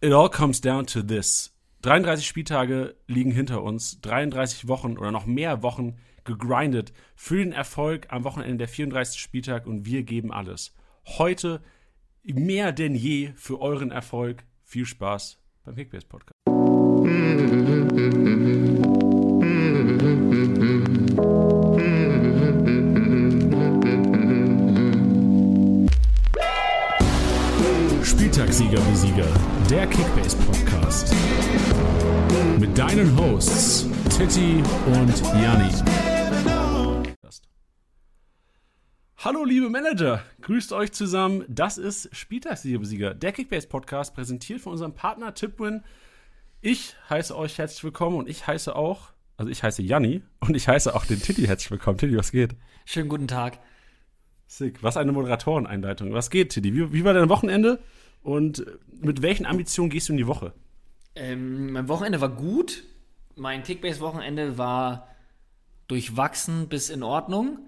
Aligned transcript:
It 0.00 0.12
all 0.12 0.28
comes 0.28 0.60
down 0.60 0.86
to 0.86 1.02
this. 1.02 1.50
33 1.82 2.24
Spieltage 2.24 2.94
liegen 3.08 3.32
hinter 3.32 3.64
uns, 3.64 4.00
33 4.00 4.68
Wochen 4.68 4.96
oder 4.96 5.10
noch 5.10 5.26
mehr 5.26 5.64
Wochen 5.64 5.96
gegrindet 6.22 6.92
für 7.16 7.38
den 7.38 7.50
Erfolg 7.52 8.06
am 8.10 8.22
Wochenende 8.22 8.58
der 8.58 8.68
34. 8.68 9.20
Spieltag 9.20 9.66
und 9.66 9.86
wir 9.86 10.04
geben 10.04 10.32
alles. 10.32 10.72
Heute 11.04 11.62
mehr 12.22 12.70
denn 12.70 12.94
je 12.94 13.32
für 13.34 13.60
euren 13.60 13.90
Erfolg. 13.90 14.44
Viel 14.62 14.86
Spaß 14.86 15.40
beim 15.64 15.74
Kickbase 15.74 16.06
Podcast. 16.06 16.34
Spieltagssieger 28.04 28.78
wie 28.78 28.96
Sieger, 28.96 29.57
der 29.68 29.86
Kickbase 29.86 30.34
Podcast. 30.38 31.14
Mit 32.58 32.78
deinen 32.78 33.14
Hosts 33.18 33.86
Titti 34.16 34.62
und 34.86 35.22
Janni. 35.42 35.70
Hallo 39.18 39.44
liebe 39.44 39.68
Manager, 39.68 40.22
grüßt 40.40 40.72
euch 40.72 40.92
zusammen. 40.92 41.44
Das 41.48 41.76
ist 41.76 42.08
Spieltagssieger 42.16 43.12
der 43.12 43.32
Kickbase 43.32 43.68
Podcast, 43.68 44.14
präsentiert 44.14 44.62
von 44.62 44.72
unserem 44.72 44.94
Partner 44.94 45.34
Tipwin. 45.34 45.82
Ich 46.62 46.96
heiße 47.10 47.36
euch 47.36 47.58
herzlich 47.58 47.84
willkommen 47.84 48.16
und 48.16 48.26
ich 48.26 48.46
heiße 48.46 48.74
auch, 48.74 49.10
also 49.36 49.50
ich 49.50 49.62
heiße 49.62 49.82
Janni 49.82 50.22
und 50.40 50.56
ich 50.56 50.66
heiße 50.66 50.94
auch 50.94 51.04
den 51.04 51.20
Titti 51.20 51.42
herzlich 51.42 51.70
willkommen. 51.70 51.98
Titti, 51.98 52.16
was 52.16 52.32
geht? 52.32 52.56
Schönen 52.86 53.10
guten 53.10 53.28
Tag. 53.28 53.58
Sick. 54.46 54.82
Was 54.82 54.96
eine 54.96 55.12
Moderatoreneinleitung. 55.12 56.14
Was 56.14 56.30
geht, 56.30 56.52
Titti? 56.52 56.72
Wie, 56.72 56.90
wie 56.90 57.04
war 57.04 57.12
dein 57.12 57.28
Wochenende? 57.28 57.80
Und 58.22 58.64
mit 59.00 59.22
welchen 59.22 59.46
Ambitionen 59.46 59.90
gehst 59.90 60.08
du 60.08 60.12
in 60.12 60.16
die 60.18 60.26
Woche? 60.26 60.52
Ähm, 61.14 61.72
mein 61.72 61.88
Wochenende 61.88 62.20
war 62.20 62.28
gut. 62.28 62.84
Mein 63.36 63.62
Kickbase-Wochenende 63.62 64.58
war 64.58 65.08
durchwachsen 65.86 66.68
bis 66.68 66.90
in 66.90 67.02
Ordnung. 67.02 67.58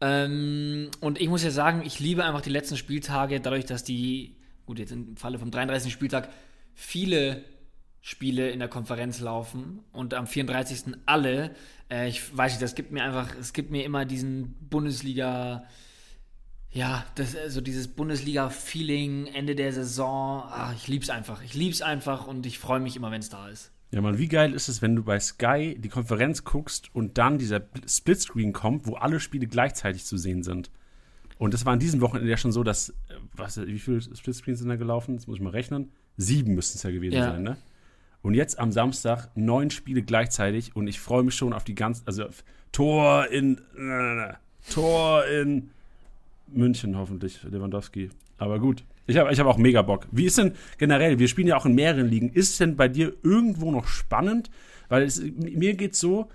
Ähm, 0.00 0.90
und 1.00 1.20
ich 1.20 1.28
muss 1.28 1.42
ja 1.42 1.50
sagen, 1.50 1.82
ich 1.84 1.98
liebe 1.98 2.24
einfach 2.24 2.40
die 2.40 2.50
letzten 2.50 2.76
Spieltage, 2.76 3.40
dadurch, 3.40 3.66
dass 3.66 3.84
die, 3.84 4.36
gut, 4.66 4.78
jetzt 4.78 4.92
im 4.92 5.16
Falle 5.16 5.38
vom 5.38 5.50
33. 5.50 5.92
Spieltag, 5.92 6.30
viele 6.74 7.44
Spiele 8.00 8.50
in 8.50 8.60
der 8.60 8.68
Konferenz 8.68 9.20
laufen 9.20 9.80
und 9.92 10.14
am 10.14 10.26
34. 10.26 10.94
alle. 11.06 11.54
Äh, 11.90 12.08
ich 12.08 12.36
weiß 12.36 12.52
nicht, 12.52 12.62
das 12.62 12.74
gibt 12.74 12.92
mir 12.92 13.02
einfach, 13.02 13.34
es 13.38 13.52
gibt 13.52 13.70
mir 13.70 13.84
immer 13.84 14.04
diesen 14.04 14.54
Bundesliga- 14.70 15.64
ja, 16.78 17.04
das, 17.16 17.34
also 17.34 17.60
dieses 17.60 17.88
Bundesliga-Feeling, 17.88 19.26
Ende 19.26 19.56
der 19.56 19.72
Saison, 19.72 20.44
ach, 20.48 20.72
ich 20.76 20.86
lieb's 20.86 21.10
einfach. 21.10 21.42
Ich 21.42 21.54
lieb's 21.54 21.82
einfach 21.82 22.28
und 22.28 22.46
ich 22.46 22.60
freue 22.60 22.78
mich 22.78 22.94
immer, 22.94 23.10
wenn 23.10 23.18
es 23.18 23.28
da 23.28 23.48
ist. 23.48 23.72
Ja, 23.90 24.00
man, 24.00 24.18
wie 24.18 24.28
geil 24.28 24.52
ist 24.54 24.68
es, 24.68 24.80
wenn 24.80 24.94
du 24.94 25.02
bei 25.02 25.18
Sky 25.18 25.76
die 25.76 25.88
Konferenz 25.88 26.44
guckst 26.44 26.94
und 26.94 27.18
dann 27.18 27.36
dieser 27.36 27.62
Splitscreen 27.84 28.52
kommt, 28.52 28.86
wo 28.86 28.94
alle 28.94 29.18
Spiele 29.18 29.48
gleichzeitig 29.48 30.04
zu 30.04 30.16
sehen 30.16 30.44
sind. 30.44 30.70
Und 31.36 31.52
das 31.52 31.66
war 31.66 31.72
an 31.72 31.80
diesem 31.80 32.00
Wochenende 32.00 32.30
ja 32.30 32.36
schon 32.36 32.52
so, 32.52 32.62
dass, 32.62 32.90
äh, 32.90 32.92
was, 33.32 33.56
wie 33.56 33.78
viele 33.80 34.00
Splitscreens 34.00 34.60
sind 34.60 34.68
da 34.68 34.76
gelaufen? 34.76 35.16
Das 35.16 35.26
muss 35.26 35.38
ich 35.38 35.42
mal 35.42 35.50
rechnen. 35.50 35.90
Sieben 36.16 36.54
müssten 36.54 36.78
es 36.78 36.84
ja 36.84 36.92
gewesen 36.92 37.16
ja. 37.16 37.32
sein, 37.32 37.42
ne? 37.42 37.56
Und 38.22 38.34
jetzt 38.34 38.56
am 38.60 38.70
Samstag 38.70 39.30
neun 39.34 39.70
Spiele 39.70 40.02
gleichzeitig 40.02 40.76
und 40.76 40.86
ich 40.86 41.00
freue 41.00 41.24
mich 41.24 41.34
schon 41.34 41.52
auf 41.52 41.64
die 41.64 41.74
ganzen, 41.74 42.06
also 42.06 42.26
Tor 42.70 43.26
in, 43.28 43.60
Tor 44.70 45.24
in, 45.26 45.70
München 46.52 46.96
hoffentlich, 46.96 47.42
Lewandowski. 47.42 48.10
Aber 48.38 48.58
gut. 48.58 48.84
Ich 49.06 49.16
habe 49.16 49.32
ich 49.32 49.40
hab 49.40 49.46
auch 49.46 49.56
mega 49.56 49.82
Bock. 49.82 50.06
Wie 50.10 50.26
ist 50.26 50.38
denn 50.38 50.52
generell, 50.76 51.18
wir 51.18 51.28
spielen 51.28 51.48
ja 51.48 51.56
auch 51.56 51.66
in 51.66 51.74
mehreren 51.74 52.08
Ligen, 52.08 52.28
ist 52.28 52.50
es 52.50 52.58
denn 52.58 52.76
bei 52.76 52.88
dir 52.88 53.14
irgendwo 53.22 53.70
noch 53.70 53.86
spannend? 53.86 54.50
Weil 54.88 55.02
es, 55.02 55.20
mir 55.20 55.74
geht 55.74 55.96
so, 55.96 56.28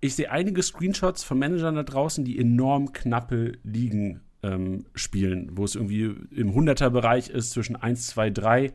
ich 0.00 0.14
sehe 0.14 0.30
einige 0.30 0.62
Screenshots 0.62 1.22
von 1.22 1.38
Managern 1.38 1.74
da 1.74 1.82
draußen, 1.82 2.24
die 2.24 2.38
enorm 2.38 2.92
knappe 2.92 3.52
Ligen 3.62 4.20
ähm, 4.42 4.86
spielen, 4.94 5.50
wo 5.52 5.64
es 5.64 5.74
irgendwie 5.74 6.14
im 6.34 6.54
100er-Bereich 6.54 7.28
ist, 7.28 7.50
zwischen 7.50 7.76
1, 7.76 8.06
2, 8.08 8.30
3. 8.30 8.72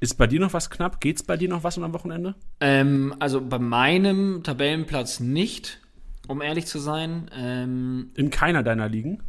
Ist 0.00 0.16
bei 0.16 0.26
dir 0.26 0.40
noch 0.40 0.52
was 0.52 0.68
knapp? 0.68 1.00
Geht 1.00 1.16
es 1.16 1.22
bei 1.22 1.36
dir 1.36 1.48
noch 1.48 1.64
was 1.64 1.78
am 1.78 1.92
Wochenende? 1.92 2.34
Ähm, 2.60 3.14
also 3.20 3.40
bei 3.40 3.58
meinem 3.58 4.42
Tabellenplatz 4.42 5.20
nicht, 5.20 5.80
um 6.26 6.42
ehrlich 6.42 6.66
zu 6.66 6.78
sein. 6.78 7.30
Ähm, 7.34 8.10
in 8.14 8.30
keiner 8.30 8.62
deiner 8.62 8.88
Ligen? 8.88 9.22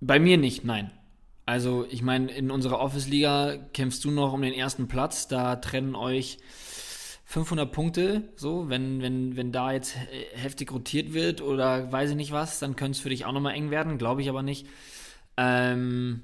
Bei 0.00 0.18
mir 0.18 0.38
nicht, 0.38 0.64
nein. 0.64 0.90
Also, 1.46 1.86
ich 1.88 2.02
meine, 2.02 2.30
in 2.30 2.50
unserer 2.50 2.78
Office-Liga 2.78 3.56
kämpfst 3.72 4.04
du 4.04 4.10
noch 4.10 4.32
um 4.32 4.42
den 4.42 4.52
ersten 4.52 4.86
Platz. 4.86 5.28
Da 5.28 5.56
trennen 5.56 5.94
euch 5.94 6.38
500 7.24 7.72
Punkte. 7.72 8.22
So, 8.36 8.68
wenn, 8.68 9.00
wenn, 9.00 9.36
wenn 9.36 9.50
da 9.50 9.72
jetzt 9.72 9.96
heftig 10.34 10.70
rotiert 10.72 11.14
wird 11.14 11.40
oder 11.40 11.90
weiß 11.90 12.10
ich 12.10 12.16
nicht 12.16 12.32
was, 12.32 12.58
dann 12.58 12.76
könnte 12.76 12.96
es 12.96 13.00
für 13.00 13.08
dich 13.08 13.24
auch 13.24 13.32
nochmal 13.32 13.54
eng 13.54 13.70
werden. 13.70 13.98
Glaube 13.98 14.20
ich 14.22 14.28
aber 14.28 14.42
nicht. 14.42 14.66
Ähm, 15.36 16.22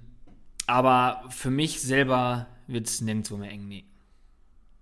aber 0.66 1.24
für 1.30 1.50
mich 1.50 1.80
selber 1.80 2.46
wird 2.66 2.86
es 2.86 3.00
nirgendwo 3.00 3.36
mehr 3.36 3.50
eng. 3.50 3.68
Nee. 3.68 3.84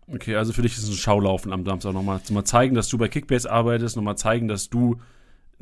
Okay, 0.09 0.37
also 0.37 0.53
für 0.53 0.63
dich 0.63 0.73
ist 0.73 0.85
es 0.85 0.91
ein 0.91 0.97
Schaulaufen 0.97 1.53
am 1.53 1.65
Samstag 1.65 1.93
nochmal. 1.93 2.21
Mal 2.31 2.45
zeigen, 2.45 2.75
dass 2.75 2.89
du 2.89 2.99
bei 2.99 3.09
Kickbase 3.09 3.51
arbeitest, 3.51 3.97
nochmal 3.97 4.17
zeigen, 4.17 4.49
dass 4.49 4.69
du 4.69 5.01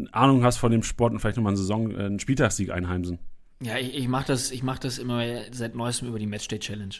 Ahnung 0.08 0.44
hast 0.44 0.58
von 0.58 0.72
dem 0.72 0.82
Sport 0.82 1.12
und 1.12 1.20
vielleicht 1.20 1.36
nochmal 1.36 1.50
einen 1.50 1.56
Saison, 1.56 1.90
äh, 1.90 2.04
einen 2.04 2.20
Spieltagssieg 2.20 2.70
einheimsen. 2.70 3.18
Ja, 3.62 3.78
ich, 3.78 3.94
ich 3.94 4.08
mache 4.08 4.26
das, 4.26 4.52
mach 4.62 4.78
das 4.78 4.98
immer 4.98 5.22
seit 5.52 5.74
neuestem 5.74 6.08
über 6.08 6.18
die 6.18 6.26
Matchday 6.26 6.58
Challenge. 6.58 6.94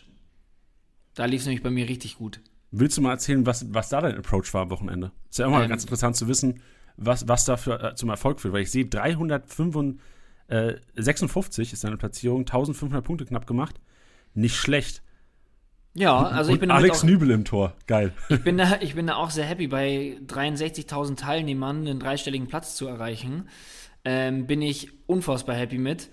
Da 1.15 1.25
lief 1.25 1.41
es 1.41 1.47
nämlich 1.47 1.62
bei 1.62 1.71
mir 1.71 1.88
richtig 1.88 2.19
gut. 2.19 2.41
Willst 2.71 2.97
du 2.97 3.03
mal 3.03 3.11
erzählen, 3.12 3.44
was, 3.47 3.72
was 3.75 3.88
da 3.88 4.00
dein 4.00 4.16
Approach 4.16 4.55
war 4.55 4.62
am 4.62 4.71
Wochenende? 4.71 5.11
Ist 5.28 5.38
ja 5.38 5.47
immer 5.47 5.62
ähm, 5.62 5.69
ganz 5.69 5.83
interessant 5.83 6.16
zu 6.16 6.28
wissen, 6.28 6.62
was, 6.97 7.27
was 7.27 7.44
da 7.44 7.55
äh, 7.55 7.94
zum 7.94 8.11
Erfolg 8.11 8.41
führt, 8.41 8.55
weil 8.55 8.62
ich 8.62 8.71
sehe 8.71 8.87
356 8.87 11.72
ist 11.72 11.82
deine 11.82 11.97
Platzierung, 11.97 12.41
1500 12.41 13.05
Punkte 13.05 13.25
knapp 13.25 13.47
gemacht. 13.47 13.81
Nicht 14.34 14.56
schlecht. 14.56 15.03
Ja, 15.95 16.19
also 16.19 16.53
ich 16.53 16.61
bin 16.61 16.71
Alex 16.71 17.01
auch, 17.01 17.05
Nübel 17.05 17.31
im 17.31 17.45
Tor, 17.45 17.75
geil. 17.87 18.12
Ich 18.28 18.45
bin 18.45 18.56
da, 18.56 18.78
ich 18.81 18.95
bin 18.95 19.09
da 19.09 19.17
auch 19.17 19.31
sehr 19.31 19.45
happy, 19.45 19.67
bei 19.67 20.19
63.000 20.27 21.17
Teilnehmern 21.17 21.78
einen 21.78 21.99
dreistelligen 21.99 22.47
Platz 22.47 22.77
zu 22.77 22.87
erreichen. 22.87 23.49
Ähm, 24.05 24.47
bin 24.47 24.62
ich 24.62 24.93
unfassbar 25.06 25.56
happy 25.56 25.79
mit. 25.79 26.09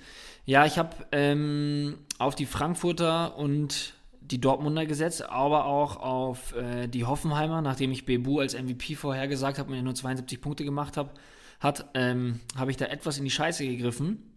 Ja, 0.45 0.65
ich 0.65 0.77
habe 0.77 0.95
ähm, 1.11 1.99
auf 2.17 2.35
die 2.35 2.45
Frankfurter 2.45 3.37
und 3.37 3.93
die 4.31 4.41
Dortmunder 4.41 4.85
gesetzt, 4.85 5.29
aber 5.29 5.65
auch 5.65 5.97
auf 5.97 6.55
äh, 6.55 6.87
die 6.87 7.05
Hoffenheimer, 7.05 7.61
nachdem 7.61 7.91
ich 7.91 8.05
Bebu 8.05 8.39
als 8.39 8.55
MVP 8.55 8.95
vorhergesagt 8.95 9.59
habe 9.59 9.69
und 9.69 9.75
er 9.75 9.83
nur 9.83 9.95
72 9.95 10.41
Punkte 10.41 10.65
gemacht 10.65 10.97
hab, 10.97 11.17
hat, 11.59 11.89
ähm, 11.93 12.39
habe 12.55 12.71
ich 12.71 12.77
da 12.77 12.85
etwas 12.85 13.17
in 13.17 13.23
die 13.23 13.31
Scheiße 13.31 13.65
gegriffen. 13.65 14.36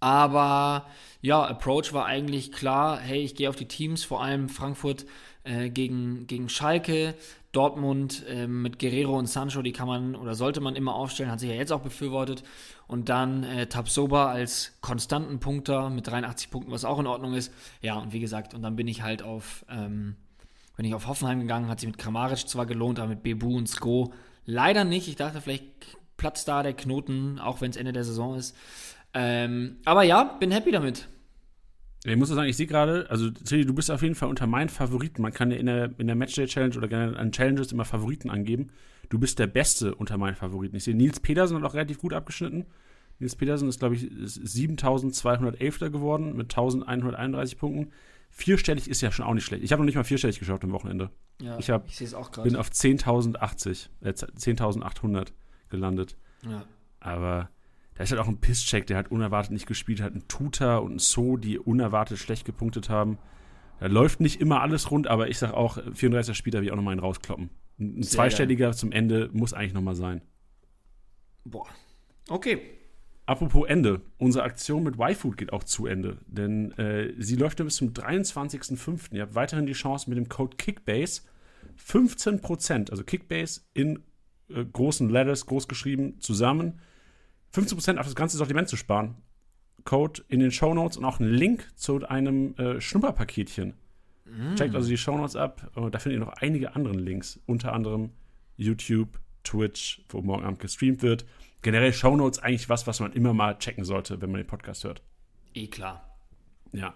Aber 0.00 0.86
ja, 1.20 1.42
Approach 1.44 1.92
war 1.92 2.06
eigentlich 2.06 2.52
klar, 2.52 2.98
hey, 2.98 3.22
ich 3.22 3.34
gehe 3.34 3.48
auf 3.48 3.56
die 3.56 3.68
Teams, 3.68 4.04
vor 4.04 4.22
allem 4.22 4.48
Frankfurt 4.48 5.06
äh, 5.44 5.70
gegen, 5.70 6.26
gegen 6.26 6.48
Schalke, 6.48 7.14
Dortmund 7.52 8.24
äh, 8.28 8.46
mit 8.46 8.78
Guerrero 8.78 9.18
und 9.18 9.26
Sancho, 9.26 9.62
die 9.62 9.72
kann 9.72 9.88
man 9.88 10.14
oder 10.14 10.34
sollte 10.34 10.60
man 10.60 10.76
immer 10.76 10.94
aufstellen, 10.94 11.30
hat 11.30 11.40
sich 11.40 11.48
ja 11.48 11.56
jetzt 11.56 11.72
auch 11.72 11.80
befürwortet. 11.80 12.42
Und 12.86 13.08
dann 13.08 13.44
äh, 13.44 13.66
Tabsoba 13.66 14.30
als 14.30 14.76
konstanten 14.82 15.40
Punkter 15.40 15.88
mit 15.88 16.06
83 16.06 16.50
Punkten, 16.50 16.70
was 16.70 16.84
auch 16.84 16.98
in 16.98 17.06
Ordnung 17.06 17.32
ist. 17.34 17.52
Ja, 17.80 17.94
und 17.94 18.12
wie 18.12 18.20
gesagt, 18.20 18.52
und 18.52 18.62
dann 18.62 18.76
bin 18.76 18.86
ich 18.88 19.02
halt 19.02 19.22
auf, 19.22 19.64
ähm, 19.70 20.16
bin 20.76 20.84
ich 20.84 20.94
auf 20.94 21.06
Hoffenheim 21.06 21.40
gegangen, 21.40 21.68
hat 21.68 21.80
sich 21.80 21.88
mit 21.88 21.98
Kramaric 21.98 22.46
zwar 22.46 22.66
gelohnt, 22.66 22.98
aber 22.98 23.08
mit 23.08 23.22
Bebu 23.22 23.56
und 23.56 23.68
Sko 23.68 24.12
leider 24.44 24.84
nicht. 24.84 25.08
Ich 25.08 25.16
dachte, 25.16 25.40
vielleicht 25.40 25.64
platzt 26.18 26.48
da 26.48 26.62
der 26.62 26.74
Knoten, 26.74 27.38
auch 27.38 27.60
wenn 27.60 27.70
es 27.70 27.76
Ende 27.76 27.92
der 27.92 28.04
Saison 28.04 28.36
ist. 28.36 28.54
Ähm, 29.18 29.78
aber 29.86 30.02
ja, 30.02 30.24
bin 30.38 30.50
happy 30.50 30.70
damit. 30.70 31.08
Ich 32.04 32.16
muss 32.16 32.28
sagen, 32.28 32.48
ich 32.48 32.56
sehe 32.56 32.66
gerade, 32.66 33.06
also 33.08 33.30
Tilly, 33.30 33.64
du 33.64 33.74
bist 33.74 33.90
auf 33.90 34.02
jeden 34.02 34.14
Fall 34.14 34.28
unter 34.28 34.46
meinen 34.46 34.68
Favoriten. 34.68 35.22
Man 35.22 35.32
kann 35.32 35.50
ja 35.50 35.56
in 35.56 35.66
der, 35.66 35.98
in 35.98 36.06
der 36.06 36.14
Matchday 36.14 36.46
Challenge 36.46 36.76
oder 36.76 36.86
generell 36.86 37.16
an 37.16 37.32
Challenges 37.32 37.72
immer 37.72 37.86
Favoriten 37.86 38.28
angeben. 38.28 38.68
Du 39.08 39.18
bist 39.18 39.38
der 39.38 39.46
Beste 39.46 39.94
unter 39.94 40.18
meinen 40.18 40.36
Favoriten. 40.36 40.76
Ich 40.76 40.84
sehe, 40.84 40.94
Nils 40.94 41.18
Pedersen 41.20 41.56
hat 41.56 41.64
auch 41.64 41.74
relativ 41.74 41.98
gut 41.98 42.12
abgeschnitten. 42.12 42.66
Nils 43.18 43.34
Pedersen 43.34 43.68
ist, 43.68 43.78
glaube 43.78 43.94
ich, 43.94 44.06
7211. 44.12 45.78
geworden 45.80 46.36
mit 46.36 46.52
1131 46.52 47.58
Punkten. 47.58 47.92
Vierstellig 48.30 48.88
ist 48.90 49.00
ja 49.00 49.10
schon 49.10 49.24
auch 49.24 49.32
nicht 49.32 49.46
schlecht. 49.46 49.64
Ich 49.64 49.72
habe 49.72 49.80
noch 49.80 49.86
nicht 49.86 49.96
mal 49.96 50.04
vierstellig 50.04 50.38
geschafft 50.38 50.62
am 50.62 50.72
Wochenende. 50.72 51.10
Ja, 51.40 51.58
ich, 51.58 51.70
hab, 51.70 51.88
ich 51.88 51.96
sehe 51.96 52.06
es 52.06 52.12
auch 52.12 52.30
gerade. 52.30 52.48
bin 52.48 52.58
auf 52.58 52.68
10.080, 52.68 53.88
äh, 54.02 54.10
10.800 54.10 55.28
gelandet. 55.70 56.16
Ja. 56.46 56.66
Aber 57.00 57.48
da 57.96 58.04
ist 58.04 58.10
halt 58.10 58.20
auch 58.20 58.28
ein 58.28 58.40
Pisscheck, 58.40 58.86
der 58.86 58.96
halt 58.96 59.10
unerwartet 59.10 59.52
nicht 59.52 59.66
gespielt 59.66 60.00
hat, 60.00 60.14
ein 60.14 60.28
Tuta 60.28 60.78
und 60.78 60.96
ein 60.96 60.98
So, 60.98 61.36
die 61.36 61.58
unerwartet 61.58 62.18
schlecht 62.18 62.44
gepunktet 62.44 62.88
haben. 62.88 63.18
Da 63.80 63.86
läuft 63.86 64.20
nicht 64.20 64.40
immer 64.40 64.60
alles 64.60 64.90
rund, 64.90 65.06
aber 65.06 65.28
ich 65.28 65.38
sag 65.38 65.52
auch, 65.52 65.78
34 65.94 66.36
Spieler 66.36 66.60
will 66.60 66.66
ich 66.66 66.72
auch 66.72 66.76
nochmal 66.76 66.92
einen 66.92 67.00
rauskloppen. 67.00 67.50
Ein 67.78 68.02
Sehr 68.02 68.12
zweistelliger 68.12 68.66
geil. 68.68 68.74
zum 68.74 68.92
Ende 68.92 69.30
muss 69.32 69.52
eigentlich 69.52 69.74
nochmal 69.74 69.94
sein. 69.94 70.22
Boah. 71.44 71.68
Okay. 72.28 72.60
Apropos 73.26 73.68
Ende. 73.68 74.02
Unsere 74.18 74.44
Aktion 74.44 74.84
mit 74.84 74.96
YFood 74.98 75.36
geht 75.36 75.52
auch 75.52 75.64
zu 75.64 75.86
Ende. 75.86 76.18
Denn 76.26 76.72
äh, 76.72 77.12
sie 77.18 77.36
läuft 77.36 77.58
bis 77.58 77.76
zum 77.76 77.92
23.05. 77.92 79.12
Ihr 79.14 79.22
habt 79.22 79.34
weiterhin 79.34 79.66
die 79.66 79.72
Chance 79.72 80.08
mit 80.08 80.16
dem 80.16 80.28
Code 80.28 80.56
Kickbase 80.56 81.22
15%, 81.78 82.90
also 82.90 83.04
Kickbase 83.04 83.62
in 83.74 84.02
äh, 84.48 84.64
großen 84.64 85.08
Letters, 85.10 85.46
groß 85.46 85.68
geschrieben, 85.68 86.20
zusammen, 86.20 86.80
15% 87.56 87.98
auf 87.98 88.06
das 88.06 88.14
ganze 88.14 88.36
Sortiment 88.36 88.68
zu 88.68 88.76
sparen. 88.76 89.16
Code 89.84 90.22
in 90.28 90.40
den 90.40 90.50
Show 90.50 90.74
Notes 90.74 90.96
und 90.96 91.04
auch 91.04 91.20
einen 91.20 91.32
Link 91.32 91.66
zu 91.76 92.06
einem 92.06 92.54
äh, 92.56 92.80
Schnupperpaketchen. 92.80 93.74
Mm. 94.24 94.54
Checkt 94.56 94.74
also 94.74 94.88
die 94.88 94.98
Show 94.98 95.16
Notes 95.16 95.36
ab. 95.36 95.70
Da 95.74 95.98
findet 95.98 96.20
ihr 96.20 96.26
noch 96.26 96.34
einige 96.34 96.74
andere 96.74 96.94
Links, 96.94 97.40
unter 97.46 97.72
anderem 97.72 98.10
YouTube, 98.56 99.20
Twitch, 99.44 100.02
wo 100.08 100.20
morgen 100.22 100.44
Abend 100.44 100.58
gestreamt 100.58 101.02
wird. 101.02 101.24
Generell 101.62 101.92
Show 101.92 102.16
Notes 102.16 102.40
eigentlich 102.40 102.68
was, 102.68 102.86
was 102.86 103.00
man 103.00 103.12
immer 103.12 103.32
mal 103.32 103.58
checken 103.58 103.84
sollte, 103.84 104.20
wenn 104.20 104.30
man 104.30 104.40
den 104.40 104.46
Podcast 104.46 104.84
hört. 104.84 105.02
Eh 105.54 105.68
klar. 105.68 106.18
Ja. 106.72 106.94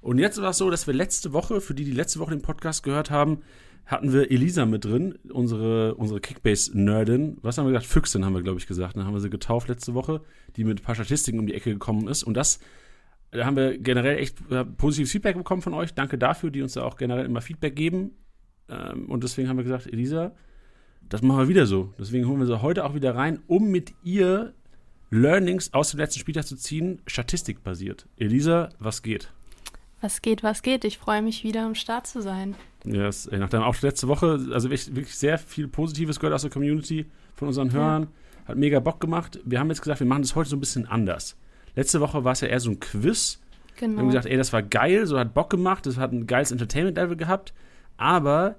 Und 0.00 0.18
jetzt 0.18 0.40
war 0.40 0.50
es 0.50 0.58
so, 0.58 0.70
dass 0.70 0.86
wir 0.86 0.94
letzte 0.94 1.32
Woche, 1.32 1.60
für 1.60 1.74
die, 1.74 1.84
die 1.84 1.92
letzte 1.92 2.20
Woche 2.20 2.30
den 2.30 2.42
Podcast 2.42 2.82
gehört 2.82 3.10
haben, 3.10 3.42
hatten 3.86 4.12
wir 4.12 4.30
Elisa 4.30 4.66
mit 4.66 4.84
drin, 4.84 5.18
unsere, 5.32 5.94
unsere 5.96 6.20
Kickbase-Nerdin. 6.20 7.38
Was 7.42 7.58
haben 7.58 7.66
wir 7.66 7.72
gesagt? 7.72 7.86
Füchsin 7.86 8.24
haben 8.24 8.34
wir, 8.34 8.42
glaube 8.42 8.58
ich, 8.58 8.66
gesagt. 8.66 8.96
Dann 8.96 9.04
haben 9.04 9.14
wir 9.14 9.20
sie 9.20 9.30
getauft 9.30 9.68
letzte 9.68 9.94
Woche, 9.94 10.20
die 10.56 10.64
mit 10.64 10.80
ein 10.80 10.84
paar 10.84 10.94
Statistiken 10.94 11.38
um 11.38 11.46
die 11.46 11.54
Ecke 11.54 11.72
gekommen 11.72 12.06
ist. 12.08 12.22
Und 12.22 12.34
das, 12.34 12.60
da 13.32 13.44
haben 13.44 13.56
wir 13.56 13.78
generell 13.78 14.18
echt 14.18 14.38
positives 14.76 15.10
Feedback 15.10 15.36
bekommen 15.36 15.62
von 15.62 15.74
euch. 15.74 15.94
Danke 15.94 16.18
dafür, 16.18 16.50
die 16.50 16.62
uns 16.62 16.74
da 16.74 16.82
auch 16.84 16.96
generell 16.96 17.26
immer 17.26 17.40
Feedback 17.40 17.74
geben. 17.74 18.12
Ähm, 18.68 19.10
und 19.10 19.24
deswegen 19.24 19.48
haben 19.48 19.56
wir 19.56 19.64
gesagt, 19.64 19.86
Elisa, 19.86 20.32
das 21.08 21.22
machen 21.22 21.40
wir 21.40 21.48
wieder 21.48 21.66
so. 21.66 21.92
Deswegen 21.98 22.28
holen 22.28 22.38
wir 22.38 22.46
sie 22.46 22.62
heute 22.62 22.84
auch 22.84 22.94
wieder 22.94 23.16
rein, 23.16 23.40
um 23.48 23.70
mit 23.70 23.92
ihr 24.04 24.54
Learnings 25.10 25.74
aus 25.74 25.90
dem 25.90 25.98
letzten 25.98 26.20
Spieltag 26.20 26.46
zu 26.46 26.56
ziehen, 26.56 27.02
statistikbasiert. 27.06 28.06
Elisa, 28.16 28.68
was 28.78 29.02
geht? 29.02 29.32
Was 30.00 30.22
geht, 30.22 30.42
was 30.44 30.62
geht? 30.62 30.84
Ich 30.84 30.98
freue 30.98 31.20
mich 31.20 31.42
wieder 31.42 31.66
am 31.66 31.74
Start 31.74 32.06
zu 32.06 32.22
sein. 32.22 32.54
Ja, 32.84 33.04
yes, 33.04 33.30
nach 33.30 33.48
deinem 33.48 33.64
Auftritt 33.64 33.92
letzte 33.92 34.08
Woche, 34.08 34.38
also 34.52 34.70
wirklich 34.70 35.14
sehr 35.14 35.38
viel 35.38 35.68
Positives 35.68 36.18
gehört 36.18 36.34
aus 36.34 36.42
der 36.42 36.50
Community 36.50 37.06
von 37.34 37.48
unseren 37.48 37.72
Hörern. 37.72 38.02
Ja. 38.04 38.08
Hat 38.48 38.56
mega 38.56 38.80
Bock 38.80 39.00
gemacht. 39.00 39.38
Wir 39.44 39.60
haben 39.60 39.68
jetzt 39.68 39.82
gesagt, 39.82 40.00
wir 40.00 40.06
machen 40.06 40.22
das 40.22 40.34
heute 40.34 40.50
so 40.50 40.56
ein 40.56 40.60
bisschen 40.60 40.86
anders. 40.86 41.36
Letzte 41.76 42.00
Woche 42.00 42.24
war 42.24 42.32
es 42.32 42.40
ja 42.40 42.48
eher 42.48 42.60
so 42.60 42.70
ein 42.70 42.80
Quiz. 42.80 43.40
Genau. 43.76 43.96
Wir 43.96 44.00
haben 44.00 44.06
gesagt, 44.08 44.26
ey, 44.26 44.36
das 44.36 44.52
war 44.52 44.62
geil, 44.62 45.06
so 45.06 45.18
hat 45.18 45.34
Bock 45.34 45.50
gemacht, 45.50 45.86
das 45.86 45.96
hat 45.96 46.12
ein 46.12 46.26
geiles 46.26 46.50
Entertainment-Level 46.50 47.16
gehabt. 47.16 47.52
Aber 47.96 48.56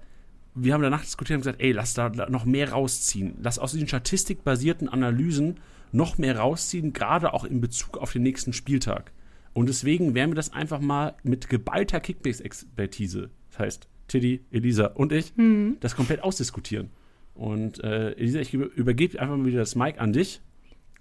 wir 0.53 0.73
haben 0.73 0.81
danach 0.81 1.01
diskutiert 1.01 1.37
und 1.37 1.41
gesagt, 1.41 1.61
ey, 1.61 1.71
lass 1.71 1.93
da 1.93 2.09
noch 2.09 2.45
mehr 2.45 2.71
rausziehen. 2.71 3.35
Lass 3.41 3.59
aus 3.59 3.71
diesen 3.71 3.87
statistikbasierten 3.87 4.87
Analysen 4.87 5.59
noch 5.91 6.17
mehr 6.17 6.37
rausziehen, 6.37 6.93
gerade 6.93 7.33
auch 7.33 7.43
in 7.43 7.59
Bezug 7.59 7.97
auf 7.97 8.13
den 8.13 8.23
nächsten 8.23 8.53
Spieltag. 8.53 9.11
Und 9.53 9.67
deswegen 9.67 10.15
werden 10.15 10.31
wir 10.31 10.35
das 10.35 10.53
einfach 10.53 10.79
mal 10.79 11.15
mit 11.23 11.49
geballter 11.49 11.99
Kickbase-Expertise, 11.99 13.29
das 13.49 13.59
heißt 13.59 13.87
Tiddy, 14.11 14.41
Elisa 14.51 14.87
und 14.87 15.13
ich, 15.13 15.35
mhm. 15.37 15.77
das 15.79 15.95
komplett 15.95 16.21
ausdiskutieren. 16.21 16.89
Und 17.33 17.81
äh, 17.83 18.11
Elisa, 18.11 18.39
ich 18.39 18.53
übergebe 18.53 19.19
einfach 19.19 19.37
mal 19.37 19.45
wieder 19.45 19.59
das 19.59 19.75
Mic 19.75 19.99
an 19.99 20.11
dich, 20.11 20.41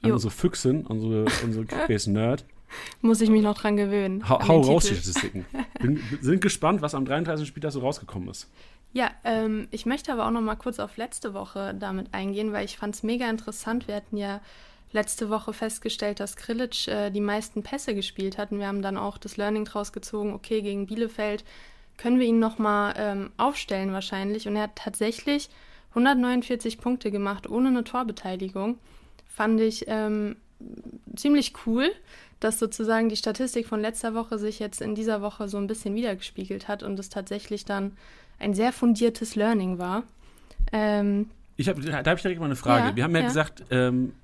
an 0.01 0.11
jo. 0.11 0.15
unsere 0.15 0.31
Füchsin, 0.31 0.87
unsere, 0.87 1.27
unsere 1.45 1.65
Kickbase-Nerd. 1.67 2.45
Muss 3.03 3.21
ich 3.21 3.29
mich 3.29 3.43
noch 3.43 3.59
dran 3.59 3.77
gewöhnen. 3.77 4.29
Hau, 4.29 4.47
hau 4.47 4.61
raus 4.61 4.85
die 4.85 4.95
Statistiken. 4.95 5.45
Bin, 5.81 6.01
sind 6.21 6.41
gespannt, 6.41 6.83
was 6.83 6.95
am 6.95 7.05
33. 7.05 7.49
Spieltag 7.49 7.73
so 7.73 7.81
rausgekommen 7.81 8.29
ist. 8.29 8.49
Ja, 8.93 9.11
ähm, 9.25 9.67
ich 9.73 9.87
möchte 9.87 10.13
aber 10.13 10.27
auch 10.27 10.31
noch 10.31 10.41
mal 10.41 10.55
kurz 10.55 10.79
auf 10.79 10.97
letzte 10.97 11.35
Woche 11.35 11.75
damit 11.75 12.15
eingehen, 12.15 12.53
weil 12.53 12.65
ich 12.65 12.77
fand 12.77 12.95
es 12.95 13.03
mega 13.03 13.29
interessant. 13.29 13.89
Wir 13.89 13.97
hatten 13.97 14.17
ja 14.17 14.41
letzte 14.93 15.31
Woche 15.31 15.53
festgestellt, 15.53 16.21
dass 16.21 16.37
Krilic 16.37 16.87
äh, 16.87 17.11
die 17.11 17.21
meisten 17.21 17.65
Pässe 17.65 17.93
gespielt 17.93 18.39
hat. 18.39 18.53
Und 18.53 18.61
wir 18.61 18.69
haben 18.69 18.83
dann 18.83 18.97
auch 18.97 19.19
das 19.19 19.37
Learning 19.37 19.65
draus 19.65 19.93
gezogen, 19.93 20.33
okay, 20.33 20.63
gegen 20.63 20.87
Bielefeld 20.87 21.45
können 22.01 22.19
wir 22.19 22.27
ihn 22.27 22.39
nochmal 22.39 22.95
ähm, 22.97 23.31
aufstellen 23.37 23.93
wahrscheinlich. 23.93 24.49
Und 24.49 24.57
er 24.57 24.63
hat 24.63 24.77
tatsächlich 24.77 25.51
149 25.91 26.79
Punkte 26.79 27.11
gemacht, 27.11 27.49
ohne 27.49 27.69
eine 27.69 27.85
Torbeteiligung. 27.85 28.79
Fand 29.27 29.61
ich 29.61 29.85
ähm, 29.87 30.37
ziemlich 31.15 31.53
cool, 31.67 31.91
dass 32.41 32.59
sozusagen 32.59 33.11
die 33.11 33.17
Statistik 33.17 33.67
von 33.67 33.81
letzter 33.81 34.15
Woche 34.15 34.39
sich 34.39 34.61
jetzt 34.61 34.81
in 34.81 34.95
dieser 34.95 35.21
Woche 35.21 35.47
so 35.49 35.59
ein 35.59 35.67
bisschen 35.67 35.95
wiedergespiegelt 35.95 36.69
hat 36.69 36.83
und 36.83 36.99
es 36.99 37.11
tatsächlich 37.11 37.67
dann 37.67 37.93
ein 38.39 38.55
sehr 38.55 38.73
fundiertes 38.73 39.37
Learning 39.37 39.79
war. 39.79 40.05
Ähm, 40.73 41.29
ich 41.59 41.69
hab, 41.69 41.79
da 41.83 41.99
habe 41.99 42.15
ich 42.15 42.23
direkt 42.23 42.41
mal 42.41 42.47
eine 42.47 42.57
Frage. 42.57 42.89
Ja, 42.89 42.97
wir 42.97 43.05
haben 43.05 43.15
ja, 43.15 43.21
ja. 43.21 43.27
gesagt, 43.27 43.65
ähm, 43.71 44.15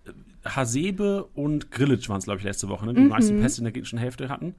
Hasebe 0.47 1.29
und 1.35 1.71
Grillitsch 1.71 2.09
waren 2.09 2.19
es, 2.19 2.25
glaube 2.25 2.39
ich, 2.39 2.45
letzte 2.45 2.71
Woche, 2.71 2.87
ne? 2.87 2.95
die 2.95 3.03
mhm. 3.03 3.09
meisten 3.09 3.39
Pässe 3.39 3.61
in 3.61 3.65
der 3.65 3.73
gegnerischen 3.73 3.99
Hälfte 3.99 4.31
hatten. 4.31 4.55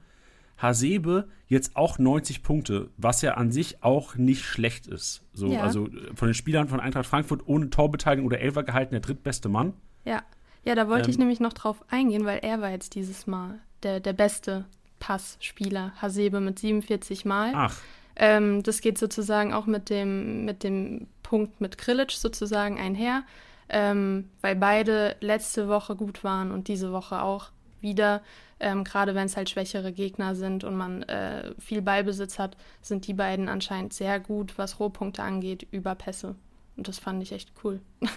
Hasebe 0.58 1.28
jetzt 1.46 1.76
auch 1.76 1.98
90 1.98 2.42
Punkte, 2.42 2.90
was 2.96 3.22
ja 3.22 3.34
an 3.34 3.50
sich 3.50 3.82
auch 3.82 4.16
nicht 4.16 4.44
schlecht 4.44 4.86
ist. 4.86 5.22
So, 5.32 5.48
ja. 5.48 5.62
Also 5.62 5.88
von 6.14 6.28
den 6.28 6.34
Spielern 6.34 6.68
von 6.68 6.80
Eintracht 6.80 7.06
Frankfurt 7.06 7.46
ohne 7.46 7.70
Torbeteiligung 7.70 8.26
oder 8.26 8.40
Elfer 8.40 8.62
gehalten, 8.62 8.92
der 8.92 9.00
drittbeste 9.00 9.48
Mann. 9.48 9.72
Ja, 10.04 10.22
ja 10.64 10.74
da 10.74 10.88
wollte 10.88 11.04
ähm, 11.04 11.10
ich 11.10 11.18
nämlich 11.18 11.40
noch 11.40 11.52
drauf 11.52 11.84
eingehen, 11.88 12.24
weil 12.24 12.40
er 12.40 12.60
war 12.60 12.70
jetzt 12.70 12.94
dieses 12.94 13.26
Mal 13.26 13.60
der, 13.82 14.00
der 14.00 14.12
beste 14.12 14.66
Passspieler. 14.98 15.92
Hasebe 16.02 16.40
mit 16.40 16.58
47 16.58 17.24
Mal. 17.24 17.52
Ach. 17.54 17.76
Ähm, 18.16 18.62
das 18.64 18.80
geht 18.80 18.98
sozusagen 18.98 19.54
auch 19.54 19.66
mit 19.66 19.90
dem, 19.90 20.44
mit 20.44 20.64
dem 20.64 21.06
Punkt 21.22 21.60
mit 21.60 21.78
Krillitsch 21.78 22.16
sozusagen 22.16 22.78
einher 22.78 23.22
ähm, 23.68 24.30
weil 24.40 24.56
beide 24.56 25.16
letzte 25.20 25.68
Woche 25.68 25.94
gut 25.96 26.24
waren 26.24 26.50
und 26.50 26.68
diese 26.68 26.92
Woche 26.92 27.22
auch 27.22 27.50
wieder. 27.80 28.22
Ähm, 28.60 28.84
Gerade 28.84 29.14
wenn 29.14 29.26
es 29.26 29.36
halt 29.36 29.50
schwächere 29.50 29.92
Gegner 29.92 30.34
sind 30.34 30.64
und 30.64 30.76
man 30.76 31.02
äh, 31.04 31.52
viel 31.58 31.82
Ballbesitz 31.82 32.38
hat, 32.38 32.56
sind 32.82 33.06
die 33.06 33.14
beiden 33.14 33.48
anscheinend 33.48 33.92
sehr 33.92 34.18
gut, 34.20 34.58
was 34.58 34.80
Rohpunkte 34.80 35.22
angeht, 35.22 35.66
über 35.70 35.94
Pässe. 35.94 36.34
Und 36.76 36.88
das 36.88 36.98
fand 36.98 37.22
ich 37.22 37.32
echt 37.32 37.52
cool, 37.64 37.80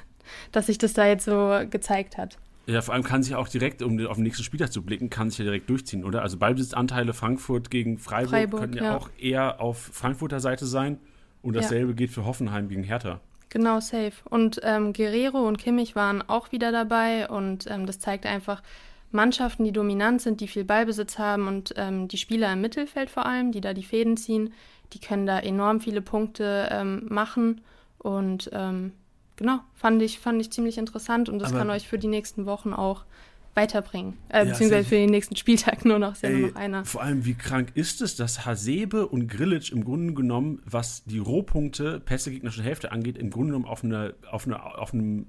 dass 0.51 0.67
sich 0.67 0.77
das 0.77 0.93
da 0.93 1.05
jetzt 1.05 1.25
so 1.25 1.61
gezeigt 1.69 2.17
hat. 2.17 2.37
Ja, 2.67 2.81
vor 2.81 2.93
allem 2.93 3.03
kann 3.03 3.23
sich 3.23 3.35
auch 3.35 3.47
direkt, 3.47 3.81
um 3.81 4.05
auf 4.05 4.17
den 4.17 4.23
nächsten 4.23 4.43
Spieltag 4.43 4.71
zu 4.71 4.83
blicken, 4.83 5.09
kann 5.09 5.29
sich 5.29 5.39
ja 5.39 5.45
direkt 5.45 5.69
durchziehen, 5.69 6.05
oder? 6.05 6.21
Also 6.21 6.37
Ballbesitzanteile 6.37 7.13
Frankfurt 7.13 7.71
gegen 7.71 7.97
Freiburg, 7.97 8.29
Freiburg 8.29 8.61
können 8.61 8.73
ja, 8.73 8.83
ja, 8.83 8.97
auch 8.97 9.09
eher 9.17 9.61
auf 9.61 9.77
Frankfurter 9.77 10.39
Seite 10.39 10.65
sein. 10.65 10.99
Und 11.41 11.55
dasselbe 11.55 11.89
ja. 11.89 11.95
geht 11.95 12.11
für 12.11 12.23
Hoffenheim 12.23 12.69
gegen 12.69 12.83
Hertha. 12.83 13.19
Genau, 13.49 13.79
safe. 13.79 14.13
Und 14.29 14.61
ähm, 14.63 14.93
Guerrero 14.93 15.47
und 15.47 15.57
Kimmich 15.57 15.95
waren 15.95 16.21
auch 16.21 16.51
wieder 16.51 16.71
dabei 16.71 17.27
und 17.27 17.69
ähm, 17.69 17.85
das 17.85 17.99
zeigt 17.99 18.25
einfach, 18.25 18.61
Mannschaften, 19.11 19.63
die 19.63 19.71
dominant 19.71 20.21
sind, 20.21 20.41
die 20.41 20.47
viel 20.47 20.63
Ballbesitz 20.63 21.17
haben 21.17 21.47
und 21.47 21.73
ähm, 21.77 22.07
die 22.07 22.17
Spieler 22.17 22.51
im 22.53 22.61
Mittelfeld 22.61 23.09
vor 23.09 23.25
allem, 23.25 23.51
die 23.51 23.61
da 23.61 23.73
die 23.73 23.83
Fäden 23.83 24.17
ziehen, 24.17 24.53
die 24.93 24.99
können 24.99 25.25
da 25.25 25.39
enorm 25.39 25.81
viele 25.81 26.01
Punkte 26.01 26.69
ähm, 26.71 27.05
machen. 27.09 27.61
Und 27.97 28.49
ähm, 28.53 28.93
genau, 29.35 29.59
fand 29.75 30.01
ich, 30.01 30.19
fand 30.19 30.41
ich 30.41 30.51
ziemlich 30.51 30.77
interessant 30.77 31.29
und 31.29 31.39
das 31.39 31.49
Aber 31.49 31.59
kann 31.59 31.69
euch 31.69 31.87
für 31.87 31.97
die 31.97 32.07
nächsten 32.07 32.45
Wochen 32.45 32.73
auch 32.73 33.03
weiterbringen. 33.53 34.17
Äh, 34.29 34.39
ja, 34.39 34.51
beziehungsweise 34.51 34.87
für 34.87 34.95
den 34.95 35.09
nächsten 35.09 35.35
Spieltag 35.35 35.83
nur 35.85 35.99
noch, 35.99 36.13
ist 36.13 36.23
ja 36.23 36.29
ey, 36.29 36.39
nur 36.39 36.49
noch 36.49 36.55
einer. 36.55 36.85
Vor 36.85 37.01
allem, 37.01 37.25
wie 37.25 37.33
krank 37.33 37.71
ist 37.75 38.01
es, 38.01 38.15
dass 38.15 38.45
Hasebe 38.45 39.07
und 39.07 39.27
Grillitsch 39.27 39.71
im 39.71 39.83
Grunde 39.83 40.13
genommen, 40.13 40.61
was 40.65 41.03
die 41.03 41.19
Rohpunkte 41.19 41.99
Pässe 41.99 42.31
gegnerische 42.31 42.63
Hälfte 42.63 42.91
angeht, 42.91 43.17
im 43.17 43.29
Grunde 43.29 43.47
genommen 43.47 43.65
auf, 43.65 43.83
eine, 43.83 44.13
auf, 44.29 44.45
eine, 44.45 44.63
auf 44.63 44.93
einem 44.93 45.25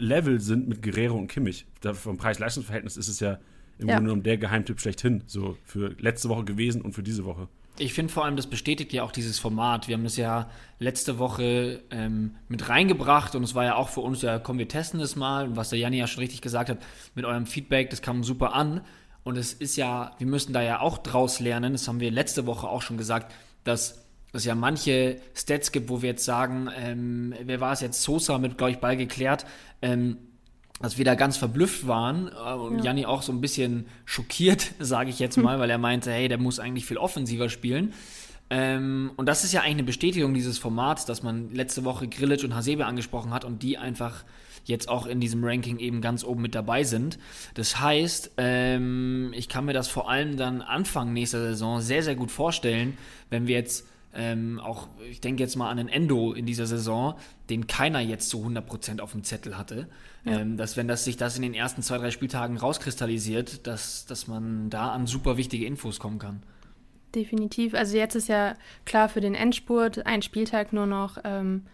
Level 0.00 0.40
sind 0.40 0.68
mit 0.68 0.82
Guerrero 0.82 1.16
und 1.16 1.28
Kimmich. 1.28 1.66
Da 1.80 1.94
vom 1.94 2.16
Preis-Leistungs-Verhältnis 2.16 2.96
ist 2.96 3.08
es 3.08 3.20
ja 3.20 3.38
im 3.78 3.88
ja. 3.88 3.94
Grunde 3.94 4.08
genommen 4.08 4.22
der 4.22 4.38
Geheimtipp 4.38 4.80
schlechthin, 4.80 5.22
so 5.26 5.56
für 5.64 5.94
letzte 5.98 6.28
Woche 6.28 6.44
gewesen 6.44 6.82
und 6.82 6.92
für 6.92 7.02
diese 7.02 7.24
Woche. 7.24 7.48
Ich 7.78 7.94
finde 7.94 8.12
vor 8.12 8.24
allem, 8.24 8.36
das 8.36 8.46
bestätigt 8.46 8.92
ja 8.92 9.02
auch 9.02 9.12
dieses 9.12 9.38
Format. 9.38 9.88
Wir 9.88 9.94
haben 9.94 10.04
das 10.04 10.18
ja 10.18 10.50
letzte 10.78 11.18
Woche 11.18 11.82
ähm, 11.90 12.34
mit 12.48 12.68
reingebracht 12.68 13.34
und 13.34 13.42
es 13.42 13.54
war 13.54 13.64
ja 13.64 13.76
auch 13.76 13.88
für 13.88 14.00
uns, 14.00 14.20
ja, 14.20 14.38
komm, 14.38 14.58
wir 14.58 14.68
testen 14.68 15.00
das 15.00 15.16
mal. 15.16 15.48
Und 15.48 15.56
was 15.56 15.70
der 15.70 15.78
Janni 15.78 15.96
ja 15.96 16.06
schon 16.06 16.20
richtig 16.20 16.42
gesagt 16.42 16.68
hat, 16.68 16.78
mit 17.14 17.24
eurem 17.24 17.46
Feedback, 17.46 17.88
das 17.88 18.02
kam 18.02 18.22
super 18.22 18.54
an. 18.54 18.82
Und 19.22 19.38
es 19.38 19.54
ist 19.54 19.76
ja, 19.76 20.14
wir 20.18 20.26
müssen 20.26 20.52
da 20.52 20.62
ja 20.62 20.80
auch 20.80 20.98
draus 20.98 21.40
lernen, 21.40 21.72
das 21.72 21.88
haben 21.88 22.00
wir 22.00 22.10
letzte 22.10 22.46
Woche 22.46 22.68
auch 22.68 22.82
schon 22.82 22.98
gesagt, 22.98 23.32
dass 23.64 24.04
es 24.32 24.44
ja 24.44 24.54
manche 24.54 25.20
Stats 25.34 25.72
gibt, 25.72 25.88
wo 25.88 26.02
wir 26.02 26.10
jetzt 26.10 26.24
sagen, 26.24 26.68
ähm, 26.76 27.34
wer 27.42 27.60
war 27.60 27.72
es 27.72 27.80
jetzt, 27.80 28.02
Sosa 28.02 28.38
mit, 28.38 28.58
glaube 28.58 28.72
ich, 28.72 28.78
Ball 28.78 28.96
geklärt, 28.96 29.46
ähm, 29.82 30.18
dass 30.80 30.98
wir 30.98 31.04
da 31.04 31.14
ganz 31.14 31.36
verblüfft 31.36 31.86
waren 31.86 32.28
äh, 32.28 32.52
und 32.54 32.78
ja. 32.78 32.84
Janni 32.84 33.06
auch 33.06 33.22
so 33.22 33.32
ein 33.32 33.40
bisschen 33.40 33.86
schockiert, 34.04 34.72
sage 34.78 35.10
ich 35.10 35.18
jetzt 35.18 35.36
mal, 35.36 35.58
weil 35.60 35.70
er 35.70 35.78
meinte, 35.78 36.10
hey, 36.10 36.28
der 36.28 36.38
muss 36.38 36.58
eigentlich 36.58 36.86
viel 36.86 36.98
offensiver 36.98 37.48
spielen. 37.48 37.92
Ähm, 38.52 39.12
und 39.16 39.26
das 39.26 39.44
ist 39.44 39.52
ja 39.52 39.60
eigentlich 39.60 39.74
eine 39.74 39.82
Bestätigung 39.84 40.34
dieses 40.34 40.58
Formats, 40.58 41.04
dass 41.04 41.22
man 41.22 41.54
letzte 41.54 41.84
Woche 41.84 42.08
Grillitsch 42.08 42.44
und 42.44 42.54
Hasebe 42.54 42.84
angesprochen 42.84 43.32
hat 43.32 43.44
und 43.44 43.62
die 43.62 43.78
einfach 43.78 44.24
jetzt 44.64 44.88
auch 44.88 45.06
in 45.06 45.20
diesem 45.20 45.44
Ranking 45.44 45.78
eben 45.78 46.00
ganz 46.00 46.24
oben 46.24 46.42
mit 46.42 46.54
dabei 46.54 46.82
sind. 46.84 47.18
Das 47.54 47.80
heißt, 47.80 48.32
ähm, 48.38 49.32
ich 49.34 49.48
kann 49.48 49.64
mir 49.64 49.72
das 49.72 49.88
vor 49.88 50.10
allem 50.10 50.36
dann 50.36 50.62
Anfang 50.62 51.12
nächster 51.12 51.40
Saison 51.40 51.80
sehr, 51.80 52.02
sehr 52.02 52.16
gut 52.16 52.30
vorstellen, 52.30 52.98
wenn 53.30 53.46
wir 53.46 53.56
jetzt 53.56 53.86
Ähm, 54.12 54.58
auch, 54.58 54.88
ich 55.08 55.20
denke 55.20 55.42
jetzt 55.42 55.56
mal 55.56 55.70
an 55.70 55.76
den 55.76 55.88
Endo 55.88 56.32
in 56.32 56.44
dieser 56.44 56.66
Saison, 56.66 57.14
den 57.48 57.66
keiner 57.66 58.00
jetzt 58.00 58.28
zu 58.28 58.44
100% 58.44 59.00
auf 59.00 59.12
dem 59.12 59.22
Zettel 59.22 59.56
hatte. 59.56 59.88
Ja. 60.24 60.40
Ähm, 60.40 60.56
dass, 60.56 60.76
wenn 60.76 60.88
das 60.88 61.04
sich 61.04 61.16
das 61.16 61.36
in 61.36 61.42
den 61.42 61.54
ersten 61.54 61.82
zwei, 61.82 61.98
drei 61.98 62.10
Spieltagen 62.10 62.56
rauskristallisiert, 62.56 63.66
dass, 63.66 64.06
dass 64.06 64.26
man 64.26 64.68
da 64.68 64.90
an 64.90 65.06
super 65.06 65.36
wichtige 65.36 65.64
Infos 65.64 66.00
kommen 66.00 66.18
kann. 66.18 66.42
Definitiv. 67.14 67.74
Also 67.74 67.96
jetzt 67.96 68.14
ist 68.14 68.28
ja 68.28 68.54
klar 68.84 69.08
für 69.08 69.20
den 69.20 69.34
Endspurt 69.34 70.06
ein 70.06 70.22
Spieltag 70.22 70.72
nur 70.72 70.86
noch. 70.86 71.18
Ähm, 71.24 71.66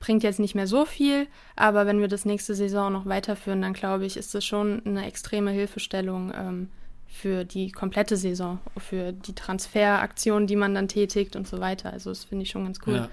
bringt 0.00 0.22
jetzt 0.22 0.40
nicht 0.40 0.54
mehr 0.54 0.66
so 0.66 0.86
viel, 0.86 1.26
aber 1.56 1.86
wenn 1.86 2.00
wir 2.00 2.08
das 2.08 2.24
nächste 2.24 2.54
Saison 2.54 2.92
noch 2.92 3.06
weiterführen, 3.06 3.62
dann 3.62 3.74
glaube 3.74 4.06
ich, 4.06 4.16
ist 4.16 4.34
das 4.34 4.44
schon 4.44 4.84
eine 4.86 5.06
extreme 5.06 5.50
Hilfestellung 5.50 6.32
ähm, 6.34 6.68
für 7.10 7.44
die 7.44 7.70
komplette 7.70 8.16
Saison, 8.16 8.60
für 8.78 9.12
die 9.12 9.34
Transferaktionen, 9.34 10.46
die 10.46 10.56
man 10.56 10.74
dann 10.74 10.88
tätigt 10.88 11.36
und 11.36 11.46
so 11.46 11.60
weiter. 11.60 11.92
Also 11.92 12.10
das 12.10 12.24
finde 12.24 12.44
ich 12.44 12.50
schon 12.50 12.64
ganz 12.64 12.78
cool. 12.86 12.94
Ja. 12.94 13.08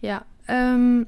ja 0.00 0.24
ähm, 0.46 1.06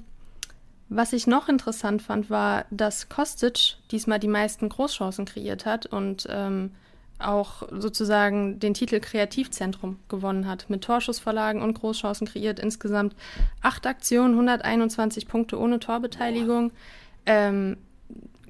was 0.88 1.12
ich 1.12 1.26
noch 1.26 1.48
interessant 1.48 2.02
fand, 2.02 2.30
war, 2.30 2.64
dass 2.70 3.08
Kostic 3.08 3.76
diesmal 3.90 4.18
die 4.18 4.28
meisten 4.28 4.68
Großchancen 4.68 5.24
kreiert 5.24 5.66
hat 5.66 5.86
und 5.86 6.26
ähm, 6.30 6.72
auch 7.18 7.62
sozusagen 7.70 8.60
den 8.60 8.74
Titel 8.74 9.00
Kreativzentrum 9.00 9.98
gewonnen 10.08 10.46
hat. 10.46 10.70
Mit 10.70 10.84
Torschussverlagen 10.84 11.62
und 11.62 11.74
Großchancen 11.74 12.26
kreiert. 12.26 12.58
Insgesamt 12.58 13.14
acht 13.62 13.86
Aktionen, 13.86 14.34
121 14.34 15.26
Punkte 15.26 15.58
ohne 15.58 15.80
Torbeteiligung. 15.80 16.72
Ähm, 17.24 17.78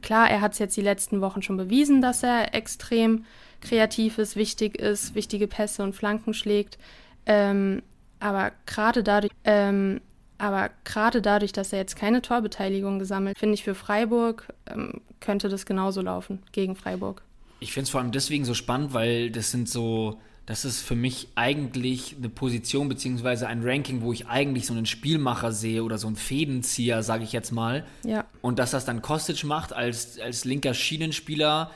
klar, 0.07 0.31
er 0.31 0.41
hat 0.41 0.53
es 0.53 0.61
jetzt 0.61 0.77
die 0.77 0.83
letzten 0.83 1.21
Wochen 1.21 1.43
schon 1.43 1.57
bewiesen, 1.57 2.01
dass 2.01 2.23
er 2.23 2.55
extrem 2.55 3.25
kreativ 3.61 4.19
ist, 4.19 4.37
wichtig 4.37 4.79
ist, 4.79 5.17
wichtige 5.17 5.49
Pässe 5.49 5.83
und 5.83 5.95
Flanken 5.95 6.33
schlägt. 6.33 6.79
Ähm, 7.27 7.83
aber 8.21 8.53
gerade 8.67 9.03
dadurch, 9.03 9.33
ähm, 9.45 10.01
aber 10.39 10.71
gerade 10.85 11.21
dadurch, 11.21 11.53
dass 11.53 11.73
er 11.73 11.81
jetzt 11.81 11.97
keine 11.97 12.23
Torbeteiligung 12.23 13.01
gesammelt, 13.01 13.37
finde 13.37 13.55
ich 13.55 13.65
für 13.65 13.75
Freiburg 13.75 14.47
ähm, 14.69 15.01
könnte 15.19 15.49
das 15.49 15.67
genauso 15.67 16.03
laufen 16.03 16.41
gegen 16.53 16.77
Freiburg. 16.77 17.23
Ich 17.59 17.73
finde 17.73 17.85
es 17.85 17.91
vor 17.91 18.01
allem 18.01 18.13
deswegen 18.13 18.45
so 18.45 18.55
spannend, 18.55 18.95
weil 18.95 19.31
das 19.31 19.51
sind 19.51 19.69
so, 19.69 20.21
das 20.47 20.65
ist 20.65 20.81
für 20.81 20.95
mich 20.95 21.29
eigentlich 21.35 22.15
eine 22.17 22.29
Position 22.29 22.89
beziehungsweise 22.89 23.49
ein 23.49 23.63
Ranking, 23.65 24.01
wo 24.01 24.13
ich 24.13 24.29
eigentlich 24.29 24.67
so 24.67 24.75
einen 24.75 24.87
Spielmacher 24.87 25.51
sehe 25.51 25.83
oder 25.83 25.99
so 25.99 26.07
einen 26.07 26.15
Fädenzieher, 26.15 27.03
sage 27.03 27.25
ich 27.25 27.33
jetzt 27.33 27.51
mal. 27.51 27.85
Ja. 28.05 28.25
Und 28.43 28.61
dass 28.61 28.71
das 28.71 28.85
dann 28.85 29.03
Kostic 29.03 29.43
macht 29.43 29.73
als, 29.73 30.21
als 30.21 30.45
linker 30.45 30.73
Schienenspieler, 30.73 31.73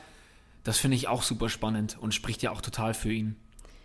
das 0.63 0.79
finde 0.79 0.97
ich 0.97 1.09
auch 1.09 1.23
super 1.23 1.49
spannend 1.49 1.99
und 2.01 2.15
spricht 2.15 2.43
ja 2.43 2.53
auch 2.53 2.61
total 2.61 2.95
für 2.95 3.13
ihn. 3.13 3.35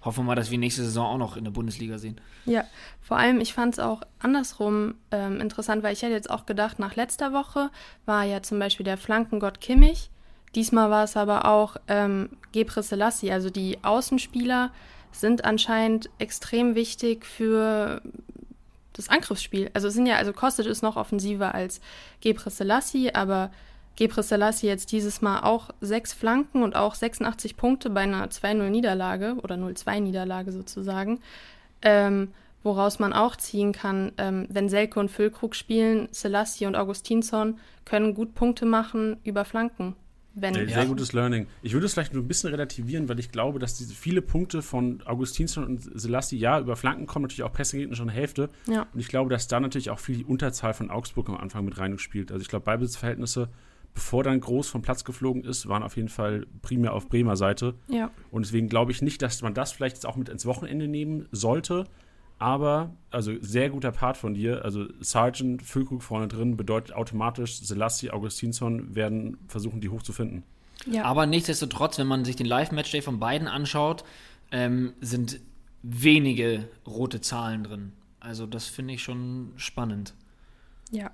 Hoffen 0.03 0.19
wir 0.19 0.27
mal, 0.27 0.35
dass 0.35 0.51
wir 0.51 0.59
nächste 0.59 0.83
Saison 0.83 1.07
auch 1.07 1.17
noch 1.17 1.35
in 1.35 1.45
der 1.45 1.51
Bundesliga 1.51 1.97
sehen. 1.97 2.21
Ja, 2.45 2.63
vor 3.01 3.17
allem, 3.17 3.41
ich 3.41 3.55
fand 3.55 3.73
es 3.73 3.79
auch 3.79 4.03
andersrum 4.19 4.93
ähm, 5.09 5.41
interessant, 5.41 5.81
weil 5.81 5.93
ich 5.93 6.03
hätte 6.03 6.13
jetzt 6.13 6.29
auch 6.29 6.45
gedacht, 6.45 6.77
nach 6.77 6.95
letzter 6.95 7.33
Woche 7.33 7.71
war 8.05 8.23
ja 8.23 8.43
zum 8.43 8.59
Beispiel 8.59 8.83
der 8.83 8.97
Flankengott 8.97 9.61
Kimmich 9.61 10.11
Diesmal 10.55 10.89
war 10.89 11.03
es 11.03 11.17
aber 11.17 11.45
auch 11.45 11.75
ähm, 11.87 12.29
Gebre 12.53 12.81
Selassie, 12.81 13.31
also 13.31 13.49
die 13.49 13.77
Außenspieler 13.83 14.71
sind 15.11 15.45
anscheinend 15.45 16.09
extrem 16.17 16.75
wichtig 16.75 17.25
für 17.25 18.01
das 18.93 19.09
Angriffsspiel. 19.09 19.69
Also 19.73 19.89
sind 19.89 20.05
ja, 20.05 20.15
also 20.15 20.31
Kostet 20.31 20.65
ist 20.65 20.81
noch 20.81 20.95
offensiver 20.95 21.53
als 21.53 21.81
Gebre 22.21 22.49
Selassie, 22.49 23.13
aber 23.13 23.51
Gebre 23.97 24.23
Selassie 24.23 24.67
jetzt 24.67 24.91
dieses 24.91 25.21
Mal 25.21 25.41
auch 25.41 25.69
sechs 25.81 26.13
Flanken 26.13 26.63
und 26.63 26.75
auch 26.75 26.95
86 26.95 27.57
Punkte 27.57 27.89
bei 27.89 28.01
einer 28.01 28.27
2-0-Niederlage 28.27 29.35
oder 29.41 29.55
0-2-Niederlage 29.55 30.51
sozusagen. 30.51 31.19
Ähm, 31.81 32.33
woraus 32.63 32.99
man 32.99 33.13
auch 33.13 33.35
ziehen 33.35 33.73
kann, 33.73 34.11
ähm, 34.17 34.47
wenn 34.49 34.69
Selke 34.69 34.99
und 34.99 35.11
Füllkrug 35.11 35.55
spielen, 35.55 36.07
Selassie 36.11 36.65
und 36.65 36.75
Augustinsson 36.75 37.59
können 37.85 38.15
gut 38.15 38.33
Punkte 38.33 38.65
machen 38.65 39.17
über 39.23 39.45
Flanken. 39.45 39.95
Wenn, 40.37 40.53
sehr, 40.53 40.67
sehr 40.67 40.85
gutes 40.85 41.13
Learning. 41.13 41.47
Ich 41.61 41.71
würde 41.71 41.85
es 41.85 41.93
vielleicht 41.93 42.13
nur 42.13 42.21
ein 42.21 42.27
bisschen 42.27 42.49
relativieren, 42.49 43.07
weil 43.07 43.19
ich 43.19 43.31
glaube, 43.31 43.57
dass 43.57 43.77
diese 43.77 43.93
viele 43.93 44.21
Punkte 44.21 44.61
von 44.61 45.01
Augustinsson 45.05 45.63
und 45.63 45.81
Selassie, 45.97 46.37
ja, 46.37 46.59
über 46.59 46.75
Flanken 46.75 47.07
kommen, 47.07 47.23
natürlich 47.23 47.43
auch 47.43 47.53
Pässe 47.53 47.77
geht 47.77 47.95
schon 47.95 48.09
Hälfte. 48.09 48.49
Ja. 48.67 48.85
Und 48.93 48.99
ich 48.99 49.07
glaube, 49.07 49.29
dass 49.29 49.47
da 49.47 49.61
natürlich 49.61 49.89
auch 49.91 49.99
viel 49.99 50.17
die 50.17 50.25
Unterzahl 50.25 50.73
von 50.73 50.91
Augsburg 50.91 51.29
am 51.29 51.37
Anfang 51.37 51.63
mit 51.63 51.77
reingespielt. 51.77 52.33
Also 52.33 52.41
ich 52.41 52.49
glaube, 52.49 52.65
Beibesitzverhältnisse, 52.65 53.49
bevor 53.93 54.23
dann 54.23 54.41
groß 54.41 54.67
vom 54.67 54.81
Platz 54.81 55.05
geflogen 55.05 55.45
ist, 55.45 55.69
waren 55.69 55.83
auf 55.83 55.95
jeden 55.95 56.09
Fall 56.09 56.45
primär 56.61 56.91
auf 56.93 57.07
Bremer 57.07 57.37
Seite. 57.37 57.75
Ja. 57.87 58.11
Und 58.29 58.45
deswegen 58.45 58.67
glaube 58.67 58.91
ich 58.91 59.01
nicht, 59.01 59.21
dass 59.21 59.41
man 59.41 59.53
das 59.53 59.71
vielleicht 59.71 59.95
jetzt 59.95 60.05
auch 60.05 60.17
mit 60.17 60.27
ins 60.27 60.45
Wochenende 60.45 60.89
nehmen 60.89 61.27
sollte. 61.31 61.85
Aber, 62.37 62.91
also 63.11 63.33
sehr 63.41 63.69
guter 63.69 63.91
Part 63.91 64.17
von 64.17 64.33
dir. 64.33 64.65
Also 64.65 64.85
Sargent, 64.99 65.61
Füllkrug 65.61 66.03
vorne 66.03 66.27
drin 66.27 66.57
bedeutet 66.57 66.95
automatisch, 66.95 67.61
Selassie, 67.61 68.11
Augustinsson 68.11 68.93
werden 68.93 69.37
versuchen, 69.47 69.79
die 69.79 69.89
hochzufinden. 69.89 70.43
Ja. 70.85 71.05
Aber 71.05 71.25
nichtsdestotrotz, 71.25 71.97
wenn 71.97 72.07
man 72.07 72.25
sich 72.25 72.35
den 72.35 72.45
Live-Matchday 72.45 73.01
von 73.01 73.19
beiden 73.19 73.47
anschaut, 73.47 74.03
ähm, 74.51 74.93
sind 74.99 75.39
wenige 75.81 76.67
rote 76.85 77.21
Zahlen 77.21 77.63
drin. 77.63 77.93
Also 78.19 78.45
das 78.45 78.67
finde 78.67 78.95
ich 78.95 79.03
schon 79.03 79.53
spannend. 79.55 80.13
Ja. 80.91 81.11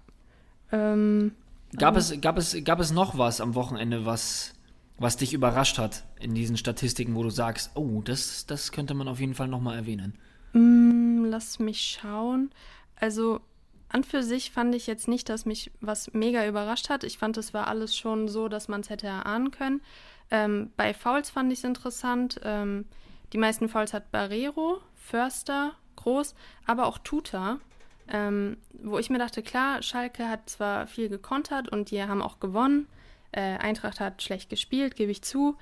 Ähm, 0.72 1.34
gab, 1.78 1.94
ähm. 1.94 2.00
es, 2.00 2.22
gab, 2.22 2.38
es, 2.38 2.64
gab 2.64 2.80
es 2.80 2.92
noch 2.92 3.18
was 3.18 3.42
am 3.42 3.54
Wochenende, 3.54 4.06
was, 4.06 4.54
was 4.98 5.18
dich 5.18 5.34
überrascht 5.34 5.78
hat 5.78 6.04
in 6.20 6.34
diesen 6.34 6.58
Statistiken, 6.58 7.16
wo 7.16 7.24
du 7.24 7.30
sagst, 7.30 7.72
oh, 7.76 8.02
das, 8.02 8.46
das 8.46 8.72
könnte 8.72 8.94
man 8.94 9.08
auf 9.08 9.20
jeden 9.20 9.36
Fall 9.36 9.48
nochmal 9.48 9.76
erwähnen? 9.76 10.18
Mm, 10.54 11.26
lass 11.26 11.60
mich 11.60 11.82
schauen. 11.82 12.52
Also 12.96 13.42
an 13.90 14.04
für 14.04 14.24
sich 14.24 14.52
fand 14.52 14.74
ich 14.74 14.88
jetzt 14.88 15.08
nicht, 15.08 15.28
dass 15.30 15.46
mich 15.46 15.72
was 15.82 16.14
mega 16.14 16.48
überrascht 16.48 16.90
hat. 16.90 17.04
Ich 17.04 17.18
fand, 17.18 17.38
es 17.38 17.54
war 17.54 17.68
alles 17.68 17.96
schon 17.96 18.28
so, 18.28 18.48
dass 18.48 18.68
man 18.68 18.82
es 18.82 18.90
hätte 18.90 19.08
erahnen 19.08 19.52
können. 19.52 19.82
Ähm, 20.30 20.72
bei 20.78 20.94
Fouls 20.94 21.30
fand 21.30 21.52
ich 21.52 21.60
es 21.60 21.66
interessant. 21.66 22.40
Ähm, 22.44 22.86
die 23.34 23.38
meisten 23.38 23.68
Fouls 23.68 23.94
hat 23.94 24.12
Barrero, 24.12 24.82
Förster, 24.96 25.74
Groß, 25.98 26.36
aber 26.66 26.86
auch 26.86 26.98
Tuta. 27.00 27.60
Ähm, 28.08 28.58
wo 28.74 28.98
ich 28.98 29.10
mir 29.10 29.20
dachte, 29.20 29.44
klar, 29.44 29.82
Schalke 29.82 30.28
hat 30.28 30.50
zwar 30.50 30.88
viel 30.88 31.10
gekontert 31.10 31.70
und 31.70 31.92
die 31.92 32.02
haben 32.02 32.22
auch 32.22 32.40
gewonnen. 32.40 32.88
Äh, 33.32 33.58
Eintracht 33.58 34.00
hat 34.00 34.22
schlecht 34.22 34.50
gespielt, 34.50 34.96
gebe 34.96 35.12
ich 35.12 35.22
zu. 35.22 35.58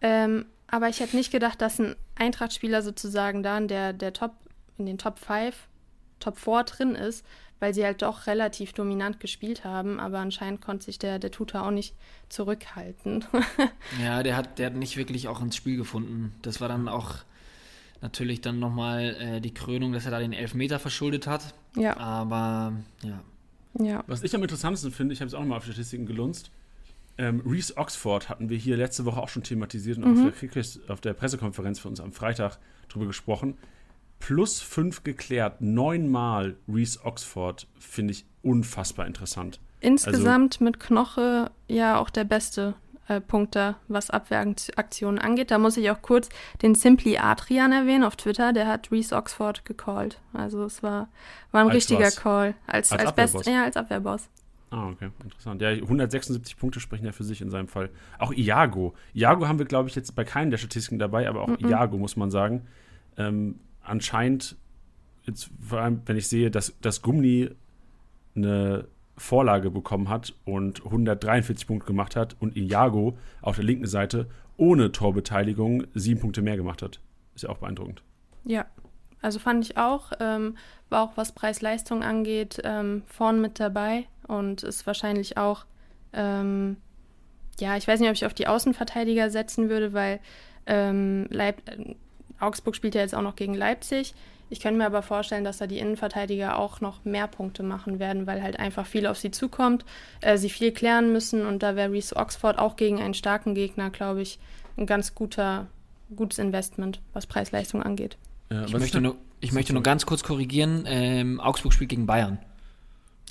Ähm, 0.00 0.46
aber 0.66 0.88
ich 0.88 1.00
hätte 1.00 1.16
nicht 1.16 1.30
gedacht, 1.30 1.60
dass 1.60 1.78
ein 1.78 1.96
Eintracht-Spieler 2.16 2.82
sozusagen 2.82 3.42
da 3.42 3.58
in 3.58 3.68
der, 3.68 3.92
der 3.92 4.12
Top, 4.12 4.32
in 4.78 4.86
den 4.86 4.98
Top 4.98 5.18
5, 5.18 5.54
Top 6.20 6.38
4 6.38 6.64
drin 6.64 6.94
ist, 6.94 7.24
weil 7.60 7.74
sie 7.74 7.84
halt 7.84 8.02
doch 8.02 8.26
relativ 8.26 8.72
dominant 8.72 9.20
gespielt 9.20 9.64
haben, 9.64 10.00
aber 10.00 10.18
anscheinend 10.18 10.60
konnte 10.60 10.84
sich 10.84 10.98
der, 10.98 11.18
der 11.18 11.30
Tutor 11.30 11.62
auch 11.62 11.70
nicht 11.70 11.94
zurückhalten. 12.28 13.24
ja, 14.02 14.22
der 14.22 14.36
hat, 14.36 14.58
der 14.58 14.66
hat 14.66 14.74
nicht 14.74 14.96
wirklich 14.96 15.28
auch 15.28 15.40
ins 15.40 15.56
Spiel 15.56 15.76
gefunden. 15.76 16.34
Das 16.42 16.60
war 16.60 16.68
dann 16.68 16.88
auch 16.88 17.18
natürlich 18.02 18.40
dann 18.40 18.58
nochmal 18.58 19.16
äh, 19.18 19.40
die 19.40 19.54
Krönung, 19.54 19.92
dass 19.92 20.04
er 20.04 20.10
da 20.10 20.18
den 20.18 20.32
Elfmeter 20.32 20.78
verschuldet 20.78 21.26
hat. 21.26 21.54
Ja. 21.76 21.96
Aber 21.96 22.74
ja. 23.02 23.20
ja. 23.82 24.04
Was 24.06 24.22
ich 24.22 24.34
am 24.34 24.42
interessantesten 24.42 24.92
finde, 24.92 25.14
ich 25.14 25.20
habe 25.20 25.28
es 25.28 25.34
auch 25.34 25.40
nochmal 25.40 25.58
auf 25.58 25.64
Statistiken 25.64 26.06
gelunzt, 26.06 26.50
ähm, 27.18 27.42
Reese 27.46 27.76
Oxford 27.76 28.28
hatten 28.28 28.48
wir 28.48 28.58
hier 28.58 28.76
letzte 28.76 29.04
Woche 29.04 29.20
auch 29.20 29.28
schon 29.28 29.42
thematisiert 29.42 29.98
und 29.98 30.04
mhm. 30.04 30.28
auf, 30.28 30.40
der 30.40 30.64
auf 30.92 31.00
der 31.00 31.12
Pressekonferenz 31.14 31.78
für 31.78 31.88
uns 31.88 32.00
am 32.00 32.12
Freitag 32.12 32.58
drüber 32.88 33.06
gesprochen. 33.06 33.56
Plus 34.20 34.60
fünf 34.60 35.04
geklärt, 35.04 35.60
neunmal 35.60 36.56
Reese 36.68 37.04
Oxford 37.04 37.66
finde 37.78 38.12
ich 38.12 38.24
unfassbar 38.42 39.06
interessant. 39.06 39.60
Insgesamt 39.80 40.54
also, 40.54 40.64
mit 40.64 40.80
Knoche 40.80 41.50
ja 41.68 41.98
auch 41.98 42.08
der 42.08 42.24
beste 42.24 42.74
äh, 43.06 43.20
Punkter, 43.20 43.76
was 43.86 44.08
Abwehraktionen 44.10 45.18
angeht. 45.18 45.50
Da 45.50 45.58
muss 45.58 45.76
ich 45.76 45.90
auch 45.90 46.00
kurz 46.00 46.30
den 46.62 46.74
Simply 46.74 47.18
Adrian 47.18 47.72
erwähnen 47.72 48.02
auf 48.02 48.16
Twitter. 48.16 48.54
Der 48.54 48.66
hat 48.66 48.90
Reese 48.90 49.14
Oxford 49.14 49.64
gecallt. 49.66 50.20
Also 50.32 50.64
es 50.64 50.82
war, 50.82 51.08
war 51.52 51.60
ein 51.60 51.68
richtiger 51.68 52.06
was? 52.06 52.16
Call. 52.16 52.54
Als, 52.66 52.92
als, 52.92 53.04
als 53.04 53.14
Best, 53.14 53.46
ja, 53.46 53.64
als 53.64 53.76
Abwehrboss. 53.76 54.30
Ah, 54.74 54.88
okay, 54.88 55.10
interessant. 55.22 55.62
Ja, 55.62 55.68
176 55.68 56.56
Punkte 56.56 56.80
sprechen 56.80 57.06
ja 57.06 57.12
für 57.12 57.22
sich 57.22 57.40
in 57.40 57.48
seinem 57.48 57.68
Fall. 57.68 57.90
Auch 58.18 58.32
Iago. 58.32 58.94
Iago 59.12 59.46
haben 59.46 59.60
wir, 59.60 59.66
glaube 59.66 59.88
ich, 59.88 59.94
jetzt 59.94 60.16
bei 60.16 60.24
keinen 60.24 60.50
der 60.50 60.58
Statistiken 60.58 60.98
dabei, 60.98 61.28
aber 61.28 61.42
auch 61.42 61.48
mm 61.48 61.54
-mm. 61.54 61.70
Iago, 61.70 61.96
muss 61.96 62.16
man 62.16 62.32
sagen. 62.32 62.62
Ähm, 63.16 63.60
anscheinend, 63.84 64.56
jetzt 65.22 65.48
vor 65.60 65.78
allem, 65.78 66.02
wenn 66.06 66.16
ich 66.16 66.26
sehe, 66.26 66.50
dass, 66.50 66.74
dass 66.80 67.02
Gumni 67.02 67.50
eine 68.34 68.88
Vorlage 69.16 69.70
bekommen 69.70 70.08
hat 70.08 70.34
und 70.44 70.84
143 70.84 71.68
Punkte 71.68 71.86
gemacht 71.86 72.16
hat 72.16 72.34
und 72.40 72.56
Iago 72.56 73.16
auf 73.42 73.54
der 73.54 73.64
linken 73.64 73.86
Seite 73.86 74.26
ohne 74.56 74.90
Torbeteiligung 74.90 75.84
sieben 75.94 76.18
Punkte 76.18 76.42
mehr 76.42 76.56
gemacht 76.56 76.82
hat. 76.82 76.98
Ist 77.36 77.42
ja 77.42 77.50
auch 77.50 77.58
beeindruckend. 77.58 78.02
Ja, 78.42 78.66
also 79.22 79.38
fand 79.38 79.64
ich 79.64 79.76
auch, 79.76 80.10
ähm, 80.18 80.56
war 80.88 81.04
auch 81.04 81.16
was 81.16 81.30
Preis-Leistung 81.30 82.02
angeht, 82.02 82.60
ähm, 82.64 83.04
vorn 83.06 83.40
mit 83.40 83.60
dabei 83.60 84.08
und 84.26 84.62
ist 84.62 84.86
wahrscheinlich 84.86 85.36
auch, 85.36 85.64
ähm, 86.12 86.76
ja, 87.60 87.76
ich 87.76 87.86
weiß 87.86 88.00
nicht, 88.00 88.08
ob 88.08 88.16
ich 88.16 88.26
auf 88.26 88.34
die 88.34 88.46
Außenverteidiger 88.46 89.30
setzen 89.30 89.68
würde, 89.68 89.92
weil 89.92 90.20
ähm, 90.66 91.26
Leip 91.30 91.62
Augsburg 92.40 92.74
spielt 92.74 92.94
ja 92.94 93.00
jetzt 93.00 93.14
auch 93.14 93.22
noch 93.22 93.36
gegen 93.36 93.54
Leipzig. 93.54 94.14
Ich 94.50 94.60
könnte 94.60 94.78
mir 94.78 94.86
aber 94.86 95.02
vorstellen, 95.02 95.44
dass 95.44 95.58
da 95.58 95.66
die 95.66 95.78
Innenverteidiger 95.78 96.58
auch 96.58 96.80
noch 96.80 97.04
mehr 97.04 97.26
Punkte 97.26 97.62
machen 97.62 97.98
werden, 97.98 98.26
weil 98.26 98.42
halt 98.42 98.58
einfach 98.58 98.86
viel 98.86 99.06
auf 99.06 99.18
sie 99.18 99.30
zukommt, 99.30 99.84
äh, 100.20 100.36
sie 100.36 100.50
viel 100.50 100.72
klären 100.72 101.12
müssen 101.12 101.46
und 101.46 101.62
da 101.62 101.76
wäre 101.76 101.90
Reese 101.90 102.14
Oxford 102.16 102.58
auch 102.58 102.76
gegen 102.76 103.00
einen 103.00 103.14
starken 103.14 103.54
Gegner, 103.54 103.90
glaube 103.90 104.22
ich, 104.22 104.38
ein 104.76 104.86
ganz 104.86 105.14
guter, 105.14 105.66
gutes 106.14 106.38
Investment, 106.38 107.00
was 107.12 107.26
Preis-Leistung 107.26 107.82
angeht. 107.82 108.16
Ja, 108.50 108.64
ich 108.64 108.72
möchte, 108.76 109.00
nur, 109.00 109.16
ich 109.40 109.52
möchte 109.52 109.72
nur 109.72 109.82
ganz 109.82 110.04
kurz 110.04 110.22
korrigigen, 110.22 110.84
ähm, 110.86 111.40
Augsburg 111.40 111.72
spielt 111.72 111.90
gegen 111.90 112.06
Bayern. 112.06 112.38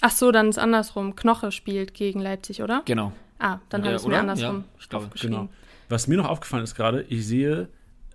Ach 0.01 0.11
so, 0.11 0.31
dann 0.31 0.49
ist 0.49 0.57
andersrum. 0.57 1.15
Knoche 1.15 1.51
spielt 1.51 1.93
gegen 1.93 2.19
Leipzig, 2.19 2.61
oder? 2.61 2.81
Genau. 2.85 3.13
Ah, 3.39 3.59
dann 3.69 3.83
habe 3.83 3.95
ich 3.95 4.01
es 4.01 4.07
mir 4.07 4.19
andersrum 4.19 4.63
ja, 4.79 4.87
glaube, 4.89 5.09
genau. 5.19 5.49
Was 5.89 6.07
mir 6.07 6.17
noch 6.17 6.29
aufgefallen 6.29 6.63
ist 6.63 6.75
gerade, 6.75 7.03
ich 7.03 7.25
sehe 7.25 7.67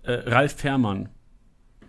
äh, 0.03 0.11
Ralf 0.11 0.53
Fährmann 0.53 1.09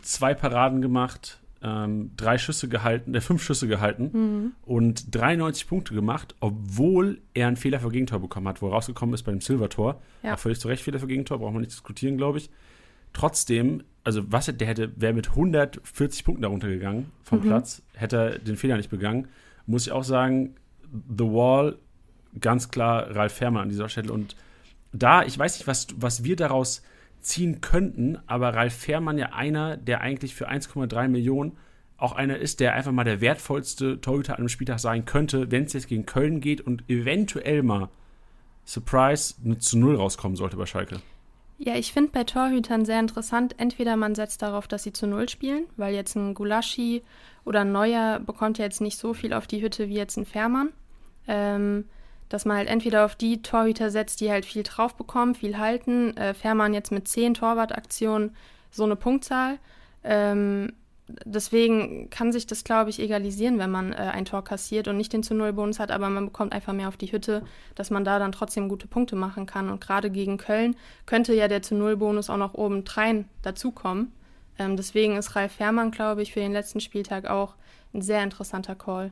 zwei 0.02 0.34
Paraden 0.34 0.82
gemacht, 0.82 1.40
ähm, 1.62 2.12
drei 2.16 2.38
Schüsse 2.38 2.68
gehalten, 2.68 3.14
äh, 3.14 3.20
fünf 3.20 3.42
Schüsse 3.42 3.68
gehalten 3.68 4.10
mhm. 4.12 4.52
und 4.62 5.14
93 5.14 5.68
Punkte 5.68 5.94
gemacht, 5.94 6.34
obwohl 6.40 7.20
er 7.34 7.48
einen 7.48 7.56
Fehler 7.56 7.80
für 7.80 7.90
Gegentor 7.90 8.20
bekommen 8.20 8.48
hat, 8.48 8.62
wo 8.62 8.68
er 8.68 8.72
rausgekommen 8.72 9.14
ist 9.14 9.22
bei 9.22 9.32
dem 9.32 9.40
Silvertor. 9.40 10.00
Ja. 10.22 10.34
Auch 10.34 10.38
völlig 10.38 10.60
zu 10.60 10.68
Recht 10.68 10.82
Fehler 10.82 10.98
für 10.98 11.06
Gegentor, 11.06 11.38
braucht 11.38 11.52
man 11.52 11.60
nicht 11.60 11.72
diskutieren, 11.72 12.16
glaube 12.16 12.38
ich. 12.38 12.50
Trotzdem, 13.12 13.82
also 14.04 14.22
was 14.30 14.46
der 14.46 14.66
hätte, 14.66 14.92
wäre 14.96 15.12
mit 15.12 15.30
140 15.30 16.24
Punkten 16.24 16.42
darunter 16.42 16.68
gegangen 16.68 17.10
vom 17.22 17.40
mhm. 17.40 17.44
Platz, 17.44 17.82
hätte 17.94 18.16
er 18.16 18.38
den 18.38 18.56
Fehler 18.56 18.76
nicht 18.76 18.90
begangen. 18.90 19.28
Muss 19.66 19.86
ich 19.86 19.92
auch 19.92 20.04
sagen, 20.04 20.56
The 20.92 21.24
Wall, 21.24 21.78
ganz 22.38 22.70
klar 22.70 23.14
Ralf 23.14 23.34
Fährmann 23.34 23.64
an 23.64 23.68
dieser 23.68 23.88
Stelle. 23.88 24.12
Und 24.12 24.36
da, 24.92 25.22
ich 25.22 25.38
weiß 25.38 25.58
nicht, 25.58 25.66
was, 25.66 25.88
was 25.96 26.24
wir 26.24 26.36
daraus 26.36 26.82
ziehen 27.20 27.60
könnten, 27.60 28.18
aber 28.26 28.54
Ralf 28.54 28.74
Fährmann 28.74 29.18
ja 29.18 29.32
einer, 29.32 29.76
der 29.76 30.00
eigentlich 30.00 30.34
für 30.34 30.50
1,3 30.50 31.08
Millionen 31.08 31.56
auch 31.96 32.12
einer 32.12 32.38
ist, 32.38 32.60
der 32.60 32.74
einfach 32.74 32.92
mal 32.92 33.04
der 33.04 33.20
wertvollste 33.20 34.00
Torhüter 34.00 34.32
an 34.32 34.38
einem 34.38 34.48
Spieltag 34.48 34.80
sein 34.80 35.04
könnte, 35.04 35.50
wenn 35.50 35.64
es 35.64 35.74
jetzt 35.74 35.88
gegen 35.88 36.06
Köln 36.06 36.40
geht 36.40 36.62
und 36.62 36.88
eventuell 36.88 37.62
mal 37.62 37.90
Surprise 38.64 39.34
zu 39.58 39.78
Null 39.78 39.96
rauskommen 39.96 40.36
sollte 40.36 40.56
bei 40.56 40.66
Schalke. 40.66 41.00
Ja, 41.62 41.74
ich 41.74 41.92
finde 41.92 42.10
bei 42.10 42.24
Torhütern 42.24 42.86
sehr 42.86 42.98
interessant, 42.98 43.54
entweder 43.58 43.94
man 43.94 44.14
setzt 44.14 44.40
darauf, 44.40 44.66
dass 44.66 44.82
sie 44.82 44.94
zu 44.94 45.06
Null 45.06 45.28
spielen, 45.28 45.66
weil 45.76 45.94
jetzt 45.94 46.16
ein 46.16 46.32
Gulaschi 46.32 47.02
oder 47.44 47.60
ein 47.60 47.72
Neuer 47.72 48.18
bekommt 48.18 48.56
ja 48.56 48.64
jetzt 48.64 48.80
nicht 48.80 48.96
so 48.96 49.12
viel 49.12 49.34
auf 49.34 49.46
die 49.46 49.60
Hütte 49.60 49.90
wie 49.90 49.94
jetzt 49.94 50.16
ein 50.16 50.24
Fährmann. 50.24 50.70
Ähm, 51.28 51.84
dass 52.30 52.46
man 52.46 52.56
halt 52.56 52.68
entweder 52.68 53.04
auf 53.04 53.14
die 53.14 53.42
Torhüter 53.42 53.90
setzt, 53.90 54.22
die 54.22 54.30
halt 54.30 54.46
viel 54.46 54.62
drauf 54.62 54.94
bekommen, 54.94 55.34
viel 55.34 55.58
halten. 55.58 56.16
Äh, 56.16 56.32
Fährmann 56.32 56.72
jetzt 56.72 56.92
mit 56.92 57.08
zehn 57.08 57.34
Torwartaktionen 57.34 58.34
so 58.70 58.84
eine 58.84 58.96
Punktzahl. 58.96 59.58
Ähm, 60.02 60.72
deswegen 61.24 62.10
kann 62.10 62.32
sich 62.32 62.46
das, 62.46 62.64
glaube 62.64 62.90
ich, 62.90 63.00
egalisieren, 63.00 63.58
wenn 63.58 63.70
man 63.70 63.92
äh, 63.92 63.96
ein 63.96 64.24
Tor 64.24 64.44
kassiert 64.44 64.88
und 64.88 64.96
nicht 64.96 65.12
den 65.12 65.22
zu 65.22 65.34
Null 65.34 65.52
Bonus 65.52 65.78
hat, 65.78 65.90
aber 65.90 66.08
man 66.10 66.26
bekommt 66.26 66.52
einfach 66.52 66.72
mehr 66.72 66.88
auf 66.88 66.96
die 66.96 67.12
Hütte, 67.12 67.42
dass 67.74 67.90
man 67.90 68.04
da 68.04 68.18
dann 68.18 68.32
trotzdem 68.32 68.68
gute 68.68 68.86
Punkte 68.86 69.16
machen 69.16 69.46
kann. 69.46 69.70
Und 69.70 69.80
gerade 69.80 70.10
gegen 70.10 70.38
Köln 70.38 70.76
könnte 71.06 71.34
ja 71.34 71.48
der 71.48 71.62
zu 71.62 71.74
Null 71.74 71.96
Bonus 71.96 72.30
auch 72.30 72.36
noch 72.36 72.54
oben 72.54 72.84
drein 72.84 73.26
dazukommen. 73.42 74.12
Ähm, 74.58 74.76
deswegen 74.76 75.16
ist 75.16 75.36
Ralf 75.36 75.52
Fährmann, 75.52 75.90
glaube 75.90 76.22
ich, 76.22 76.32
für 76.32 76.40
den 76.40 76.52
letzten 76.52 76.80
Spieltag 76.80 77.28
auch 77.28 77.54
ein 77.94 78.02
sehr 78.02 78.22
interessanter 78.22 78.74
Call. 78.74 79.10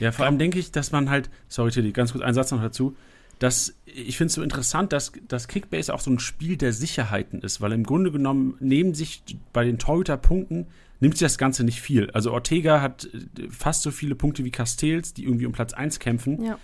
Ja, 0.00 0.12
vor 0.12 0.26
allem 0.26 0.38
denke 0.38 0.58
ich, 0.58 0.72
dass 0.72 0.92
man 0.92 1.10
halt, 1.10 1.30
sorry 1.48 1.70
Tilly, 1.70 1.92
ganz 1.92 2.12
kurz 2.12 2.24
einen 2.24 2.34
Satz 2.34 2.50
noch 2.50 2.60
dazu, 2.60 2.96
dass 3.44 3.76
ich 3.84 4.16
finde 4.16 4.28
es 4.28 4.34
so 4.34 4.42
interessant, 4.42 4.94
dass, 4.94 5.12
dass 5.28 5.48
Kickbase 5.48 5.92
auch 5.92 6.00
so 6.00 6.10
ein 6.10 6.18
Spiel 6.18 6.56
der 6.56 6.72
Sicherheiten 6.72 7.42
ist, 7.42 7.60
weil 7.60 7.72
im 7.72 7.84
Grunde 7.84 8.10
genommen 8.10 8.56
neben 8.58 8.94
sich 8.94 9.22
bei 9.52 9.64
den 9.64 9.78
Torhüter-Punkten 9.78 10.68
nimmt 11.00 11.18
sich 11.18 11.26
das 11.26 11.36
Ganze 11.36 11.62
nicht 11.62 11.82
viel. 11.82 12.10
Also 12.12 12.32
Ortega 12.32 12.80
hat 12.80 13.04
äh, 13.04 13.50
fast 13.50 13.82
so 13.82 13.90
viele 13.90 14.14
Punkte 14.14 14.46
wie 14.46 14.50
Castells, 14.50 15.12
die 15.12 15.24
irgendwie 15.24 15.44
um 15.44 15.52
Platz 15.52 15.74
1 15.74 15.98
kämpfen. 15.98 16.42
Ja. 16.42 16.58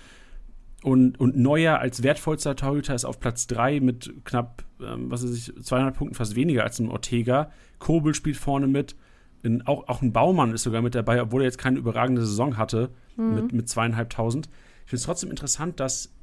Und, 0.83 1.21
und 1.21 1.37
Neuer 1.37 1.79
als 1.81 2.03
wertvollster 2.03 2.57
Torhüter 2.57 2.95
ist 2.95 3.05
auf 3.05 3.21
Platz 3.21 3.47
3 3.47 3.81
mit 3.81 4.11
knapp, 4.25 4.65
ähm, 4.81 5.11
was 5.11 5.23
weiß 5.23 5.37
ich, 5.37 5.63
200 5.63 5.95
Punkten, 5.95 6.15
fast 6.15 6.35
weniger 6.35 6.65
als 6.65 6.79
ein 6.79 6.89
Ortega. 6.89 7.51
Kobel 7.79 8.15
spielt 8.15 8.39
vorne 8.39 8.69
mit. 8.69 8.97
In, 9.43 9.67
auch, 9.67 9.87
auch 9.87 10.01
ein 10.01 10.15
Baumann 10.15 10.55
ist 10.55 10.63
sogar 10.63 10.81
mit 10.81 10.95
dabei, 10.95 11.21
obwohl 11.21 11.43
er 11.43 11.47
jetzt 11.47 11.59
keine 11.59 11.79
überragende 11.79 12.23
Saison 12.23 12.57
hatte 12.57 12.89
mhm. 13.19 13.35
mit, 13.35 13.53
mit 13.53 13.69
zweieinhalbtausend. 13.69 14.49
Ich 14.85 14.91
finde 14.91 15.01
es 15.01 15.03
trotzdem 15.03 15.31
interessant, 15.31 15.79
dass 15.79 16.15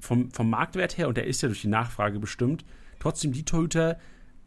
vom, 0.00 0.30
vom 0.30 0.50
Marktwert 0.50 0.98
her, 0.98 1.08
und 1.08 1.16
der 1.16 1.26
ist 1.26 1.42
ja 1.42 1.48
durch 1.48 1.62
die 1.62 1.68
Nachfrage 1.68 2.18
bestimmt, 2.18 2.64
trotzdem 2.98 3.32
die 3.32 3.44
Torhüter, 3.44 3.98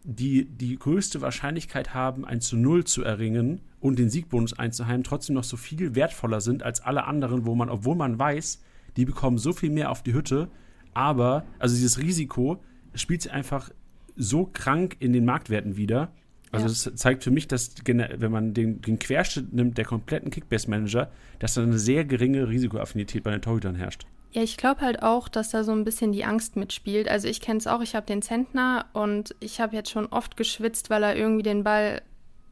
die 0.03 0.45
die 0.45 0.77
größte 0.77 1.21
Wahrscheinlichkeit 1.21 1.93
haben, 1.93 2.25
ein 2.25 2.41
zu 2.41 2.57
Null 2.57 2.85
zu 2.85 3.03
erringen 3.03 3.61
und 3.79 3.99
den 3.99 4.09
Siegbonus 4.09 4.57
einzuheimen, 4.57 5.03
trotzdem 5.03 5.35
noch 5.35 5.43
so 5.43 5.57
viel 5.57 5.95
wertvoller 5.95 6.41
sind 6.41 6.63
als 6.63 6.81
alle 6.81 7.05
anderen, 7.05 7.45
wo 7.45 7.55
man, 7.55 7.69
obwohl 7.69 7.95
man 7.95 8.17
weiß, 8.17 8.63
die 8.97 9.05
bekommen 9.05 9.37
so 9.37 9.53
viel 9.53 9.69
mehr 9.69 9.91
auf 9.91 10.03
die 10.03 10.13
Hütte, 10.13 10.49
aber, 10.93 11.45
also 11.59 11.75
dieses 11.75 11.99
Risiko 11.99 12.61
spielt 12.95 13.21
sich 13.21 13.31
einfach 13.31 13.69
so 14.15 14.45
krank 14.45 14.97
in 14.99 15.13
den 15.13 15.25
Marktwerten 15.25 15.77
wieder, 15.77 16.11
also 16.51 16.89
ja. 16.89 16.95
zeigt 16.95 17.23
für 17.23 17.31
mich, 17.31 17.47
dass 17.47 17.75
wenn 17.85 18.31
man 18.31 18.53
den, 18.53 18.81
den 18.81 18.99
Querschnitt 18.99 19.53
nimmt 19.53 19.77
der 19.77 19.85
kompletten 19.85 20.31
Kickbase-Manager, 20.31 21.09
dass 21.39 21.53
da 21.53 21.63
eine 21.63 21.79
sehr 21.79 22.03
geringe 22.03 22.49
Risikoaffinität 22.49 23.23
bei 23.23 23.31
den 23.31 23.41
Torhütern 23.41 23.75
herrscht. 23.75 24.05
Ja, 24.33 24.41
ich 24.41 24.55
glaube 24.55 24.81
halt 24.81 25.03
auch, 25.03 25.27
dass 25.27 25.49
da 25.49 25.63
so 25.63 25.73
ein 25.73 25.83
bisschen 25.83 26.13
die 26.13 26.23
Angst 26.23 26.55
mitspielt. 26.55 27.09
Also 27.09 27.27
ich 27.27 27.41
kenne 27.41 27.59
es 27.59 27.67
auch, 27.67 27.81
ich 27.81 27.95
habe 27.95 28.05
den 28.05 28.21
Zentner 28.21 28.85
und 28.93 29.35
ich 29.41 29.59
habe 29.59 29.75
jetzt 29.75 29.89
schon 29.91 30.05
oft 30.07 30.37
geschwitzt, 30.37 30.89
weil 30.89 31.03
er 31.03 31.17
irgendwie 31.17 31.43
den 31.43 31.63
Ball 31.63 32.01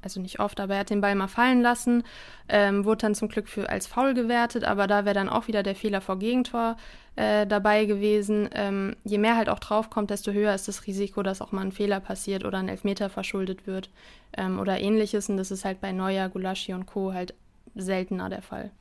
also 0.01 0.21
nicht 0.21 0.39
oft, 0.39 0.59
aber 0.59 0.75
er 0.75 0.79
hat 0.81 0.89
den 0.89 1.01
Ball 1.01 1.15
mal 1.15 1.27
fallen 1.27 1.61
lassen, 1.61 2.03
ähm, 2.47 2.85
wurde 2.85 2.99
dann 3.01 3.15
zum 3.15 3.27
Glück 3.27 3.47
für, 3.49 3.69
als 3.69 3.87
faul 3.87 4.13
gewertet, 4.13 4.63
aber 4.63 4.87
da 4.87 5.05
wäre 5.05 5.15
dann 5.15 5.29
auch 5.29 5.47
wieder 5.47 5.63
der 5.63 5.75
Fehler 5.75 6.01
vor 6.01 6.19
Gegentor 6.19 6.77
äh, 7.15 7.45
dabei 7.45 7.85
gewesen. 7.85 8.49
Ähm, 8.53 8.95
je 9.03 9.17
mehr 9.17 9.35
halt 9.35 9.49
auch 9.49 9.59
draufkommt, 9.59 10.09
desto 10.09 10.31
höher 10.31 10.55
ist 10.55 10.67
das 10.67 10.87
Risiko, 10.87 11.21
dass 11.23 11.41
auch 11.41 11.51
mal 11.51 11.61
ein 11.61 11.71
Fehler 11.71 11.99
passiert 11.99 12.45
oder 12.45 12.59
ein 12.59 12.69
Elfmeter 12.69 13.09
verschuldet 13.09 13.67
wird 13.67 13.89
ähm, 14.37 14.59
oder 14.59 14.79
ähnliches 14.79 15.29
und 15.29 15.37
das 15.37 15.51
ist 15.51 15.65
halt 15.65 15.81
bei 15.81 15.91
Neuer, 15.91 16.29
Gulaschi 16.29 16.73
und 16.73 16.85
Co. 16.85 17.13
halt 17.13 17.33
seltener 17.75 18.29
der 18.29 18.41
Fall. 18.41 18.71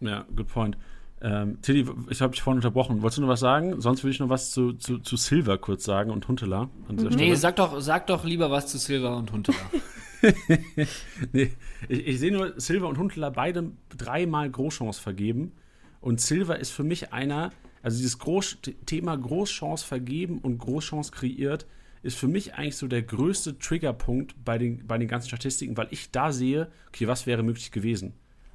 Ja, 0.00 0.26
good 0.34 0.48
point. 0.48 0.76
Ähm, 1.20 1.60
Tilly, 1.62 1.86
ich 2.10 2.20
habe 2.20 2.32
dich 2.32 2.42
vorhin 2.42 2.58
unterbrochen. 2.58 3.00
Wolltest 3.00 3.18
du 3.18 3.22
noch 3.22 3.28
was 3.28 3.40
sagen? 3.40 3.80
Sonst 3.80 4.02
würde 4.02 4.12
ich 4.12 4.20
noch 4.20 4.28
was 4.28 4.50
zu, 4.50 4.74
zu, 4.74 4.98
zu 4.98 5.16
Silver 5.16 5.56
kurz 5.56 5.84
sagen 5.84 6.10
und 6.10 6.28
Huntela 6.28 6.68
an 6.88 6.96
mhm. 6.96 7.08
Nee, 7.16 7.34
sag 7.34 7.56
doch, 7.56 7.80
sag 7.80 8.06
doch 8.08 8.24
lieber 8.24 8.50
was 8.50 8.66
zu 8.66 8.78
Silver 8.78 9.16
und 9.16 9.32
Huntela. 9.32 9.56
nee, 11.32 11.50
ich, 11.88 12.06
ich 12.06 12.18
sehe 12.18 12.32
nur 12.32 12.58
Silver 12.60 12.88
und 12.88 12.98
Huntela 12.98 13.30
beide 13.30 13.72
dreimal 13.96 14.50
Großchance 14.50 15.00
vergeben. 15.00 15.52
Und 16.00 16.20
Silver 16.20 16.58
ist 16.58 16.70
für 16.70 16.84
mich 16.84 17.12
einer, 17.12 17.52
also 17.82 17.96
dieses 17.96 18.18
Groß 18.18 18.58
Thema 18.86 19.16
Großchance 19.16 19.84
vergeben 19.84 20.38
und 20.38 20.58
Großchance 20.58 21.12
kreiert, 21.12 21.66
ist 22.02 22.18
für 22.18 22.28
mich 22.28 22.54
eigentlich 22.54 22.76
so 22.76 22.86
der 22.86 23.02
größte 23.02 23.58
Triggerpunkt 23.58 24.44
bei 24.44 24.58
den, 24.58 24.86
bei 24.86 24.98
den 24.98 25.08
ganzen 25.08 25.28
Statistiken, 25.28 25.76
weil 25.78 25.88
ich 25.90 26.10
da 26.10 26.32
sehe, 26.32 26.70
okay, 26.88 27.08
was 27.08 27.26
wäre 27.26 27.42
möglich 27.42 27.70
gewesen? 27.70 28.12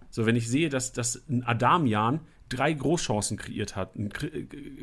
So, 0.10 0.26
wenn 0.26 0.36
ich 0.36 0.50
sehe, 0.50 0.70
dass, 0.70 0.92
dass 0.92 1.24
ein 1.30 1.44
Adamian 1.44 2.22
drei 2.50 2.74
Großchancen 2.74 3.38
kreiert 3.38 3.76
hat, 3.76 3.96
ein 3.96 4.10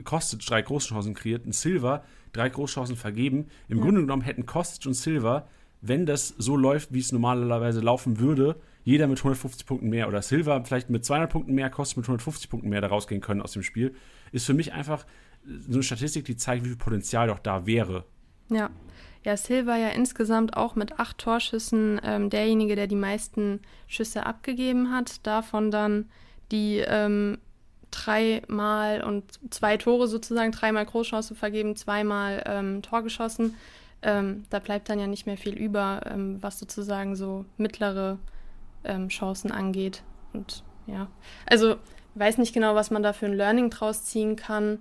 Kostic 0.05 0.41
drei 0.47 0.63
Großchancen 0.63 1.15
kreiert, 1.15 1.47
ein 1.47 1.53
Silver 1.53 2.05
drei 2.33 2.49
Großchancen 2.49 2.97
vergeben. 2.97 3.49
Im 3.69 3.79
ja. 3.79 3.85
Grunde 3.85 4.03
genommen 4.03 4.23
hätten 4.23 4.47
Kostic 4.47 4.87
und 4.87 4.95
Silver, 4.95 5.49
wenn 5.81 6.07
das 6.07 6.29
so 6.29 6.57
läuft, 6.57 6.93
wie 6.93 7.01
es 7.01 7.13
normalerweise 7.13 7.81
laufen 7.81 8.19
würde, 8.19 8.57
jeder 8.85 9.09
mit 9.09 9.19
150 9.19 9.67
Punkten 9.67 9.89
mehr 9.89 10.07
oder 10.07 10.23
Silver 10.23 10.65
vielleicht 10.65 10.91
mit 10.91 11.05
200 11.05 11.31
Punkten 11.31 11.55
mehr, 11.55 11.71
Kostic 11.71 11.99
mit 11.99 12.07
150 12.07 12.49
Punkten 12.49 12.69
mehr 12.69 12.81
da 12.81 12.87
rausgehen 12.87 13.21
können 13.21 13.43
aus 13.43 13.53
dem 13.53 13.63
Spiel, 13.63 13.95
ist 14.33 14.47
für 14.47 14.55
mich 14.55 14.73
einfach 14.73 15.07
so 15.45 15.75
eine 15.75 15.83
Statistik, 15.83 16.25
die 16.25 16.37
zeigt, 16.37 16.65
wie 16.65 16.69
viel 16.69 16.77
Potenzial 16.77 17.29
doch 17.29 17.39
da 17.39 17.67
wäre. 17.67 18.05
Ja. 18.49 18.71
Ja, 19.27 19.37
Silva 19.37 19.77
ja 19.77 19.89
insgesamt 19.89 20.57
auch 20.57 20.77
mit 20.77 21.01
acht 21.01 21.19
Torschüssen 21.19 22.01
ähm, 22.05 22.31
derjenige, 22.31 22.77
der 22.77 22.87
die 22.87 22.95
meisten 22.95 23.59
Schüsse 23.89 24.25
abgegeben 24.25 24.93
hat. 24.93 25.27
Davon 25.27 25.73
dann 25.73 26.09
die 26.53 26.79
ähm, 26.87 27.39
dreimal 27.91 29.03
und 29.03 29.25
zwei 29.51 29.79
Tore 29.79 30.07
sozusagen, 30.07 30.53
dreimal 30.53 30.87
Großchance 30.87 31.35
vergeben, 31.35 31.75
zweimal 31.75 32.41
ähm, 32.47 32.83
Tor 32.83 33.03
geschossen. 33.03 33.57
Ähm, 34.01 34.45
da 34.51 34.61
bleibt 34.61 34.89
dann 34.91 35.01
ja 35.01 35.09
nicht 35.09 35.27
mehr 35.27 35.37
viel 35.37 35.55
über, 35.55 36.03
ähm, 36.07 36.41
was 36.41 36.61
sozusagen 36.61 37.17
so 37.17 37.47
mittlere 37.57 38.19
ähm, 38.85 39.09
Chancen 39.09 39.51
angeht. 39.51 40.05
Und 40.35 40.63
ja, 40.87 41.09
also 41.47 41.75
weiß 42.15 42.39
nicht 42.39 42.55
genau, 42.55 42.77
was 42.77 42.93
man 42.93 43.03
da 43.03 43.13
für 43.13 43.27
ein 43.27 43.35
Learning 43.35 43.71
draus 43.71 44.05
ziehen 44.05 44.37
kann. 44.37 44.79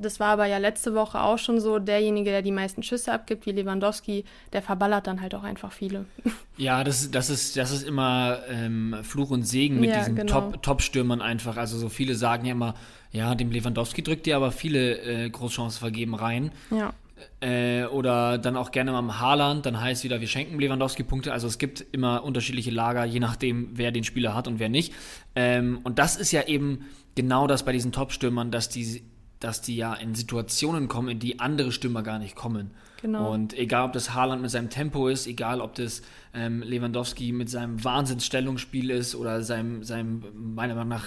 Das 0.00 0.20
war 0.20 0.28
aber 0.28 0.46
ja 0.46 0.58
letzte 0.58 0.94
Woche 0.94 1.20
auch 1.20 1.38
schon 1.38 1.60
so, 1.60 1.78
derjenige, 1.78 2.30
der 2.30 2.42
die 2.42 2.52
meisten 2.52 2.82
Schüsse 2.82 3.12
abgibt, 3.12 3.46
wie 3.46 3.52
Lewandowski, 3.52 4.24
der 4.52 4.62
verballert 4.62 5.06
dann 5.06 5.20
halt 5.20 5.34
auch 5.34 5.42
einfach 5.42 5.72
viele. 5.72 6.06
Ja, 6.58 6.84
das, 6.84 7.10
das, 7.10 7.30
ist, 7.30 7.56
das 7.56 7.70
ist 7.70 7.82
immer 7.82 8.40
ähm, 8.48 8.94
Fluch 9.02 9.30
und 9.30 9.42
Segen 9.42 9.80
mit 9.80 9.88
ja, 9.88 10.00
diesen 10.00 10.16
genau. 10.16 10.52
Top-Stürmern 10.60 11.20
Top 11.20 11.26
einfach. 11.26 11.56
Also 11.56 11.78
so 11.78 11.88
viele 11.88 12.14
sagen 12.14 12.44
ja 12.44 12.52
immer, 12.52 12.74
ja, 13.10 13.34
dem 13.34 13.50
Lewandowski 13.50 14.02
drückt 14.02 14.26
dir 14.26 14.36
aber 14.36 14.52
viele 14.52 14.98
äh, 14.98 15.30
Großchancen 15.30 15.80
vergeben 15.80 16.14
rein. 16.14 16.52
Ja. 16.70 16.92
Äh, 17.40 17.84
oder 17.86 18.38
dann 18.38 18.56
auch 18.56 18.70
gerne 18.70 18.92
mal 18.92 18.98
im 18.98 19.18
Haaland, 19.18 19.66
dann 19.66 19.80
heißt 19.80 20.04
wieder, 20.04 20.20
wir 20.20 20.28
schenken 20.28 20.58
Lewandowski 20.60 21.04
Punkte. 21.04 21.32
Also 21.32 21.46
es 21.46 21.58
gibt 21.58 21.84
immer 21.92 22.22
unterschiedliche 22.22 22.70
Lager, 22.70 23.04
je 23.04 23.20
nachdem, 23.20 23.70
wer 23.72 23.90
den 23.90 24.04
Spieler 24.04 24.34
hat 24.34 24.46
und 24.46 24.58
wer 24.58 24.68
nicht. 24.68 24.92
Ähm, 25.34 25.80
und 25.84 25.98
das 25.98 26.16
ist 26.16 26.32
ja 26.32 26.42
eben 26.42 26.84
genau 27.14 27.46
das 27.46 27.64
bei 27.64 27.72
diesen 27.72 27.92
Top-Stürmern, 27.92 28.50
dass 28.50 28.68
die, 28.68 29.02
dass 29.42 29.60
die 29.60 29.76
ja 29.76 29.94
in 29.94 30.14
Situationen 30.14 30.88
kommen, 30.88 31.08
in 31.08 31.18
die 31.18 31.40
andere 31.40 31.72
Stürmer 31.72 32.02
gar 32.02 32.18
nicht 32.18 32.36
kommen. 32.36 32.70
Genau. 33.00 33.32
Und 33.32 33.58
egal, 33.58 33.86
ob 33.86 33.92
das 33.92 34.14
Haaland 34.14 34.42
mit 34.42 34.50
seinem 34.52 34.70
Tempo 34.70 35.08
ist, 35.08 35.26
egal, 35.26 35.60
ob 35.60 35.74
das 35.74 36.02
ähm, 36.34 36.62
Lewandowski 36.62 37.32
mit 37.32 37.50
seinem 37.50 37.82
Wahnsinnsstellungsspiel 37.82 38.90
ist 38.90 39.16
oder 39.16 39.42
seinem, 39.42 39.82
seinem, 39.82 40.22
meiner 40.54 40.74
Meinung 40.74 40.90
nach, 40.90 41.06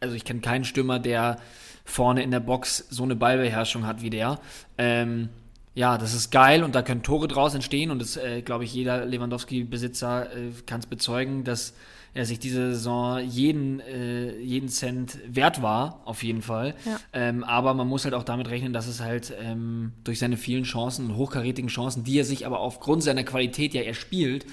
also 0.00 0.16
ich 0.16 0.24
kenne 0.24 0.40
keinen 0.40 0.64
Stürmer, 0.64 0.98
der 0.98 1.38
vorne 1.84 2.24
in 2.24 2.32
der 2.32 2.40
Box 2.40 2.84
so 2.90 3.04
eine 3.04 3.14
Ballbeherrschung 3.14 3.86
hat 3.86 4.02
wie 4.02 4.10
der. 4.10 4.40
Ähm, 4.78 5.28
ja, 5.74 5.98
das 5.98 6.14
ist 6.14 6.32
geil 6.32 6.64
und 6.64 6.74
da 6.74 6.82
können 6.82 7.04
Tore 7.04 7.28
draus 7.28 7.54
entstehen 7.54 7.92
und 7.92 8.00
das, 8.00 8.16
äh, 8.16 8.42
glaube 8.42 8.64
ich, 8.64 8.74
jeder 8.74 9.04
Lewandowski-Besitzer 9.04 10.32
äh, 10.34 10.50
kann 10.66 10.80
es 10.80 10.86
bezeugen, 10.86 11.44
dass 11.44 11.74
er 12.16 12.24
sich 12.24 12.38
diese 12.38 12.72
Saison 12.72 13.20
jeden, 13.20 13.80
äh, 13.80 14.36
jeden 14.38 14.68
Cent 14.68 15.18
wert 15.28 15.60
war, 15.60 16.00
auf 16.06 16.22
jeden 16.22 16.40
Fall. 16.40 16.74
Ja. 16.86 16.98
Ähm, 17.12 17.44
aber 17.44 17.74
man 17.74 17.86
muss 17.86 18.04
halt 18.04 18.14
auch 18.14 18.22
damit 18.22 18.48
rechnen, 18.48 18.72
dass 18.72 18.86
es 18.86 19.00
halt 19.00 19.34
ähm, 19.38 19.92
durch 20.02 20.18
seine 20.18 20.38
vielen 20.38 20.64
Chancen, 20.64 21.14
hochkarätigen 21.14 21.68
Chancen, 21.68 22.04
die 22.04 22.18
er 22.18 22.24
sich 22.24 22.46
aber 22.46 22.60
aufgrund 22.60 23.02
seiner 23.02 23.22
Qualität 23.22 23.74
ja 23.74 23.82
erspielt, 23.82 24.46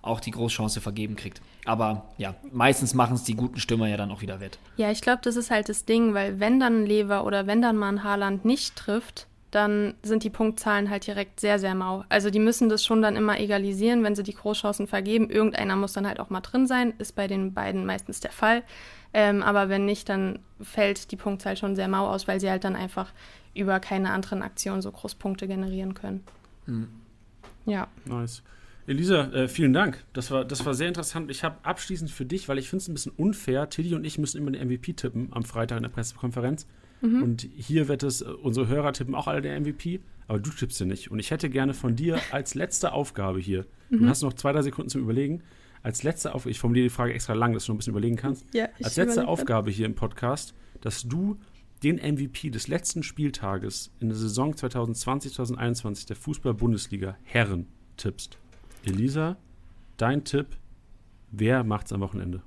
auch 0.00 0.20
die 0.20 0.30
Großchance 0.30 0.80
vergeben 0.80 1.14
kriegt. 1.14 1.42
Aber 1.66 2.10
ja, 2.16 2.34
meistens 2.50 2.94
machen 2.94 3.16
es 3.16 3.24
die 3.24 3.34
guten 3.34 3.60
Stürmer 3.60 3.86
ja 3.86 3.98
dann 3.98 4.10
auch 4.10 4.22
wieder 4.22 4.40
wett. 4.40 4.58
Ja, 4.78 4.90
ich 4.90 5.02
glaube, 5.02 5.20
das 5.22 5.36
ist 5.36 5.50
halt 5.50 5.68
das 5.68 5.84
Ding, 5.84 6.14
weil 6.14 6.40
wenn 6.40 6.58
dann 6.58 6.86
Lever 6.86 7.26
oder 7.26 7.46
wenn 7.46 7.60
dann 7.60 7.76
mal 7.76 7.90
ein 7.90 8.02
Haaland 8.02 8.46
nicht 8.46 8.76
trifft, 8.76 9.26
dann 9.50 9.94
sind 10.02 10.22
die 10.22 10.30
Punktzahlen 10.30 10.90
halt 10.90 11.06
direkt 11.06 11.40
sehr, 11.40 11.58
sehr 11.58 11.74
mau. 11.74 12.04
Also 12.08 12.30
die 12.30 12.38
müssen 12.38 12.68
das 12.68 12.84
schon 12.84 13.02
dann 13.02 13.16
immer 13.16 13.40
egalisieren, 13.40 14.04
wenn 14.04 14.14
sie 14.14 14.22
die 14.22 14.34
Großchancen 14.34 14.86
vergeben. 14.86 15.28
Irgendeiner 15.28 15.76
muss 15.76 15.92
dann 15.92 16.06
halt 16.06 16.20
auch 16.20 16.30
mal 16.30 16.40
drin 16.40 16.66
sein, 16.66 16.94
ist 16.98 17.16
bei 17.16 17.26
den 17.26 17.52
beiden 17.52 17.84
meistens 17.84 18.20
der 18.20 18.30
Fall. 18.30 18.62
Ähm, 19.12 19.42
aber 19.42 19.68
wenn 19.68 19.84
nicht, 19.84 20.08
dann 20.08 20.38
fällt 20.60 21.10
die 21.10 21.16
Punktzahl 21.16 21.56
schon 21.56 21.74
sehr 21.74 21.88
mau 21.88 22.06
aus, 22.06 22.28
weil 22.28 22.38
sie 22.38 22.48
halt 22.48 22.64
dann 22.64 22.76
einfach 22.76 23.12
über 23.54 23.80
keine 23.80 24.10
anderen 24.10 24.42
Aktionen 24.42 24.82
so 24.82 24.92
groß 24.92 25.16
Punkte 25.16 25.48
generieren 25.48 25.94
können. 25.94 26.22
Hm. 26.66 26.88
Ja. 27.66 27.88
Nice. 28.04 28.42
Elisa, 28.86 29.30
äh, 29.32 29.48
vielen 29.48 29.72
Dank. 29.72 30.04
Das 30.12 30.30
war, 30.30 30.44
das 30.44 30.64
war 30.64 30.74
sehr 30.74 30.88
interessant. 30.88 31.30
Ich 31.30 31.44
habe 31.44 31.56
abschließend 31.64 32.10
für 32.10 32.24
dich, 32.24 32.48
weil 32.48 32.58
ich 32.58 32.68
finde 32.68 32.82
es 32.82 32.88
ein 32.88 32.94
bisschen 32.94 33.12
unfair, 33.16 33.68
Tilly 33.68 33.94
und 33.94 34.04
ich 34.04 34.18
müssen 34.18 34.38
immer 34.38 34.50
den 34.50 34.66
MVP 34.66 34.94
tippen 34.94 35.28
am 35.32 35.44
Freitag 35.44 35.76
in 35.76 35.82
der 35.82 35.90
Pressekonferenz. 35.90 36.66
Mhm. 37.00 37.22
Und 37.22 37.48
hier 37.56 37.88
wird 37.88 38.02
es, 38.02 38.22
äh, 38.22 38.26
unsere 38.26 38.68
Hörer 38.68 38.92
tippen 38.92 39.14
auch 39.14 39.26
alle 39.26 39.42
der 39.42 39.58
MVP, 39.58 40.00
aber 40.28 40.38
du 40.38 40.50
tippst 40.50 40.80
ja 40.80 40.86
nicht. 40.86 41.10
Und 41.10 41.18
ich 41.18 41.30
hätte 41.30 41.50
gerne 41.50 41.74
von 41.74 41.96
dir 41.96 42.20
als 42.30 42.54
letzte 42.54 42.92
Aufgabe 42.92 43.40
hier, 43.40 43.66
mhm. 43.88 44.00
du 44.00 44.08
hast 44.08 44.22
noch 44.22 44.34
zwei, 44.34 44.52
drei 44.52 44.62
Sekunden 44.62 44.90
zum 44.90 45.02
Überlegen, 45.02 45.42
als 45.82 46.02
letzte 46.02 46.34
Aufgabe, 46.34 46.50
ich 46.50 46.58
formuliere 46.58 46.84
die 46.84 46.90
Frage 46.90 47.14
extra 47.14 47.32
lang, 47.32 47.52
dass 47.52 47.64
du 47.64 47.72
noch 47.72 47.76
ein 47.76 47.78
bisschen 47.78 47.92
überlegen 47.92 48.16
kannst. 48.16 48.44
Ja, 48.52 48.68
als 48.82 48.96
letzte 48.96 49.26
Aufgabe 49.26 49.70
hier 49.70 49.86
im 49.86 49.94
Podcast, 49.94 50.54
dass 50.80 51.02
du 51.02 51.38
den 51.82 51.96
MVP 51.96 52.50
des 52.50 52.68
letzten 52.68 53.02
Spieltages 53.02 53.90
in 54.00 54.08
der 54.08 54.16
Saison 54.16 54.52
2020-2021 54.54 56.06
der 56.06 56.16
Fußball-Bundesliga 56.16 57.16
Herren 57.22 57.66
tippst. 57.96 58.38
Elisa, 58.84 59.36
dein 59.96 60.24
Tipp, 60.24 60.46
wer 61.30 61.64
macht's 61.64 61.92
am 61.92 62.00
Wochenende? 62.00 62.42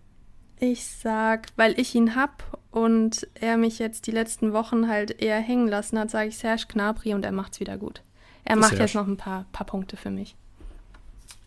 Ich 0.60 0.86
sag, 0.86 1.48
weil 1.56 1.80
ich 1.80 1.96
ihn 1.96 2.16
hab 2.16 2.60
und 2.74 3.28
er 3.36 3.56
mich 3.58 3.78
jetzt 3.78 4.08
die 4.08 4.12
letzten 4.12 4.52
Wochen 4.52 4.88
halt 4.88 5.22
eher 5.22 5.40
hängen 5.40 5.68
lassen 5.68 6.00
hat, 6.00 6.10
sage 6.10 6.30
ich 6.30 6.40
Serge 6.40 6.64
Gnabry 6.70 7.14
und 7.14 7.24
er 7.24 7.32
macht's 7.32 7.60
wieder 7.60 7.78
gut. 7.78 8.02
Er 8.46 8.56
macht 8.56 8.70
Serge. 8.70 8.84
jetzt 8.84 8.96
noch 8.96 9.06
ein 9.06 9.16
paar, 9.16 9.46
paar 9.52 9.68
Punkte 9.68 9.96
für 9.96 10.10
mich. 10.10 10.36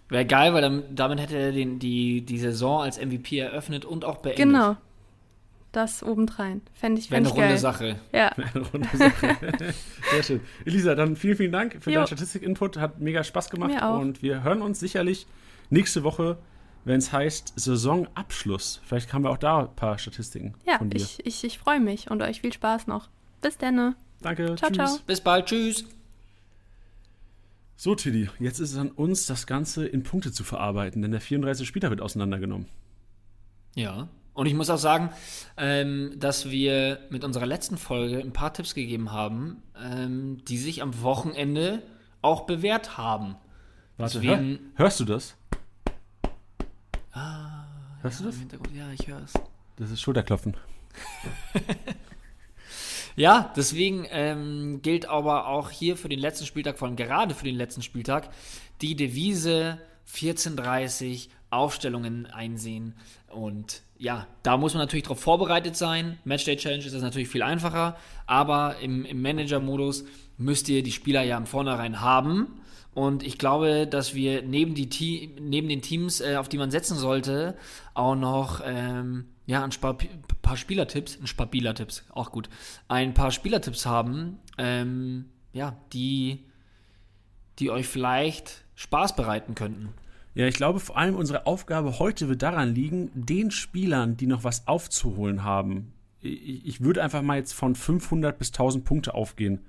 Wäre 0.09 0.25
geil, 0.25 0.55
weil 0.55 0.63
dann, 0.63 0.85
damit 0.95 1.21
hätte 1.21 1.37
er 1.37 1.51
den, 1.51 1.81
die, 1.81 2.21
die 2.21 2.39
Saison 2.39 2.81
als 2.83 3.05
MVP 3.05 3.41
eröffnet 3.41 3.85
und 3.85 4.05
auch 4.05 4.19
beendet. 4.19 4.39
Genau. 4.39 4.77
Das 5.73 6.05
obendrein. 6.05 6.63
Fände 6.75 7.01
ich, 7.01 7.09
fänd 7.09 7.27
Wäre 7.27 7.35
eine 7.35 7.43
runde 7.49 7.59
Sache. 7.59 7.97
Ja. 8.13 8.29
eine 8.29 8.65
runde 8.73 8.89
Sache. 8.97 9.37
Sehr 10.13 10.23
schön. 10.23 10.41
Elisa, 10.65 10.95
dann 10.95 11.17
vielen, 11.17 11.37
vielen 11.37 11.53
Dank 11.53 11.79
für 11.81 11.91
jo. 11.91 11.97
deinen 11.97 12.07
Statistik-Input. 12.07 12.79
Hat 12.79 13.01
mega 13.01 13.25
Spaß 13.25 13.51
gemacht. 13.51 13.73
Mir 13.73 13.85
auch. 13.85 13.99
Und 13.99 14.23
wir 14.23 14.45
hören 14.45 14.63
uns 14.63 14.79
sicherlich 14.79 15.27
nächste 15.71 16.05
Woche 16.05 16.39
wenn 16.87 16.99
es 16.99 17.13
heißt 17.13 17.53
Saisonabschluss. 17.57 18.81
Vielleicht 18.85 19.13
haben 19.13 19.25
wir 19.25 19.31
auch 19.31 19.39
da 19.39 19.63
ein 19.63 19.75
paar 19.75 19.99
Statistiken 19.99 20.55
ja, 20.65 20.79
von 20.79 20.89
dir. 20.89 20.99
ich, 20.99 21.27
ich, 21.27 21.43
ich 21.43 21.59
freue 21.59 21.81
mich 21.81 22.11
und 22.13 22.23
euch 22.23 22.43
viel 22.43 22.53
Spaß 22.53 22.87
noch. 22.87 23.09
Bis 23.43 23.59
dann. 23.59 23.97
Danke. 24.23 24.55
Ciao, 24.55 24.71
tschüss. 24.71 24.77
ciao. 24.77 24.99
Bis 25.05 25.21
bald. 25.21 25.47
Tschüss. 25.47 25.85
So, 27.75 27.97
Tilly, 27.97 28.31
jetzt 28.39 28.61
ist 28.61 28.73
es 28.73 28.79
an 28.79 28.93
uns, 28.93 29.27
das 29.27 29.49
Ganze 29.49 29.85
in 29.85 30.05
Punkte 30.05 30.31
zu 30.31 30.45
verarbeiten, 30.45 31.03
denn 31.03 31.11
der 31.11 31.21
34 31.21 31.67
Spieler 31.67 31.91
wird 31.91 32.01
auseinandergenommen. 32.01 32.69
Ja. 33.75 34.09
Und 34.33 34.47
ich 34.47 34.55
muss 34.55 34.71
auch 34.71 34.79
sagen, 34.79 35.11
ähm, 35.57 36.15
dass 36.17 36.51
wir 36.51 37.01
mit 37.11 37.25
unserer 37.25 37.47
letzten 37.47 37.79
Folge 37.79 38.21
ein 38.21 38.33
paar 38.33 38.55
Tipps 38.55 38.75
gegeben 38.75 39.11
haben, 39.11 39.63
ähm, 39.83 40.39
die 40.47 40.57
sich 40.57 40.83
am 40.83 41.03
Wochenende 41.03 41.83
auch 42.23 42.47
bewährt 42.47 42.97
haben. 42.97 43.35
Warte, 43.97 44.21
Deswegen, 44.21 44.61
hör, 44.77 44.85
hörst 44.85 45.01
du 45.01 45.05
das? 45.05 45.37
Ah, 47.17 47.65
Hörst 48.03 48.21
ja, 48.21 48.27
du 48.27 48.31
das? 48.31 48.75
Ja, 48.75 48.93
ich 48.93 49.07
höre 49.07 49.23
es. 49.23 49.33
Das 49.77 49.91
ist 49.91 50.03
Schulterklopfen. 50.03 50.55
ja, 53.17 53.53
deswegen 53.57 54.07
ähm, 54.11 54.81
gilt 54.83 55.09
aber 55.09 55.47
auch 55.47 55.71
hier 55.71 55.97
für 55.97 56.11
den 56.11 56.19
letzten 56.19 56.45
Spieltag, 56.45 56.79
vor 56.79 56.89
allem 56.89 56.97
gerade 56.97 57.35
für 57.35 57.47
den 57.47 57.57
letzten 57.57 57.81
Spieltag, 57.81 58.29
die 58.83 58.97
Devise 58.97 59.79
14:30 60.13 61.29
Aufstellungen 61.49 62.27
einsehen. 62.27 62.95
Und 63.29 63.81
ja, 63.97 64.27
da 64.43 64.59
muss 64.59 64.75
man 64.75 64.83
natürlich 64.83 65.05
darauf 65.05 65.21
vorbereitet 65.21 65.75
sein. 65.75 66.19
Matchday 66.25 66.57
Challenge 66.59 66.85
ist 66.85 66.95
das 66.95 67.03
natürlich 67.03 67.29
viel 67.29 67.43
einfacher, 67.43 67.97
aber 68.27 68.77
im, 68.81 69.07
im 69.07 69.23
Manager-Modus 69.23 70.05
müsst 70.37 70.69
ihr 70.69 70.83
die 70.83 70.93
Spieler 70.93 71.23
ja 71.23 71.39
im 71.39 71.47
Vornherein 71.47 72.03
haben. 72.03 72.61
Und 72.97 73.23
ich 73.23 73.37
glaube, 73.37 73.87
dass 73.87 74.15
wir 74.15 74.41
neben, 74.41 74.75
die 74.75 75.35
neben 75.39 75.69
den 75.69 75.83
Teams, 75.83 76.23
äh, 76.23 76.37
auf 76.37 76.49
die 76.49 76.57
man 76.57 76.71
setzen 76.71 76.97
sollte, 76.97 77.55
auch 77.93 78.15
noch 78.15 78.63
ähm, 78.65 79.27
ja, 79.45 79.63
ein 79.63 79.69
paar, 79.69 79.99
paar 80.41 80.57
Spielertipps, 80.57 81.19
ein 81.21 81.37
paar 81.37 81.47
Spielertipps, 81.47 82.07
auch 82.15 82.33
gut, 82.33 82.49
ein 82.89 83.13
paar 83.13 83.33
Spielertipps 83.33 83.85
haben, 83.85 84.39
ähm, 84.57 85.27
ja, 85.53 85.77
die, 85.93 86.47
die 87.59 87.71
euch 87.71 87.87
vielleicht 87.87 88.65
Spaß 88.77 89.15
bereiten 89.15 89.55
könnten. 89.55 89.91
Ja, 90.35 90.47
ich 90.47 90.55
glaube, 90.55 90.81
vor 90.81 90.97
allem 90.97 91.17
unsere 91.17 91.45
Aufgabe 91.45 91.99
heute 91.99 92.31
wird 92.31 92.41
daran 92.41 92.75
liegen, 92.75 93.11
den 93.13 93.51
Spielern, 93.51 94.17
die 94.17 94.27
noch 94.27 94.43
was 94.43 94.67
aufzuholen 94.67 95.45
haben. 95.45 95.93
Ich, 96.23 96.65
ich 96.65 96.81
würde 96.81 97.03
einfach 97.03 97.21
mal 97.21 97.37
jetzt 97.37 97.53
von 97.53 97.75
500 97.75 98.39
bis 98.39 98.53
1000 98.53 98.87
Punkte 98.87 99.13
aufgehen 99.13 99.67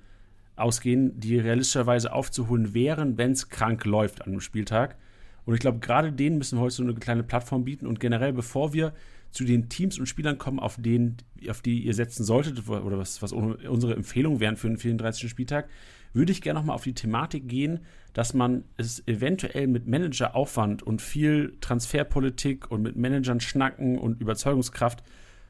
ausgehen, 0.58 1.18
die 1.18 1.38
realistischerweise 1.38 2.12
aufzuholen 2.12 2.74
wären, 2.74 3.18
wenn 3.18 3.32
es 3.32 3.48
krank 3.48 3.84
läuft 3.84 4.22
an 4.22 4.28
einem 4.28 4.40
Spieltag. 4.40 4.96
Und 5.44 5.54
ich 5.54 5.60
glaube, 5.60 5.78
gerade 5.78 6.12
denen 6.12 6.38
müssen 6.38 6.58
wir 6.58 6.62
heute 6.62 6.74
so 6.74 6.82
eine 6.82 6.94
kleine 6.94 7.22
Plattform 7.22 7.64
bieten. 7.64 7.86
Und 7.86 8.00
generell, 8.00 8.32
bevor 8.32 8.72
wir 8.72 8.92
zu 9.30 9.44
den 9.44 9.68
Teams 9.68 9.98
und 9.98 10.06
Spielern 10.06 10.38
kommen, 10.38 10.58
auf, 10.58 10.76
denen, 10.78 11.16
auf 11.48 11.62
die 11.62 11.80
ihr 11.80 11.94
setzen 11.94 12.24
solltet, 12.24 12.68
oder 12.68 12.98
was, 12.98 13.22
was 13.22 13.32
unsere 13.32 13.94
Empfehlungen 13.94 14.40
wären 14.40 14.56
für 14.56 14.68
den 14.68 14.78
34. 14.78 15.30
Spieltag, 15.30 15.68
würde 16.12 16.32
ich 16.32 16.42
gerne 16.42 16.58
nochmal 16.58 16.74
auf 16.74 16.84
die 16.84 16.94
Thematik 16.94 17.48
gehen, 17.48 17.80
dass 18.12 18.34
man 18.34 18.64
es 18.76 19.06
eventuell 19.06 19.66
mit 19.66 19.86
Manageraufwand 19.86 20.82
und 20.82 21.02
viel 21.02 21.56
Transferpolitik 21.60 22.70
und 22.70 22.82
mit 22.82 22.96
Managern 22.96 23.40
schnacken 23.40 23.98
und 23.98 24.20
Überzeugungskraft 24.20 25.02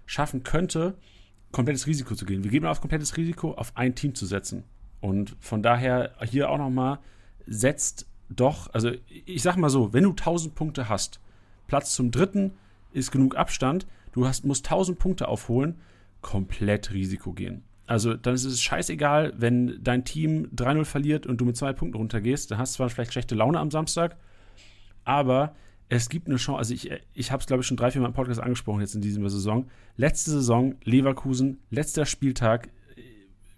schaffen 0.06 0.42
könnte, 0.42 0.96
komplettes 1.52 1.86
Risiko 1.86 2.14
zu 2.14 2.26
gehen. 2.26 2.44
Wir 2.44 2.50
gehen 2.50 2.62
mal 2.62 2.70
auf 2.70 2.80
komplettes 2.80 3.16
Risiko, 3.16 3.52
auf 3.52 3.76
ein 3.76 3.94
Team 3.94 4.14
zu 4.14 4.26
setzen. 4.26 4.64
Und 5.00 5.36
von 5.40 5.62
daher 5.62 6.12
hier 6.24 6.50
auch 6.50 6.58
nochmal, 6.58 6.98
setzt 7.46 8.06
doch, 8.28 8.72
also 8.72 8.90
ich 9.06 9.42
sag 9.42 9.56
mal 9.56 9.70
so, 9.70 9.92
wenn 9.92 10.04
du 10.04 10.10
1000 10.10 10.54
Punkte 10.54 10.88
hast, 10.88 11.20
Platz 11.66 11.94
zum 11.94 12.10
dritten 12.10 12.52
ist 12.92 13.10
genug 13.10 13.36
Abstand, 13.36 13.86
du 14.12 14.26
hast, 14.26 14.44
musst 14.44 14.66
1000 14.66 14.98
Punkte 14.98 15.28
aufholen, 15.28 15.80
komplett 16.20 16.92
Risiko 16.92 17.32
gehen. 17.32 17.62
Also 17.86 18.14
dann 18.14 18.34
ist 18.34 18.44
es 18.44 18.60
scheißegal, 18.60 19.32
wenn 19.36 19.82
dein 19.82 20.04
Team 20.04 20.48
3-0 20.54 20.84
verliert 20.84 21.26
und 21.26 21.40
du 21.40 21.46
mit 21.46 21.56
zwei 21.56 21.72
Punkten 21.72 21.96
runtergehst, 21.96 22.50
dann 22.50 22.58
hast 22.58 22.74
du 22.74 22.76
zwar 22.78 22.90
vielleicht 22.90 23.12
schlechte 23.12 23.34
Laune 23.34 23.58
am 23.58 23.70
Samstag, 23.70 24.16
aber 25.04 25.54
es 25.88 26.10
gibt 26.10 26.28
eine 26.28 26.36
Chance, 26.36 26.58
also 26.58 26.74
ich, 26.74 26.90
ich 27.14 27.32
habe 27.32 27.40
es 27.40 27.46
glaube 27.46 27.62
ich 27.62 27.66
schon 27.66 27.78
drei, 27.78 27.90
vier 27.90 28.02
Mal 28.02 28.08
im 28.08 28.12
Podcast 28.12 28.40
angesprochen 28.40 28.82
jetzt 28.82 28.94
in 28.94 29.00
dieser 29.00 29.26
Saison. 29.30 29.70
Letzte 29.96 30.32
Saison, 30.32 30.74
Leverkusen, 30.84 31.60
letzter 31.70 32.04
Spieltag, 32.04 32.68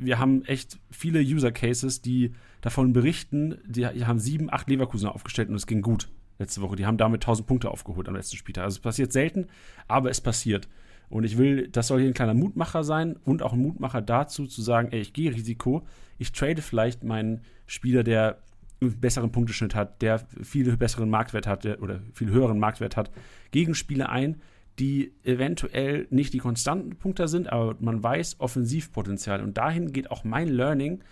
wir 0.00 0.18
haben 0.18 0.44
echt 0.46 0.78
viele 0.90 1.20
User 1.20 1.52
Cases, 1.52 2.00
die 2.00 2.32
davon 2.60 2.92
berichten, 2.92 3.58
die, 3.66 3.86
haben 3.86 4.18
sieben, 4.18 4.52
acht 4.52 4.68
Leverkusen 4.68 5.08
aufgestellt 5.08 5.50
und 5.50 5.56
es 5.56 5.66
ging 5.66 5.82
gut 5.82 6.08
letzte 6.38 6.62
Woche. 6.62 6.76
Die 6.76 6.86
haben 6.86 6.96
damit 6.96 7.22
1000 7.22 7.46
Punkte 7.46 7.70
aufgeholt 7.70 8.08
am 8.08 8.16
letzten 8.16 8.36
Spieltag. 8.36 8.64
Also 8.64 8.76
es 8.76 8.80
passiert 8.80 9.12
selten, 9.12 9.46
aber 9.86 10.10
es 10.10 10.20
passiert. 10.20 10.68
Und 11.10 11.24
ich 11.24 11.36
will, 11.36 11.68
das 11.68 11.88
soll 11.88 12.00
hier 12.00 12.08
ein 12.08 12.14
kleiner 12.14 12.34
Mutmacher 12.34 12.82
sein 12.82 13.16
und 13.24 13.42
auch 13.42 13.52
ein 13.52 13.60
Mutmacher 13.60 14.00
dazu, 14.00 14.46
zu 14.46 14.62
sagen, 14.62 14.88
ey, 14.92 15.00
ich 15.00 15.12
gehe 15.12 15.34
Risiko, 15.34 15.86
ich 16.18 16.32
trade 16.32 16.62
vielleicht 16.62 17.04
meinen 17.04 17.42
Spieler, 17.66 18.02
der 18.02 18.38
einen 18.80 18.98
besseren 19.00 19.32
Punkteschnitt 19.32 19.74
hat, 19.74 20.00
der 20.02 20.20
viel 20.42 20.76
besseren 20.76 21.10
Marktwert 21.10 21.46
hat 21.46 21.64
der, 21.64 21.82
oder 21.82 22.00
viel 22.14 22.30
höheren 22.30 22.58
Marktwert 22.58 22.96
hat, 22.96 23.10
gegen 23.50 23.74
Spieler 23.74 24.08
ein, 24.08 24.40
die 24.80 25.12
eventuell 25.22 26.06
nicht 26.10 26.32
die 26.32 26.38
konstanten 26.38 26.96
Punkte 26.96 27.28
sind, 27.28 27.52
aber 27.52 27.76
man 27.80 28.02
weiß 28.02 28.40
Offensivpotenzial. 28.40 29.42
Und 29.42 29.58
dahin 29.58 29.92
geht 29.92 30.10
auch 30.10 30.24
mein 30.24 30.48
Learning, 30.48 31.04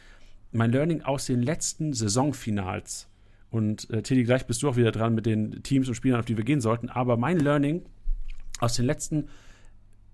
mein 0.50 0.72
Learning 0.72 1.02
aus 1.02 1.26
den 1.26 1.42
letzten 1.42 1.92
Saisonfinals. 1.92 3.08
Und 3.50 3.88
äh, 3.90 4.02
Teddy, 4.02 4.24
gleich 4.24 4.46
bist 4.46 4.62
du 4.62 4.68
auch 4.68 4.76
wieder 4.76 4.90
dran 4.90 5.14
mit 5.14 5.26
den 5.26 5.62
Teams 5.62 5.88
und 5.88 5.94
Spielern, 5.94 6.20
auf 6.20 6.26
die 6.26 6.36
wir 6.36 6.44
gehen 6.44 6.60
sollten. 6.60 6.88
Aber 6.88 7.16
mein 7.16 7.38
Learning 7.38 7.82
aus 8.58 8.74
den 8.74 8.86
letzten 8.86 9.28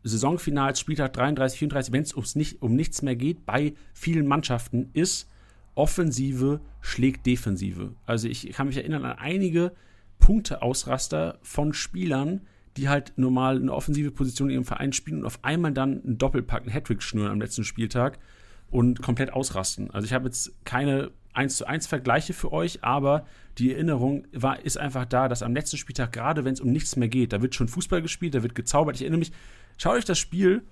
Saisonfinals, 0.03 0.81
Spieltag 0.81 1.13
33, 1.15 1.59
34, 1.61 1.93
wenn 1.93 2.03
es 2.03 2.35
nicht, 2.35 2.61
um 2.61 2.75
nichts 2.75 3.03
mehr 3.03 3.17
geht, 3.17 3.47
bei 3.47 3.75
vielen 3.95 4.27
Mannschaften, 4.27 4.91
ist 4.93 5.31
Offensive 5.75 6.61
schlägt 6.81 7.27
Defensive. 7.27 7.95
Also 8.05 8.29
ich 8.29 8.51
kann 8.53 8.67
mich 8.67 8.77
erinnern 8.77 9.05
an 9.05 9.19
einige 9.19 9.73
Punkteausraster 10.19 11.39
von 11.43 11.73
Spielern, 11.73 12.43
die 12.77 12.89
halt 12.89 13.13
normal 13.17 13.57
eine 13.57 13.73
offensive 13.73 14.11
Position 14.11 14.49
in 14.49 14.55
ihrem 14.55 14.65
Verein 14.65 14.93
spielen 14.93 15.21
und 15.21 15.27
auf 15.27 15.45
einmal 15.45 15.73
dann 15.73 16.03
einen 16.03 16.19
Doppelpack, 16.19 16.63
einen 16.63 16.73
Hattrick 16.73 17.03
schnüren 17.03 17.31
am 17.31 17.41
letzten 17.41 17.65
Spieltag 17.65 18.19
und 18.71 19.03
komplett 19.03 19.33
ausrasten. 19.33 19.91
Also 19.91 20.07
ich 20.07 20.13
habe 20.13 20.27
jetzt 20.27 20.53
keine 20.65 21.13
1 21.35 21.57
zu 21.57 21.67
1 21.67 21.87
Vergleiche 21.87 22.33
für 22.33 22.53
euch, 22.53 22.83
aber 22.83 23.27
die 23.59 23.73
Erinnerung 23.73 24.27
war, 24.33 24.65
ist 24.65 24.79
einfach 24.79 25.05
da, 25.05 25.29
dass 25.29 25.43
am 25.43 25.55
letzten 25.55 25.77
Spieltag, 25.77 26.13
gerade 26.13 26.45
wenn 26.45 26.55
es 26.55 26.61
um 26.61 26.73
nichts 26.73 26.97
mehr 26.97 27.09
geht, 27.09 27.33
da 27.33 27.43
wird 27.43 27.55
schon 27.55 27.69
Fußball 27.69 28.03
gespielt, 28.03 28.35
da 28.35 28.43
wird 28.43 28.55
gezaubert. 28.55 28.97
Ich 28.97 29.03
erinnere 29.03 29.21
mich, 29.21 29.33
schaut 29.77 29.97
euch 29.97 30.05
das 30.05 30.19
Spiel 30.19 30.63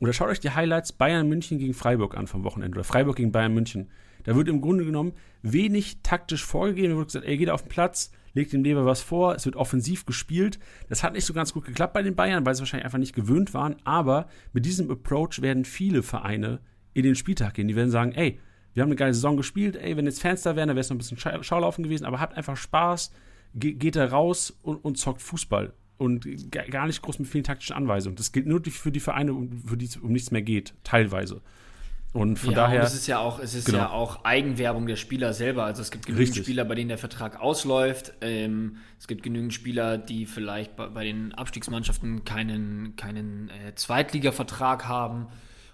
oder 0.00 0.12
schaut 0.12 0.28
euch 0.28 0.40
die 0.40 0.50
Highlights 0.50 0.92
Bayern 0.92 1.28
München 1.28 1.58
gegen 1.58 1.74
Freiburg 1.74 2.16
an 2.16 2.26
vom 2.26 2.44
Wochenende 2.44 2.76
oder 2.76 2.84
Freiburg 2.84 3.16
gegen 3.16 3.32
Bayern 3.32 3.54
München. 3.54 3.88
Da 4.24 4.36
wird 4.36 4.48
im 4.48 4.60
Grunde 4.60 4.84
genommen 4.84 5.12
wenig 5.42 6.02
taktisch 6.02 6.44
vorgegeben. 6.44 6.90
Da 6.90 6.96
wird 6.96 7.08
gesagt, 7.08 7.24
er 7.24 7.36
geht 7.36 7.50
auf 7.50 7.62
den 7.62 7.68
Platz, 7.68 8.12
legt 8.38 8.52
dem 8.52 8.64
Leber 8.64 8.86
was 8.86 9.02
vor, 9.02 9.34
es 9.34 9.44
wird 9.44 9.56
offensiv 9.56 10.06
gespielt. 10.06 10.58
Das 10.88 11.02
hat 11.02 11.12
nicht 11.12 11.24
so 11.24 11.34
ganz 11.34 11.52
gut 11.52 11.64
geklappt 11.64 11.92
bei 11.92 12.02
den 12.02 12.14
Bayern, 12.14 12.46
weil 12.46 12.54
sie 12.54 12.60
wahrscheinlich 12.60 12.84
einfach 12.84 12.98
nicht 12.98 13.14
gewöhnt 13.14 13.52
waren. 13.52 13.76
Aber 13.84 14.28
mit 14.52 14.64
diesem 14.64 14.90
Approach 14.90 15.42
werden 15.42 15.64
viele 15.64 16.02
Vereine 16.02 16.60
in 16.94 17.02
den 17.02 17.14
Spieltag 17.14 17.54
gehen. 17.54 17.68
Die 17.68 17.76
werden 17.76 17.90
sagen, 17.90 18.12
ey, 18.12 18.40
wir 18.74 18.82
haben 18.82 18.88
eine 18.88 18.96
geile 18.96 19.14
Saison 19.14 19.36
gespielt, 19.36 19.76
ey, 19.76 19.96
wenn 19.96 20.06
jetzt 20.06 20.22
Fans 20.22 20.42
da 20.42 20.54
wären, 20.54 20.68
dann 20.68 20.76
wäre 20.76 20.82
es 20.82 20.88
noch 20.88 20.94
ein 20.94 20.98
bisschen 20.98 21.42
Schaulaufen 21.42 21.82
gewesen, 21.82 22.04
aber 22.04 22.20
habt 22.20 22.36
einfach 22.36 22.56
Spaß, 22.56 23.12
geht 23.54 23.96
da 23.96 24.06
raus 24.06 24.56
und, 24.62 24.76
und 24.76 24.98
zockt 24.98 25.20
Fußball. 25.20 25.72
Und 25.96 26.52
gar 26.52 26.86
nicht 26.86 27.02
groß 27.02 27.18
mit 27.18 27.26
vielen 27.26 27.42
taktischen 27.42 27.74
Anweisungen. 27.74 28.14
Das 28.14 28.30
gilt 28.30 28.46
nur 28.46 28.62
für 28.62 28.92
die 28.92 29.00
Vereine, 29.00 29.48
für 29.66 29.76
die 29.76 29.86
es 29.86 29.96
um 29.96 30.12
nichts 30.12 30.30
mehr 30.30 30.42
geht, 30.42 30.74
teilweise. 30.84 31.40
Und 32.12 32.38
von 32.38 32.50
ja, 32.50 32.56
daher. 32.56 32.80
Und 32.80 32.86
es 32.86 32.94
ist 32.94 33.06
ja 33.06 33.18
auch, 33.18 33.38
es 33.38 33.54
ist 33.54 33.66
genau. 33.66 33.78
ja 33.78 33.90
auch 33.90 34.24
Eigenwerbung 34.24 34.86
der 34.86 34.96
Spieler 34.96 35.34
selber. 35.34 35.64
Also 35.64 35.82
es 35.82 35.90
gibt 35.90 36.06
genügend 36.06 36.28
Richtig. 36.28 36.44
Spieler, 36.44 36.64
bei 36.64 36.74
denen 36.74 36.88
der 36.88 36.98
Vertrag 36.98 37.40
ausläuft. 37.40 38.14
Ähm, 38.22 38.76
es 38.98 39.06
gibt 39.06 39.22
genügend 39.22 39.52
Spieler, 39.52 39.98
die 39.98 40.24
vielleicht 40.24 40.74
bei, 40.74 40.88
bei 40.88 41.04
den 41.04 41.34
Abstiegsmannschaften 41.34 42.24
keinen, 42.24 42.96
keinen 42.96 43.50
äh, 43.50 43.74
Zweitliga-Vertrag 43.74 44.88
haben 44.88 45.26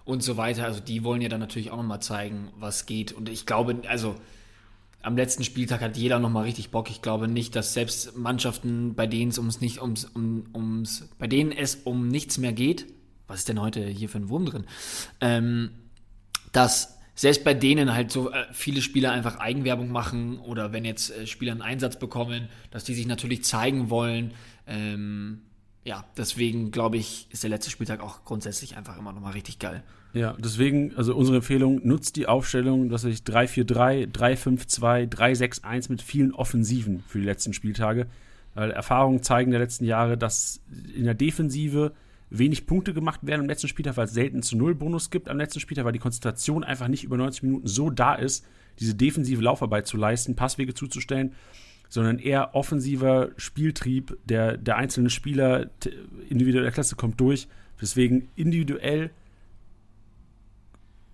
und 0.05 0.23
so 0.23 0.37
weiter. 0.37 0.65
Also 0.65 0.81
die 0.81 1.05
wollen 1.05 1.23
ja 1.23 1.29
dann 1.29 1.41
natürlich 1.41 1.71
auch 1.71 1.77
nochmal 1.77 2.03
zeigen, 2.03 2.51
was 2.57 2.87
geht. 2.87 3.13
Und 3.13 3.29
ich 3.29 3.47
glaube, 3.47 3.83
also 3.89 4.17
am 5.03 5.17
letzten 5.17 5.45
Spieltag 5.45 5.83
hat 5.83 5.97
jeder 5.97 6.19
nochmal 6.19 6.45
richtig 6.45 6.71
Bock. 6.71 6.91
Ich 6.91 7.01
glaube 7.01 7.29
nicht, 7.29 7.55
dass 7.55 7.75
selbst 7.75 8.17
Mannschaften, 8.17 8.95
bei 8.95 9.07
denen 9.07 9.31
es 9.31 9.39
ums 9.39 9.61
nicht 9.61 9.81
ums, 9.81 10.05
um, 10.07 10.47
ums, 10.55 11.09
bei 11.19 11.29
denen 11.29 11.53
es 11.53 11.77
um 11.77 12.09
nichts 12.09 12.39
mehr 12.39 12.53
geht, 12.53 12.87
was 13.27 13.41
ist 13.41 13.49
denn 13.49 13.61
heute 13.61 13.85
hier 13.87 14.09
für 14.09 14.19
ein 14.19 14.29
Wurm 14.29 14.47
drin? 14.47 14.65
Ähm, 15.21 15.71
dass 16.55 16.99
selbst 17.15 17.45
bei 17.45 17.55
denen 17.55 17.95
halt 17.95 18.11
so 18.11 18.31
äh, 18.31 18.45
viele 18.53 18.81
Spieler 18.81 19.13
einfach 19.13 19.39
Eigenwerbung 19.39 19.91
machen 19.91 20.39
oder 20.39 20.73
wenn 20.73 20.85
jetzt 20.85 21.11
äh, 21.11 21.27
Spieler 21.27 21.53
einen 21.53 21.63
Einsatz 21.63 21.99
bekommen, 21.99 22.49
dass 22.71 22.85
die 22.85 22.95
sich 22.95 23.07
natürlich 23.07 23.45
zeigen 23.45 23.91
wollen. 23.91 24.33
Ähm, 24.67 25.43
ja, 25.85 26.05
deswegen 26.17 26.71
glaube 26.71 26.97
ich, 26.97 27.29
ist 27.31 27.43
der 27.43 27.51
letzte 27.51 27.71
Spieltag 27.71 28.01
auch 28.01 28.25
grundsätzlich 28.25 28.77
einfach 28.77 28.99
immer 28.99 29.13
nochmal 29.13 29.33
richtig 29.33 29.59
geil. 29.59 29.83
Ja, 30.13 30.35
deswegen, 30.39 30.95
also 30.97 31.15
unsere 31.15 31.39
Empfehlung, 31.39 31.81
nutzt 31.85 32.17
die 32.17 32.27
Aufstellung, 32.27 32.89
dass 32.89 33.05
ich 33.05 33.21
3-4-3, 33.21 34.13
3-5-2, 34.13 35.13
3-6-1 35.13 35.91
mit 35.91 36.03
vielen 36.03 36.33
Offensiven 36.33 37.03
für 37.09 37.19
die 37.19 37.25
letzten 37.25 37.53
Spieltage. 37.53 38.07
Weil 38.55 38.71
Erfahrungen 38.71 39.23
zeigen 39.23 39.51
der 39.51 39.61
letzten 39.61 39.85
Jahre, 39.85 40.17
dass 40.17 40.61
in 40.95 41.05
der 41.05 41.15
Defensive 41.15 41.93
wenig 42.31 42.67
Punkte 42.67 42.95
gemacht 42.95 43.21
werden 43.23 43.43
am 43.43 43.47
letzten 43.47 43.69
Spieltag, 43.69 43.97
weil 43.97 44.07
es 44.07 44.15
selten 44.15 44.43
zu 44.43 44.57
Null 44.57 44.75
Bonus 44.75 45.11
gibt 45.11 45.29
am 45.29 45.39
letzten 45.39 45.61
Spieltag, 45.61 45.85
weil 45.85 45.93
die 45.93 45.99
Konzentration 45.99 46.65
einfach 46.65 46.89
nicht 46.89 47.05
über 47.05 47.17
90 47.17 47.43
Minuten 47.43 47.67
so 47.67 47.91
da 47.91 48.15
ist, 48.15 48.45
diese 48.81 48.95
defensive 48.95 49.41
Laufarbeit 49.41 49.87
zu 49.87 49.97
leisten, 49.97 50.35
Passwege 50.35 50.75
zuzustellen, 50.75 51.33
sondern 51.89 52.19
eher 52.19 52.55
offensiver 52.55 53.31
Spieltrieb 53.37 54.17
der, 54.25 54.57
der 54.57 54.77
einzelnen 54.77 55.11
Spieler, 55.11 55.71
individueller 56.29 56.73
Klasse 56.73 56.97
kommt 56.97 57.21
durch. 57.21 57.47
Deswegen 57.81 58.29
individuell 58.35 59.11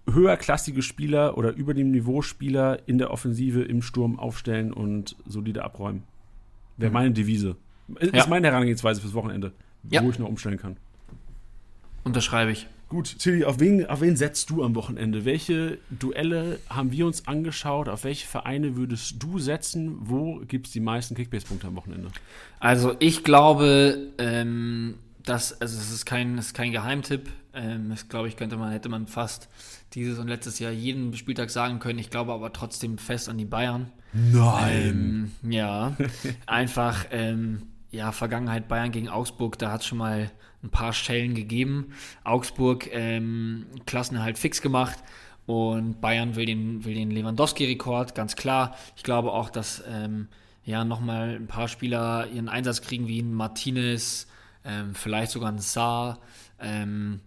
höherklassige 0.09 0.83
Spieler 0.83 1.37
oder 1.37 1.53
über 1.55 1.75
dem 1.75 1.91
Niveau 1.91 2.23
Spieler 2.23 2.79
in 2.87 2.99
der 2.99 3.11
Offensive 3.11 3.63
im 3.63 3.83
Sturm 3.83 4.19
aufstellen 4.19 4.73
und 4.73 5.17
solide 5.27 5.65
abräumen. 5.65 6.03
Wäre 6.77 6.91
mhm. 6.91 6.95
meine 6.95 7.11
Devise. 7.13 7.57
Ist 7.99 8.15
ja. 8.15 8.27
meine 8.29 8.49
Herangehensweise 8.49 9.01
fürs 9.01 9.15
Wochenende, 9.15 9.53
ja. 9.91 10.03
wo 10.03 10.11
ich 10.11 10.19
noch 10.19 10.29
umstellen 10.29 10.59
kann. 10.59 10.77
Unterschreibe 12.05 12.53
ich. 12.53 12.67
Gut, 12.91 13.21
Tilly, 13.21 13.45
auf 13.45 13.61
wen, 13.61 13.87
auf 13.87 14.01
wen 14.01 14.17
setzt 14.17 14.51
du 14.51 14.65
am 14.65 14.75
Wochenende? 14.75 15.25
Welche 15.25 15.79
Duelle 15.91 16.59
haben 16.69 16.91
wir 16.91 17.07
uns 17.07 17.29
angeschaut? 17.29 17.89
Auf 17.89 18.03
welche 18.03 18.27
Vereine 18.27 18.75
würdest 18.75 19.23
du 19.23 19.39
setzen? 19.39 19.97
Wo 20.01 20.41
gibt 20.41 20.67
es 20.67 20.73
die 20.73 20.81
meisten 20.81 21.15
Kickbase-Punkte 21.15 21.69
am 21.69 21.77
Wochenende? 21.77 22.09
Also 22.59 22.97
ich 22.99 23.23
glaube, 23.23 24.09
ähm, 24.19 24.97
dass, 25.25 25.61
also 25.61 25.79
es 25.79 25.93
ist 25.93 26.05
kein, 26.05 26.37
es 26.37 26.47
ist 26.47 26.55
kein 26.55 26.73
Geheimtipp. 26.73 27.29
Ähm, 27.55 27.91
das 27.91 28.09
glaube 28.09 28.27
ich, 28.27 28.37
könnte 28.37 28.57
man, 28.57 28.73
hätte 28.73 28.89
man 28.89 29.07
fast 29.07 29.49
dieses 29.95 30.19
und 30.19 30.27
letztes 30.27 30.59
Jahr 30.59 30.73
jeden 30.73 31.15
Spieltag 31.17 31.51
sagen 31.51 31.79
können. 31.79 32.01
Ich 32.01 32.11
glaube 32.11 32.33
aber 32.33 32.53
trotzdem 32.53 32.99
fest 32.99 33.29
an 33.29 33.39
die 33.39 33.45
Bayern. 33.45 33.93
Nein. 34.13 35.31
Ähm, 35.45 35.51
ja, 35.51 35.97
einfach, 36.47 37.07
ähm, 37.13 37.63
ja, 37.91 38.13
Vergangenheit 38.13 38.69
Bayern 38.69 38.93
gegen 38.93 39.09
Augsburg, 39.09 39.59
da 39.59 39.73
hat 39.73 39.81
es 39.81 39.87
schon 39.87 39.99
mal 39.99 40.31
ein 40.63 40.71
paar 40.71 40.93
Schellen 40.93 41.35
gegeben. 41.35 41.93
Augsburg 42.25 42.89
ähm, 42.93 43.67
Klassenerhalt 43.87 44.39
fix 44.39 44.63
gemacht 44.63 44.99
und 45.47 46.01
Bayern 46.01 46.37
will 46.37 46.47
den, 46.47 46.85
will 46.85 46.95
den 46.95 47.11
Lewandowski-Rekord, 47.11 48.15
ganz 48.15 48.37
klar. 48.37 48.77
Ich 48.97 49.03
glaube 49.03 49.33
auch, 49.33 49.51
dass 49.51 49.83
ähm, 49.89 50.29
ja 50.65 50.85
nochmal 50.85 51.37
ein 51.37 51.47
paar 51.47 51.69
Spieler 51.69 52.29
ihren 52.33 52.49
Einsatz 52.49 52.83
kriegen, 52.83 53.09
wie 53.09 53.21
ein 53.21 53.35
Martinez, 53.35 54.29
ähm, 54.65 54.95
vielleicht 54.95 55.33
sogar 55.33 55.51
ein 55.51 55.59
Saar. 55.59 56.19
Ähm, 56.61 57.21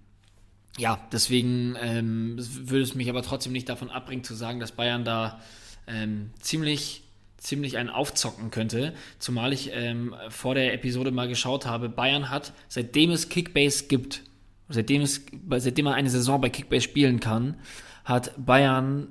ja, 0.77 0.99
deswegen 1.11 1.75
ähm, 1.81 2.35
würde 2.37 2.83
es 2.83 2.95
mich 2.95 3.09
aber 3.09 3.21
trotzdem 3.21 3.51
nicht 3.51 3.69
davon 3.69 3.89
abbringen 3.89 4.23
zu 4.23 4.33
sagen, 4.33 4.59
dass 4.59 4.71
Bayern 4.71 5.03
da 5.03 5.39
ähm, 5.87 6.31
ziemlich 6.39 7.02
ziemlich 7.43 7.77
einen 7.77 7.89
aufzocken 7.89 8.51
könnte. 8.51 8.93
Zumal 9.19 9.53
ich 9.53 9.71
ähm, 9.73 10.15
vor 10.29 10.55
der 10.55 10.73
Episode 10.73 11.11
mal 11.11 11.27
geschaut 11.27 11.65
habe, 11.65 11.89
Bayern 11.89 12.29
hat, 12.29 12.53
seitdem 12.69 13.11
es 13.11 13.29
Kickbase 13.29 13.85
gibt, 13.87 14.23
seitdem, 14.69 15.01
es, 15.01 15.25
seitdem 15.57 15.85
man 15.85 15.93
eine 15.93 16.09
Saison 16.09 16.39
bei 16.39 16.49
Kickbase 16.49 16.81
spielen 16.81 17.19
kann, 17.19 17.57
hat 18.05 18.33
Bayern 18.37 19.09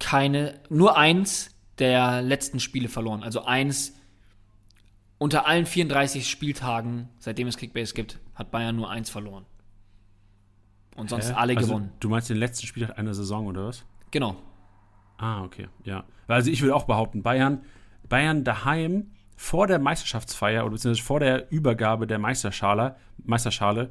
keine, 0.00 0.60
nur 0.68 0.98
eins 0.98 1.50
der 1.78 2.20
letzten 2.20 2.58
Spiele 2.60 2.88
verloren. 2.88 3.22
Also 3.22 3.44
eins 3.44 3.94
unter 5.18 5.46
allen 5.46 5.66
34 5.66 6.28
Spieltagen, 6.28 7.08
seitdem 7.18 7.46
es 7.48 7.56
Kickbase 7.56 7.94
gibt, 7.94 8.18
hat 8.34 8.50
Bayern 8.50 8.76
nur 8.76 8.90
eins 8.90 9.08
verloren. 9.08 9.46
Und 10.96 11.10
sonst 11.10 11.30
Hä? 11.30 11.34
alle 11.36 11.56
also, 11.56 11.68
gewonnen. 11.68 11.92
Du 12.00 12.08
meinst 12.08 12.28
den 12.28 12.38
letzten 12.38 12.66
Spieltag 12.66 12.98
einer 12.98 13.14
Saison, 13.14 13.46
oder 13.46 13.66
was? 13.66 13.84
Genau. 14.10 14.36
Ah, 15.18 15.42
okay, 15.44 15.68
ja. 15.84 16.04
Also 16.28 16.50
ich 16.50 16.62
würde 16.62 16.74
auch 16.74 16.84
behaupten, 16.84 17.22
Bayern, 17.22 17.62
Bayern 18.08 18.44
daheim 18.44 19.10
vor 19.36 19.66
der 19.66 19.78
Meisterschaftsfeier 19.78 20.62
oder 20.62 20.72
beziehungsweise 20.72 21.06
vor 21.06 21.20
der 21.20 21.50
Übergabe 21.52 22.06
der 22.06 22.18
Meisterschale, 22.18 22.96
Meisterschale, 23.24 23.90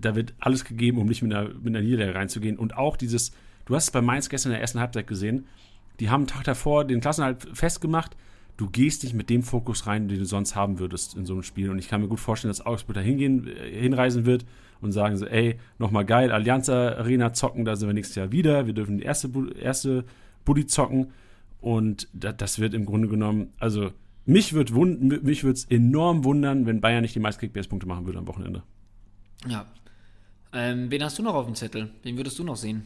da 0.00 0.14
wird 0.14 0.34
alles 0.38 0.64
gegeben, 0.64 0.98
um 0.98 1.06
nicht 1.06 1.22
mit 1.22 1.34
einer, 1.34 1.48
mit 1.48 1.68
einer 1.68 1.80
Niederlage 1.80 2.14
reinzugehen. 2.14 2.56
Und 2.56 2.76
auch 2.76 2.96
dieses, 2.96 3.32
du 3.66 3.74
hast 3.74 3.84
es 3.84 3.90
bei 3.90 4.00
Mainz 4.00 4.28
gestern 4.28 4.50
in 4.50 4.54
der 4.54 4.60
ersten 4.60 4.80
Halbzeit 4.80 5.06
gesehen, 5.06 5.46
die 6.00 6.10
haben 6.10 6.22
einen 6.22 6.28
Tag 6.28 6.44
davor 6.44 6.84
den 6.84 7.00
Klassenhalt 7.00 7.48
festgemacht, 7.52 8.16
du 8.56 8.68
gehst 8.68 9.02
nicht 9.02 9.14
mit 9.14 9.30
dem 9.30 9.42
Fokus 9.42 9.86
rein, 9.86 10.08
den 10.08 10.18
du 10.18 10.24
sonst 10.24 10.54
haben 10.54 10.78
würdest 10.78 11.16
in 11.16 11.26
so 11.26 11.32
einem 11.32 11.42
Spiel. 11.42 11.70
Und 11.70 11.78
ich 11.78 11.88
kann 11.88 12.00
mir 12.00 12.08
gut 12.08 12.20
vorstellen, 12.20 12.50
dass 12.50 12.64
Augsburg 12.64 12.94
da 12.94 13.00
hingehen, 13.00 13.48
äh, 13.48 13.80
hinreisen 13.80 14.26
wird 14.26 14.44
und 14.80 14.92
sagen 14.92 15.16
so, 15.16 15.26
ey, 15.26 15.58
nochmal 15.78 16.04
geil, 16.04 16.30
Allianz 16.30 16.68
Arena 16.68 17.32
zocken, 17.32 17.64
da 17.64 17.74
sind 17.74 17.88
wir 17.88 17.94
nächstes 17.94 18.16
Jahr 18.16 18.30
wieder, 18.30 18.66
wir 18.66 18.74
dürfen 18.74 18.98
die 18.98 19.04
erste, 19.04 19.30
erste 19.60 20.04
Buddy 20.48 20.66
zocken. 20.66 21.12
Und 21.60 22.08
das 22.12 22.58
wird 22.58 22.72
im 22.72 22.86
Grunde 22.86 23.08
genommen, 23.08 23.52
also 23.58 23.92
mich 24.24 24.54
würde 24.54 24.72
mich 25.22 25.44
es 25.44 25.64
enorm 25.66 26.24
wundern, 26.24 26.66
wenn 26.66 26.80
Bayern 26.80 27.02
nicht 27.02 27.14
die 27.14 27.20
meisten 27.20 27.40
Kickbase-Punkte 27.40 27.86
machen 27.86 28.06
würde 28.06 28.18
am 28.18 28.26
Wochenende. 28.26 28.62
Ja. 29.46 29.66
Ähm, 30.52 30.90
wen 30.90 31.04
hast 31.04 31.18
du 31.18 31.22
noch 31.22 31.34
auf 31.34 31.46
dem 31.46 31.54
Zettel? 31.54 31.90
Wen 32.02 32.16
würdest 32.16 32.38
du 32.38 32.44
noch 32.44 32.56
sehen? 32.56 32.82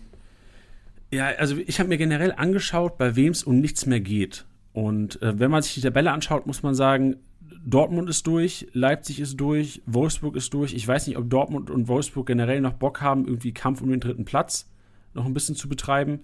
Ja, 1.12 1.26
also 1.38 1.56
ich 1.56 1.78
habe 1.78 1.88
mir 1.88 1.98
generell 1.98 2.32
angeschaut, 2.32 2.98
bei 2.98 3.14
wem 3.14 3.32
es 3.32 3.44
um 3.44 3.60
nichts 3.60 3.86
mehr 3.86 4.00
geht. 4.00 4.44
Und 4.72 5.20
äh, 5.22 5.38
wenn 5.38 5.50
man 5.50 5.62
sich 5.62 5.74
die 5.74 5.80
Tabelle 5.82 6.10
anschaut, 6.10 6.46
muss 6.46 6.62
man 6.62 6.74
sagen, 6.74 7.16
Dortmund 7.64 8.08
ist 8.08 8.26
durch, 8.26 8.66
Leipzig 8.72 9.20
ist 9.20 9.36
durch, 9.36 9.82
Wolfsburg 9.86 10.34
ist 10.34 10.52
durch. 10.54 10.74
Ich 10.74 10.88
weiß 10.88 11.06
nicht, 11.06 11.18
ob 11.18 11.30
Dortmund 11.30 11.70
und 11.70 11.86
Wolfsburg 11.86 12.26
generell 12.26 12.60
noch 12.60 12.72
Bock 12.72 13.00
haben, 13.00 13.26
irgendwie 13.26 13.52
Kampf 13.52 13.82
um 13.82 13.90
den 13.90 14.00
dritten 14.00 14.24
Platz 14.24 14.68
noch 15.14 15.26
ein 15.26 15.34
bisschen 15.34 15.54
zu 15.54 15.68
betreiben. 15.68 16.20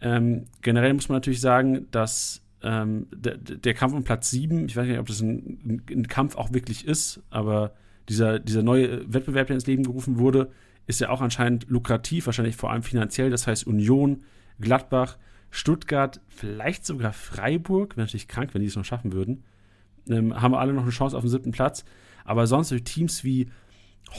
Ähm, 0.00 0.46
generell 0.62 0.94
muss 0.94 1.08
man 1.08 1.16
natürlich 1.16 1.40
sagen, 1.40 1.86
dass 1.90 2.42
ähm, 2.62 3.06
der, 3.14 3.36
der, 3.36 3.74
Kampf 3.74 3.94
um 3.94 4.04
Platz 4.04 4.30
7, 4.30 4.66
ich 4.66 4.76
weiß 4.76 4.86
nicht, 4.86 4.98
ob 4.98 5.06
das 5.06 5.20
ein, 5.20 5.82
ein, 5.88 6.08
Kampf 6.08 6.36
auch 6.36 6.52
wirklich 6.52 6.86
ist, 6.86 7.20
aber 7.30 7.72
dieser, 8.08 8.38
dieser 8.38 8.62
neue 8.62 9.12
Wettbewerb, 9.12 9.46
der 9.46 9.54
ins 9.54 9.66
Leben 9.66 9.82
gerufen 9.82 10.18
wurde, 10.18 10.50
ist 10.86 11.00
ja 11.00 11.10
auch 11.10 11.20
anscheinend 11.20 11.68
lukrativ, 11.68 12.26
wahrscheinlich 12.26 12.56
vor 12.56 12.70
allem 12.70 12.82
finanziell. 12.82 13.30
Das 13.30 13.46
heißt, 13.46 13.66
Union, 13.66 14.24
Gladbach, 14.60 15.16
Stuttgart, 15.50 16.20
vielleicht 16.28 16.84
sogar 16.84 17.12
Freiburg, 17.12 17.96
wäre 17.96 18.06
natürlich 18.06 18.28
krank, 18.28 18.54
wenn 18.54 18.62
die 18.62 18.68
es 18.68 18.76
noch 18.76 18.84
schaffen 18.84 19.12
würden, 19.12 19.44
ähm, 20.08 20.40
haben 20.40 20.54
alle 20.54 20.72
noch 20.72 20.82
eine 20.82 20.90
Chance 20.90 21.16
auf 21.16 21.22
den 21.22 21.30
siebten 21.30 21.52
Platz. 21.52 21.84
Aber 22.24 22.46
sonst 22.46 22.70
durch 22.70 22.84
Teams 22.84 23.24
wie 23.24 23.50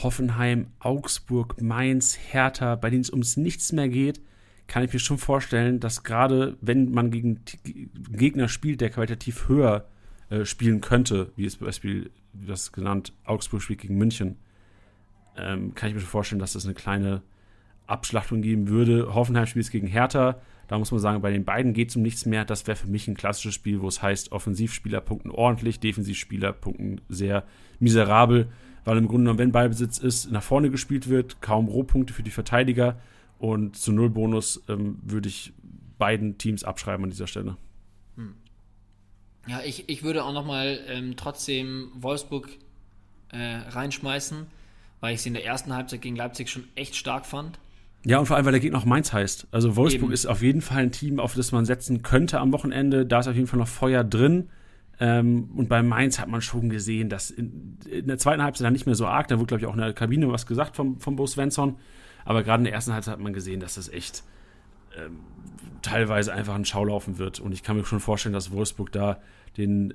Hoffenheim, 0.02 0.68
Augsburg, 0.78 1.60
Mainz, 1.60 2.18
Hertha, 2.18 2.76
bei 2.76 2.90
denen 2.90 3.02
es 3.02 3.10
ums 3.10 3.36
nichts 3.36 3.72
mehr 3.72 3.88
geht, 3.88 4.20
kann 4.72 4.84
ich 4.84 4.92
mir 4.94 5.00
schon 5.00 5.18
vorstellen, 5.18 5.80
dass 5.80 6.02
gerade 6.02 6.56
wenn 6.62 6.92
man 6.92 7.10
gegen 7.10 7.40
Gegner 8.10 8.48
spielt, 8.48 8.80
der 8.80 8.88
qualitativ 8.88 9.46
höher 9.46 9.84
äh, 10.30 10.46
spielen 10.46 10.80
könnte, 10.80 11.30
wie 11.36 11.44
es 11.44 11.58
zum 11.58 11.66
Beispiel, 11.66 12.10
das 12.32 12.72
genannt, 12.72 13.12
Augsburg 13.26 13.60
spielt 13.60 13.82
gegen 13.82 13.98
München, 13.98 14.38
ähm, 15.36 15.74
kann 15.74 15.90
ich 15.90 15.94
mir 15.94 16.00
schon 16.00 16.08
vorstellen, 16.08 16.38
dass 16.38 16.54
es 16.54 16.62
das 16.62 16.64
eine 16.64 16.72
kleine 16.72 17.20
Abschlachtung 17.86 18.40
geben 18.40 18.68
würde. 18.68 19.14
Hoffenheim 19.14 19.44
spielt 19.44 19.66
es 19.66 19.70
gegen 19.70 19.88
Hertha. 19.88 20.40
Da 20.68 20.78
muss 20.78 20.90
man 20.90 21.00
sagen, 21.00 21.20
bei 21.20 21.30
den 21.30 21.44
beiden 21.44 21.74
geht 21.74 21.90
es 21.90 21.96
um 21.96 22.02
nichts 22.02 22.24
mehr. 22.24 22.46
Das 22.46 22.66
wäre 22.66 22.76
für 22.76 22.88
mich 22.88 23.06
ein 23.08 23.14
klassisches 23.14 23.52
Spiel, 23.52 23.82
wo 23.82 23.88
es 23.88 24.00
heißt, 24.00 24.32
Offensivspieler 24.32 25.02
punkten 25.02 25.30
ordentlich, 25.30 25.80
Defensivspieler 25.80 26.54
punkten 26.54 27.02
sehr 27.10 27.44
miserabel 27.78 28.48
weil 28.84 28.98
im 28.98 29.06
Grunde 29.06 29.24
genommen, 29.24 29.38
wenn 29.38 29.52
Ballbesitz 29.52 29.98
ist, 29.98 30.30
nach 30.30 30.42
vorne 30.42 30.70
gespielt 30.70 31.08
wird, 31.08 31.40
kaum 31.40 31.68
Rohpunkte 31.68 32.12
für 32.12 32.22
die 32.22 32.30
Verteidiger 32.30 32.96
und 33.42 33.76
zu 33.76 33.90
Null 33.90 34.08
Bonus 34.08 34.62
ähm, 34.68 34.98
würde 35.02 35.28
ich 35.28 35.52
beiden 35.98 36.38
Teams 36.38 36.62
abschreiben 36.62 37.02
an 37.02 37.10
dieser 37.10 37.26
Stelle. 37.26 37.56
Hm. 38.14 38.34
Ja, 39.48 39.60
ich, 39.64 39.88
ich 39.88 40.04
würde 40.04 40.24
auch 40.24 40.32
nochmal 40.32 40.78
ähm, 40.86 41.16
trotzdem 41.16 41.90
Wolfsburg 41.96 42.48
äh, 43.32 43.56
reinschmeißen, 43.68 44.46
weil 45.00 45.14
ich 45.14 45.22
sie 45.22 45.30
in 45.30 45.34
der 45.34 45.44
ersten 45.44 45.74
Halbzeit 45.74 46.02
gegen 46.02 46.14
Leipzig 46.14 46.50
schon 46.50 46.68
echt 46.76 46.94
stark 46.94 47.26
fand. 47.26 47.58
Ja, 48.04 48.20
und 48.20 48.26
vor 48.26 48.36
allem, 48.36 48.44
weil 48.44 48.52
der 48.52 48.60
Gegner 48.60 48.78
auch 48.78 48.84
Mainz 48.84 49.12
heißt. 49.12 49.48
Also 49.50 49.74
Wolfsburg 49.74 50.04
Eben. 50.04 50.12
ist 50.12 50.26
auf 50.26 50.40
jeden 50.40 50.60
Fall 50.60 50.84
ein 50.84 50.92
Team, 50.92 51.18
auf 51.18 51.34
das 51.34 51.50
man 51.50 51.64
setzen 51.64 52.02
könnte 52.02 52.38
am 52.38 52.52
Wochenende. 52.52 53.06
Da 53.06 53.18
ist 53.18 53.26
auf 53.26 53.34
jeden 53.34 53.48
Fall 53.48 53.58
noch 53.58 53.66
Feuer 53.66 54.04
drin. 54.04 54.50
Ähm, 55.00 55.50
und 55.56 55.68
bei 55.68 55.82
Mainz 55.82 56.20
hat 56.20 56.28
man 56.28 56.42
schon 56.42 56.68
gesehen, 56.68 57.08
dass 57.08 57.32
in, 57.32 57.78
in 57.90 58.06
der 58.06 58.18
zweiten 58.18 58.42
Halbzeit 58.42 58.66
dann 58.66 58.72
nicht 58.72 58.86
mehr 58.86 58.94
so 58.94 59.06
arg, 59.06 59.26
da 59.26 59.40
wurde, 59.40 59.48
glaube 59.48 59.62
ich, 59.62 59.66
auch 59.66 59.74
in 59.74 59.80
der 59.80 59.94
Kabine 59.94 60.30
was 60.30 60.46
gesagt 60.46 60.76
vom, 60.76 61.00
vom 61.00 61.16
Bo 61.16 61.26
Svensson. 61.26 61.76
Aber 62.24 62.42
gerade 62.42 62.60
in 62.60 62.64
der 62.64 62.72
ersten 62.72 62.92
Halbzeit 62.92 63.14
hat 63.14 63.20
man 63.20 63.32
gesehen, 63.32 63.60
dass 63.60 63.74
das 63.74 63.88
echt 63.88 64.24
ähm, 64.96 65.20
teilweise 65.82 66.32
einfach 66.32 66.54
ein 66.54 66.64
Schaulaufen 66.64 67.18
wird. 67.18 67.40
Und 67.40 67.52
ich 67.52 67.62
kann 67.62 67.76
mir 67.76 67.84
schon 67.84 68.00
vorstellen, 68.00 68.32
dass 68.32 68.52
Wolfsburg 68.52 68.92
da 68.92 69.20
den, 69.56 69.94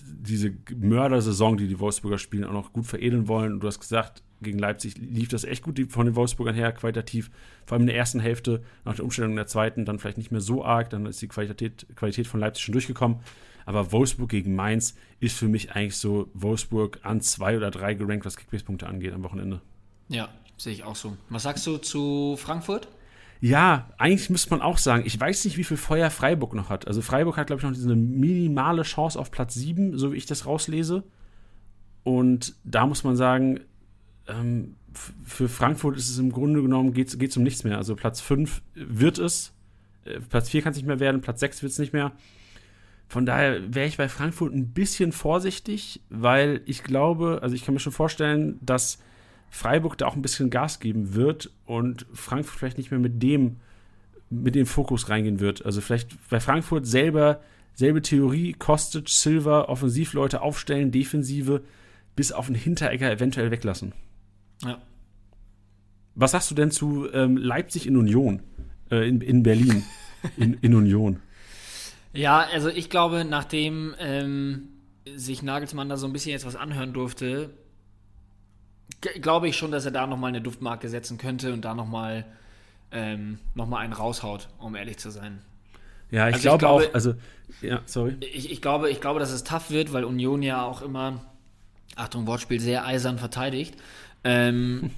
diese 0.00 0.52
Mördersaison, 0.74 1.56
die 1.56 1.68
die 1.68 1.80
Wolfsburger 1.80 2.18
spielen, 2.18 2.44
auch 2.44 2.52
noch 2.52 2.72
gut 2.72 2.86
veredeln 2.86 3.28
wollen. 3.28 3.54
Und 3.54 3.60
du 3.60 3.66
hast 3.66 3.80
gesagt, 3.80 4.22
gegen 4.40 4.58
Leipzig 4.58 4.96
lief 4.98 5.28
das 5.28 5.44
echt 5.44 5.64
gut 5.64 5.80
von 5.90 6.06
den 6.06 6.14
Wolfsburgern 6.14 6.54
her, 6.54 6.72
qualitativ. 6.72 7.30
Vor 7.66 7.74
allem 7.74 7.82
in 7.82 7.88
der 7.88 7.96
ersten 7.96 8.20
Hälfte, 8.20 8.62
nach 8.84 8.94
der 8.94 9.04
Umstellung 9.04 9.32
in 9.32 9.36
der 9.36 9.48
zweiten, 9.48 9.84
dann 9.84 9.98
vielleicht 9.98 10.18
nicht 10.18 10.30
mehr 10.30 10.40
so 10.40 10.64
arg. 10.64 10.90
Dann 10.90 11.06
ist 11.06 11.20
die 11.20 11.28
Qualität, 11.28 11.86
Qualität 11.96 12.26
von 12.26 12.40
Leipzig 12.40 12.64
schon 12.64 12.72
durchgekommen. 12.72 13.18
Aber 13.66 13.92
Wolfsburg 13.92 14.30
gegen 14.30 14.54
Mainz 14.54 14.96
ist 15.20 15.36
für 15.36 15.48
mich 15.48 15.72
eigentlich 15.72 15.96
so 15.96 16.30
Wolfsburg 16.32 17.00
an 17.02 17.20
zwei 17.20 17.56
oder 17.56 17.70
drei 17.70 17.94
gerankt, 17.94 18.24
was 18.24 18.36
Kickbase-Punkte 18.36 18.86
angeht 18.86 19.12
am 19.12 19.24
Wochenende. 19.24 19.60
Ja, 20.08 20.30
sehe 20.58 20.72
ich 20.72 20.84
auch 20.84 20.96
so. 20.96 21.16
Was 21.30 21.44
sagst 21.44 21.66
du 21.66 21.78
zu 21.78 22.36
Frankfurt? 22.36 22.88
Ja, 23.40 23.88
eigentlich 23.98 24.30
müsste 24.30 24.50
man 24.50 24.60
auch 24.60 24.78
sagen, 24.78 25.04
ich 25.06 25.18
weiß 25.18 25.44
nicht, 25.44 25.56
wie 25.56 25.64
viel 25.64 25.76
Feuer 25.76 26.10
Freiburg 26.10 26.54
noch 26.54 26.70
hat. 26.70 26.88
Also 26.88 27.02
Freiburg 27.02 27.36
hat, 27.36 27.46
glaube 27.46 27.60
ich, 27.60 27.64
noch 27.64 27.72
diese 27.72 27.94
minimale 27.94 28.82
Chance 28.82 29.18
auf 29.18 29.30
Platz 29.30 29.54
7, 29.54 29.96
so 29.96 30.12
wie 30.12 30.16
ich 30.16 30.26
das 30.26 30.44
rauslese. 30.44 31.04
Und 32.02 32.54
da 32.64 32.86
muss 32.86 33.04
man 33.04 33.16
sagen, 33.16 33.60
ähm, 34.26 34.74
für 35.24 35.48
Frankfurt 35.48 35.96
ist 35.96 36.10
es 36.10 36.18
im 36.18 36.32
Grunde 36.32 36.62
genommen, 36.62 36.92
geht 36.92 37.14
es 37.14 37.36
um 37.36 37.44
nichts 37.44 37.62
mehr. 37.62 37.76
Also 37.76 37.94
Platz 37.94 38.20
5 38.20 38.60
wird 38.74 39.18
es, 39.18 39.52
äh, 40.04 40.18
Platz 40.20 40.48
4 40.48 40.62
kann 40.62 40.72
es 40.72 40.78
nicht 40.78 40.86
mehr 40.86 40.98
werden, 40.98 41.20
Platz 41.20 41.38
6 41.40 41.62
wird 41.62 41.70
es 41.70 41.78
nicht 41.78 41.92
mehr. 41.92 42.12
Von 43.06 43.24
daher 43.24 43.74
wäre 43.74 43.86
ich 43.86 43.96
bei 43.96 44.08
Frankfurt 44.08 44.52
ein 44.52 44.72
bisschen 44.72 45.12
vorsichtig, 45.12 46.02
weil 46.10 46.60
ich 46.66 46.82
glaube, 46.82 47.38
also 47.42 47.54
ich 47.54 47.64
kann 47.64 47.74
mir 47.74 47.80
schon 47.80 47.92
vorstellen, 47.92 48.58
dass 48.60 48.98
Freiburg 49.50 49.96
da 49.98 50.06
auch 50.06 50.16
ein 50.16 50.22
bisschen 50.22 50.50
Gas 50.50 50.80
geben 50.80 51.14
wird 51.14 51.50
und 51.66 52.06
Frankfurt 52.12 52.58
vielleicht 52.58 52.78
nicht 52.78 52.90
mehr 52.90 53.00
mit 53.00 53.22
dem, 53.22 53.56
mit 54.30 54.54
dem 54.54 54.66
Fokus 54.66 55.08
reingehen 55.08 55.40
wird. 55.40 55.64
Also 55.64 55.80
vielleicht 55.80 56.16
bei 56.28 56.40
Frankfurt 56.40 56.86
selber 56.86 57.40
selbe 57.78 58.02
Theorie, 58.02 58.54
Kostic, 58.54 59.08
Silver, 59.08 59.68
Offensivleute 59.68 60.42
aufstellen, 60.42 60.90
Defensive, 60.90 61.62
bis 62.16 62.32
auf 62.32 62.46
den 62.46 62.56
Hinteregger 62.56 63.08
eventuell 63.08 63.52
weglassen. 63.52 63.92
Ja. 64.64 64.82
Was 66.16 66.32
sagst 66.32 66.50
du 66.50 66.56
denn 66.56 66.72
zu 66.72 67.08
ähm, 67.12 67.36
Leipzig 67.36 67.86
in 67.86 67.96
Union? 67.96 68.42
Äh, 68.90 69.08
in, 69.08 69.20
in 69.20 69.44
Berlin. 69.44 69.84
in, 70.36 70.54
in 70.54 70.74
Union. 70.74 71.20
Ja, 72.12 72.40
also 72.52 72.68
ich 72.68 72.90
glaube, 72.90 73.24
nachdem 73.24 73.94
ähm, 74.00 74.70
sich 75.14 75.44
Nagelsmann 75.44 75.88
da 75.88 75.96
so 75.96 76.08
ein 76.08 76.12
bisschen 76.12 76.32
jetzt 76.32 76.46
was 76.46 76.56
anhören 76.56 76.92
durfte, 76.92 77.50
glaube 79.00 79.48
ich 79.48 79.56
schon, 79.56 79.70
dass 79.70 79.84
er 79.84 79.90
da 79.90 80.06
nochmal 80.06 80.28
eine 80.28 80.40
Duftmarke 80.40 80.88
setzen 80.88 81.18
könnte 81.18 81.52
und 81.52 81.64
da 81.64 81.74
nochmal 81.74 82.24
ähm, 82.90 83.38
noch 83.54 83.70
einen 83.70 83.92
raushaut, 83.92 84.48
um 84.58 84.74
ehrlich 84.74 84.98
zu 84.98 85.10
sein. 85.10 85.40
Ja, 86.10 86.28
ich, 86.28 86.36
also 86.36 86.56
glaube, 86.56 86.56
ich 86.56 86.58
glaube 86.60 86.88
auch, 86.88 86.94
also, 86.94 87.14
ja, 87.60 87.82
sorry. 87.86 88.16
Ich, 88.20 88.50
ich, 88.50 88.62
glaube, 88.62 88.90
ich 88.90 89.00
glaube, 89.00 89.20
dass 89.20 89.30
es 89.30 89.44
tough 89.44 89.70
wird, 89.70 89.92
weil 89.92 90.04
Union 90.04 90.42
ja 90.42 90.62
auch 90.62 90.80
immer, 90.80 91.20
Achtung, 91.96 92.26
Wortspiel, 92.26 92.60
sehr 92.60 92.86
eisern 92.86 93.18
verteidigt. 93.18 93.74
Ähm, 94.24 94.90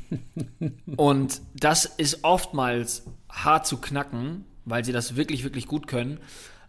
und 0.96 1.40
das 1.54 1.84
ist 1.84 2.22
oftmals 2.22 3.04
hart 3.28 3.66
zu 3.66 3.78
knacken, 3.78 4.44
weil 4.64 4.84
sie 4.84 4.92
das 4.92 5.16
wirklich, 5.16 5.42
wirklich 5.42 5.66
gut 5.66 5.86
können. 5.86 6.18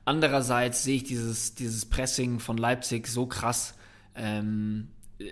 Andererseits 0.06 0.84
sehe 0.84 0.96
ich 0.96 1.04
dieses, 1.04 1.54
dieses 1.54 1.86
Pressing 1.86 2.40
von 2.40 2.58
Leipzig 2.58 3.08
so 3.08 3.28
krass. 3.28 3.76
Ähm, 4.16 4.88
äh, 5.20 5.26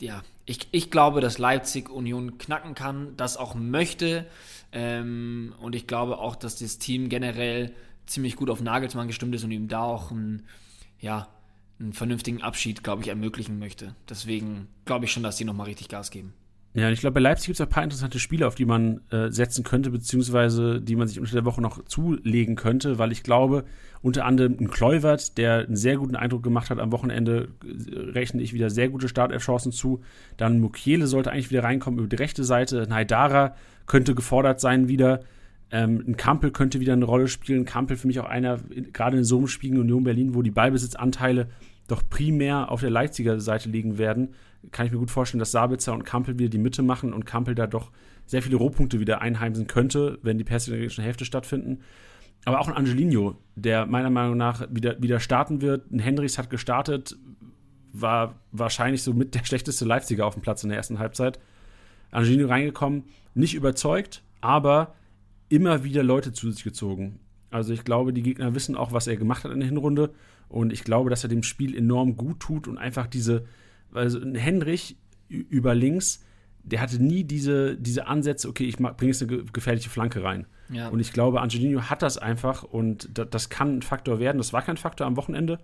ja, 0.00 0.22
ich, 0.46 0.68
ich 0.72 0.90
glaube, 0.90 1.20
dass 1.20 1.38
Leipzig 1.38 1.88
Union 1.88 2.38
knacken 2.38 2.74
kann, 2.74 3.16
das 3.16 3.36
auch 3.36 3.54
möchte. 3.54 4.26
Ähm, 4.72 5.54
und 5.60 5.74
ich 5.74 5.86
glaube 5.86 6.18
auch, 6.18 6.36
dass 6.36 6.56
das 6.58 6.78
Team 6.78 7.08
generell 7.08 7.72
ziemlich 8.06 8.36
gut 8.36 8.50
auf 8.50 8.60
Nagelsmann 8.60 9.06
gestimmt 9.06 9.34
ist 9.34 9.44
und 9.44 9.50
ihm 9.50 9.68
da 9.68 9.82
auch 9.82 10.10
einen, 10.10 10.42
ja, 11.00 11.28
einen 11.80 11.92
vernünftigen 11.92 12.42
Abschied, 12.42 12.84
glaube 12.84 13.02
ich, 13.02 13.08
ermöglichen 13.08 13.58
möchte. 13.58 13.94
Deswegen 14.08 14.68
glaube 14.84 15.06
ich 15.06 15.12
schon, 15.12 15.22
dass 15.22 15.36
die 15.36 15.44
nochmal 15.44 15.66
richtig 15.66 15.88
Gas 15.88 16.10
geben. 16.10 16.34
Ja, 16.76 16.90
ich 16.90 16.98
glaube, 16.98 17.14
bei 17.14 17.20
Leipzig 17.20 17.46
gibt 17.46 17.54
es 17.54 17.60
auch 17.60 17.66
ein 17.66 17.72
paar 17.72 17.84
interessante 17.84 18.18
Spiele, 18.18 18.48
auf 18.48 18.56
die 18.56 18.64
man 18.64 19.00
äh, 19.10 19.30
setzen 19.30 19.62
könnte, 19.62 19.90
beziehungsweise 19.90 20.80
die 20.80 20.96
man 20.96 21.06
sich 21.06 21.20
unter 21.20 21.32
der 21.32 21.44
Woche 21.44 21.62
noch 21.62 21.84
zulegen 21.84 22.56
könnte, 22.56 22.98
weil 22.98 23.12
ich 23.12 23.22
glaube, 23.22 23.64
unter 24.02 24.24
anderem 24.24 24.56
ein 24.58 24.68
Kluivert, 24.68 25.38
der 25.38 25.60
einen 25.60 25.76
sehr 25.76 25.98
guten 25.98 26.16
Eindruck 26.16 26.42
gemacht 26.42 26.70
hat 26.70 26.80
am 26.80 26.90
Wochenende, 26.90 27.48
äh, 27.64 28.10
rechne 28.10 28.42
ich 28.42 28.52
wieder 28.54 28.70
sehr 28.70 28.88
gute 28.88 29.08
Startelf-Chancen 29.08 29.70
zu. 29.70 30.02
Dann 30.36 30.58
Mukiele 30.58 31.06
sollte 31.06 31.30
eigentlich 31.30 31.50
wieder 31.50 31.62
reinkommen 31.62 32.00
über 32.00 32.08
die 32.08 32.16
rechte 32.16 32.42
Seite. 32.42 32.88
Naidara 32.88 33.54
könnte 33.86 34.16
gefordert 34.16 34.58
sein 34.58 34.88
wieder. 34.88 35.20
Ähm, 35.70 36.02
ein 36.08 36.16
Kampel 36.16 36.50
könnte 36.50 36.80
wieder 36.80 36.94
eine 36.94 37.04
Rolle 37.04 37.28
spielen. 37.28 37.66
Kampel 37.66 37.96
für 37.96 38.08
mich 38.08 38.18
auch 38.18 38.28
einer, 38.28 38.58
gerade 38.92 39.16
in 39.16 39.24
so 39.24 39.38
einem 39.38 39.46
Spiel 39.46 39.78
Union 39.78 40.02
Berlin, 40.02 40.34
wo 40.34 40.42
die 40.42 40.50
Ballbesitzanteile 40.50 41.46
doch 41.86 42.02
primär 42.08 42.72
auf 42.72 42.80
der 42.80 42.90
Leipziger 42.90 43.38
Seite 43.38 43.68
liegen 43.68 43.96
werden, 43.96 44.30
kann 44.70 44.86
ich 44.86 44.92
mir 44.92 44.98
gut 44.98 45.10
vorstellen, 45.10 45.38
dass 45.38 45.52
Sabitzer 45.52 45.92
und 45.92 46.04
Kampel 46.04 46.38
wieder 46.38 46.48
die 46.48 46.58
Mitte 46.58 46.82
machen 46.82 47.12
und 47.12 47.26
Kampel 47.26 47.54
da 47.54 47.66
doch 47.66 47.90
sehr 48.26 48.42
viele 48.42 48.56
Rohpunkte 48.56 49.00
wieder 49.00 49.20
einheimsen 49.20 49.66
könnte, 49.66 50.18
wenn 50.22 50.38
die 50.38 50.44
Pässe 50.44 50.70
in 50.70 50.72
der 50.72 50.78
gegnerischen 50.80 51.04
Hälfte 51.04 51.24
stattfinden. 51.24 51.80
Aber 52.44 52.60
auch 52.60 52.68
ein 52.68 52.74
Angelino, 52.74 53.36
der 53.54 53.86
meiner 53.86 54.10
Meinung 54.10 54.36
nach 54.36 54.66
wieder, 54.70 55.00
wieder 55.00 55.20
starten 55.20 55.62
wird. 55.62 55.90
Ein 55.90 55.98
Hendricks 55.98 56.38
hat 56.38 56.50
gestartet, 56.50 57.16
war 57.92 58.40
wahrscheinlich 58.52 59.02
so 59.02 59.14
mit 59.14 59.34
der 59.34 59.44
schlechteste 59.44 59.84
Leipziger 59.84 60.26
auf 60.26 60.34
dem 60.34 60.42
Platz 60.42 60.62
in 60.62 60.68
der 60.68 60.78
ersten 60.78 60.98
Halbzeit. 60.98 61.38
Angelino 62.10 62.48
reingekommen, 62.48 63.04
nicht 63.34 63.54
überzeugt, 63.54 64.22
aber 64.40 64.94
immer 65.48 65.84
wieder 65.84 66.02
Leute 66.02 66.32
zu 66.32 66.50
sich 66.50 66.64
gezogen. 66.64 67.20
Also 67.50 67.72
ich 67.72 67.84
glaube, 67.84 68.12
die 68.12 68.22
Gegner 68.22 68.54
wissen 68.54 68.76
auch, 68.76 68.92
was 68.92 69.06
er 69.06 69.16
gemacht 69.16 69.44
hat 69.44 69.52
in 69.52 69.60
der 69.60 69.68
Hinrunde. 69.68 70.12
Und 70.48 70.72
ich 70.72 70.84
glaube, 70.84 71.10
dass 71.10 71.22
er 71.22 71.28
dem 71.28 71.42
Spiel 71.42 71.76
enorm 71.76 72.16
gut 72.16 72.40
tut 72.40 72.68
und 72.68 72.78
einfach 72.78 73.06
diese, 73.06 73.44
also 73.94 74.20
ein 74.20 74.34
Henrich 74.34 74.96
über 75.28 75.74
links 75.74 76.20
der 76.64 76.80
hatte 76.80 77.02
nie 77.02 77.24
diese, 77.24 77.76
diese 77.76 78.06
Ansätze, 78.06 78.48
okay, 78.48 78.64
ich 78.64 78.76
bringe 78.76 79.12
jetzt 79.12 79.22
eine 79.22 79.44
gefährliche 79.44 79.90
Flanke 79.90 80.22
rein. 80.22 80.46
Ja. 80.70 80.88
Und 80.88 80.98
ich 80.98 81.12
glaube, 81.12 81.42
Angelino 81.42 81.82
hat 81.82 82.02
das 82.02 82.16
einfach 82.16 82.62
und 82.62 83.10
das, 83.16 83.28
das 83.30 83.48
kann 83.50 83.78
ein 83.78 83.82
Faktor 83.82 84.18
werden. 84.18 84.38
Das 84.38 84.52
war 84.54 84.62
kein 84.62 84.78
Faktor 84.78 85.06
am 85.06 85.16
Wochenende. 85.16 85.58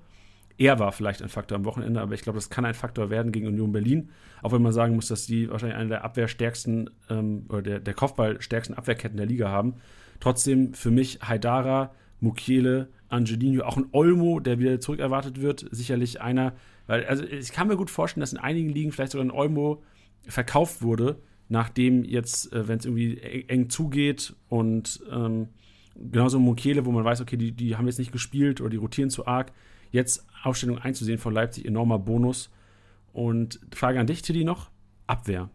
Er 0.59 0.79
war 0.79 0.93
vielleicht 0.93 1.23
ein 1.23 1.31
Faktor 1.31 1.57
am 1.57 1.65
Wochenende, 1.65 2.03
aber 2.03 2.13
ich 2.13 2.21
glaube, 2.21 2.37
das 2.37 2.51
kann 2.51 2.67
ein 2.67 2.75
Faktor 2.75 3.09
werden 3.09 3.33
gegen 3.33 3.47
Union 3.47 3.73
Berlin. 3.73 4.11
Auch 4.43 4.53
wenn 4.53 4.61
man 4.61 4.73
sagen 4.73 4.95
muss, 4.95 5.09
dass 5.09 5.27
die 5.27 5.49
wahrscheinlich 5.51 5.79
eine 5.79 5.89
der 5.89 6.05
abwehrstärksten 6.05 6.91
ähm, 7.09 7.47
oder 7.49 7.63
der, 7.63 7.81
der 7.81 7.95
Kopfballstärksten 7.95 8.77
Abwehrketten 8.77 9.17
der 9.17 9.27
Liga 9.27 9.49
haben. 9.49 9.77
Trotzdem 10.21 10.75
für 10.75 10.91
mich 10.91 11.21
Haidara, 11.23 11.95
Mukiele, 12.21 12.91
Angelino, 13.09 13.65
auch 13.65 13.79
ein 13.79 13.87
Olmo, 13.93 14.39
der 14.39 14.59
wieder 14.59 14.81
zurückerwartet 14.81 15.41
wird, 15.41 15.67
sicherlich 15.71 16.21
einer, 16.21 16.53
weil, 16.91 17.07
also 17.07 17.23
ich 17.23 17.53
kann 17.53 17.69
mir 17.69 17.77
gut 17.77 17.89
vorstellen, 17.89 18.21
dass 18.21 18.33
in 18.33 18.39
einigen 18.39 18.69
Ligen 18.69 18.91
vielleicht 18.91 19.13
sogar 19.13 19.25
ein 19.25 19.31
Olmo 19.31 19.81
verkauft 20.27 20.83
wurde, 20.83 21.21
nachdem 21.49 22.03
jetzt, 22.03 22.53
äh, 22.53 22.67
wenn 22.67 22.81
es 22.81 22.85
irgendwie 22.85 23.17
eng 23.47 23.71
zugeht 23.71 24.35
und 24.49 25.01
ähm, 25.09 25.51
genauso 25.95 26.41
Mukiele, 26.41 26.85
wo 26.87 26.91
man 26.91 27.05
weiß, 27.05 27.21
okay, 27.21 27.37
die, 27.37 27.53
die 27.53 27.77
haben 27.77 27.87
jetzt 27.87 28.01
nicht 28.01 28.11
gespielt 28.11 28.61
oder 28.61 28.71
die 28.71 28.77
rotieren 28.77 29.09
zu 29.09 29.25
arg, 29.29 29.53
jetzt 29.93 30.27
Aufstellung 30.43 30.79
einzusehen 30.79 31.19
von 31.19 31.33
Leipzig, 31.33 31.65
enormer 31.65 32.01
Bonus. 32.01 32.51
Und 33.13 33.61
Frage 33.73 34.01
an 34.01 34.09
dich, 34.09 34.23
Tilly, 34.23 34.43
noch: 34.43 34.69
Abwehr. 35.07 35.49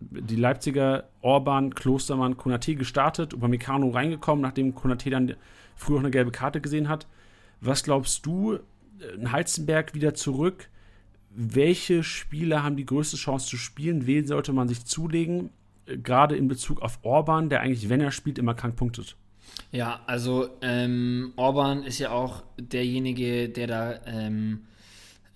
Die 0.00 0.36
Leipziger 0.36 1.08
Orban, 1.22 1.74
Klostermann, 1.74 2.36
Konate 2.36 2.74
gestartet, 2.74 3.32
Upamecano 3.32 3.88
reingekommen, 3.88 4.42
nachdem 4.42 4.74
Konate 4.74 5.08
dann 5.08 5.34
früher 5.76 5.96
auch 5.96 6.00
eine 6.00 6.10
gelbe 6.10 6.30
Karte 6.30 6.60
gesehen 6.60 6.90
hat. 6.90 7.06
Was 7.62 7.84
glaubst 7.84 8.26
du? 8.26 8.58
Ein 9.18 9.32
Heizenberg 9.32 9.94
wieder 9.94 10.12
zurück. 10.12 10.68
Welche 11.36 12.04
Spieler 12.04 12.62
haben 12.62 12.76
die 12.76 12.86
größte 12.86 13.16
Chance 13.16 13.48
zu 13.48 13.56
spielen? 13.56 14.06
Wen 14.06 14.26
sollte 14.26 14.52
man 14.52 14.68
sich 14.68 14.84
zulegen? 14.84 15.50
Gerade 15.86 16.36
in 16.36 16.48
Bezug 16.48 16.80
auf 16.80 17.00
Orban, 17.02 17.48
der 17.48 17.60
eigentlich, 17.60 17.88
wenn 17.88 18.00
er 18.00 18.12
spielt, 18.12 18.38
immer 18.38 18.54
krank 18.54 18.76
punktet. 18.76 19.16
Ja, 19.72 20.00
also 20.06 20.48
ähm, 20.62 21.32
Orban 21.36 21.82
ist 21.82 21.98
ja 21.98 22.10
auch 22.10 22.44
derjenige, 22.58 23.48
der 23.48 23.66
da 23.66 24.00
ähm, 24.06 24.62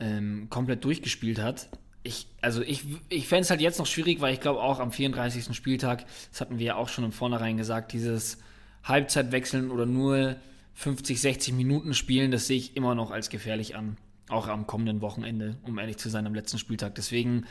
ähm, 0.01 0.47
komplett 0.51 0.85
durchgespielt 0.85 1.41
hat. 1.41 1.69
Ich, 2.05 2.29
also 2.41 2.63
ich, 2.63 2.85
ich 3.09 3.27
fände 3.27 3.43
es 3.43 3.51
halt 3.51 3.61
jetzt 3.61 3.79
noch 3.79 3.87
schwierig, 3.87 4.21
weil 4.21 4.33
ich 4.33 4.41
glaube 4.41 4.63
auch 4.63 4.79
am 4.79 4.93
34. 4.93 5.55
Spieltag, 5.55 6.07
das 6.31 6.41
hatten 6.41 6.59
wir 6.59 6.67
ja 6.67 6.77
auch 6.77 6.89
schon 6.89 7.05
im 7.05 7.13
Vornherein 7.13 7.57
gesagt, 7.57 7.93
dieses 7.93 8.39
Halbzeitwechseln 8.85 9.71
oder 9.71 9.85
nur 9.85 10.37
50, 10.75 11.21
60 11.21 11.55
Minuten 11.55 11.93
spielen, 11.93 12.31
das 12.31 12.47
sehe 12.47 12.57
ich 12.57 12.77
immer 12.77 12.95
noch 12.95 13.11
als 13.11 13.31
gefährlich 13.31 13.77
an. 13.77 13.97
Auch 14.29 14.49
am 14.49 14.67
kommenden 14.67 15.01
Wochenende, 15.01 15.57
um 15.63 15.79
ehrlich 15.79 15.97
zu 15.97 16.09
sein, 16.09 16.27
am 16.27 16.35
letzten 16.35 16.59
Spieltag. 16.59 16.95
Deswegen 16.95 17.47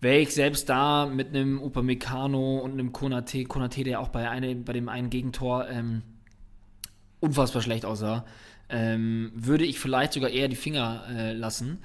wäre 0.00 0.18
ich 0.18 0.34
selbst 0.34 0.68
da 0.68 1.06
mit 1.06 1.28
einem 1.28 1.60
Upamecano 1.60 2.58
und 2.58 2.72
einem 2.72 2.92
Konate, 2.92 3.44
Konate, 3.44 3.84
der 3.84 4.00
auch 4.00 4.08
bei, 4.08 4.28
eine, 4.30 4.54
bei 4.54 4.72
dem 4.72 4.88
einen 4.88 5.10
Gegentor 5.10 5.68
ähm, 5.68 6.02
unfassbar 7.20 7.62
schlecht 7.62 7.84
aussah, 7.84 8.24
ähm, 8.68 9.32
würde 9.34 9.64
ich 9.64 9.78
vielleicht 9.78 10.12
sogar 10.12 10.30
eher 10.30 10.48
die 10.48 10.56
Finger 10.56 11.04
äh, 11.10 11.32
lassen. 11.32 11.78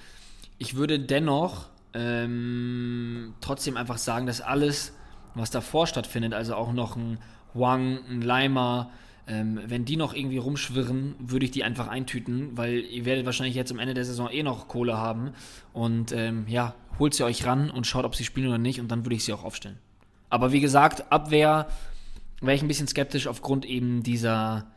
Ich 0.58 0.76
würde 0.76 1.00
dennoch 1.00 1.70
ähm, 1.94 3.34
trotzdem 3.42 3.78
einfach 3.78 3.98
sagen, 3.98 4.26
dass 4.26 4.42
alles, 4.42 4.94
was 5.34 5.52
davor 5.52 5.88
stattfindet, 5.88 6.34
also 6.34 6.56
auch 6.56 6.74
noch 6.74 6.96
ein 6.96 7.20
Wang, 7.54 8.00
ein 8.10 8.22
Leimer, 8.22 8.92
ähm, 9.30 9.60
wenn 9.68 9.86
die 9.86 9.96
noch 9.96 10.14
irgendwie 10.14 10.40
rumschwirren, 10.40 11.14
würde 11.20 11.46
ich 11.46 11.52
die 11.52 11.64
einfach 11.64 11.88
eintüten, 11.88 12.58
weil 12.58 12.80
ihr 12.80 13.06
werdet 13.06 13.26
wahrscheinlich 13.26 13.56
jetzt 13.56 13.72
am 13.72 13.78
Ende 13.78 13.94
der 13.94 14.04
Saison 14.04 14.30
eh 14.30 14.42
noch 14.42 14.68
Kohle 14.68 14.98
haben. 14.98 15.34
Und 15.72 16.12
ähm, 16.12 16.46
ja, 16.48 16.74
holt 16.98 17.14
sie 17.14 17.24
euch 17.24 17.46
ran 17.46 17.70
und 17.70 17.86
schaut, 17.86 18.06
ob 18.06 18.16
sie 18.16 18.24
spielen 18.24 18.48
oder 18.48 18.58
nicht 18.58 18.80
und 18.80 18.90
dann 18.90 19.06
würde 19.06 19.16
ich 19.16 19.24
sie 19.24 19.34
auch 19.34 19.44
aufstellen. 19.44 19.78
Aber 20.30 20.52
wie 20.52 20.60
gesagt, 20.60 21.12
Abwehr 21.12 21.68
wäre 22.42 22.56
ich 22.56 22.64
ein 22.64 22.68
bisschen 22.68 22.88
skeptisch 22.88 23.28
aufgrund 23.28 23.66
eben 23.66 24.02
dieser, 24.02 24.68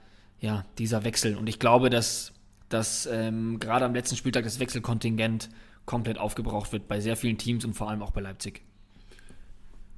ja, 0.41 0.67
dieser 0.79 1.03
Wechsel. 1.05 1.37
Und 1.37 1.49
ich 1.49 1.59
glaube, 1.59 1.89
dass, 1.89 2.33
dass 2.69 3.07
ähm, 3.07 3.59
gerade 3.59 3.87
am 3.87 3.95
letzten 3.95 4.17
Spieltag 4.17 4.45
das 4.45 4.61
Wechselkontingent 4.61 5.49
komplett 5.87 6.19
aufgebraucht 6.19 6.73
wird 6.73 6.89
bei 6.89 7.01
sehr 7.01 7.17
vielen 7.17 7.39
Teams 7.39 7.65
und 7.65 7.73
vor 7.73 7.89
allem 7.89 8.03
auch 8.03 8.11
bei 8.11 8.21
Leipzig. 8.21 8.63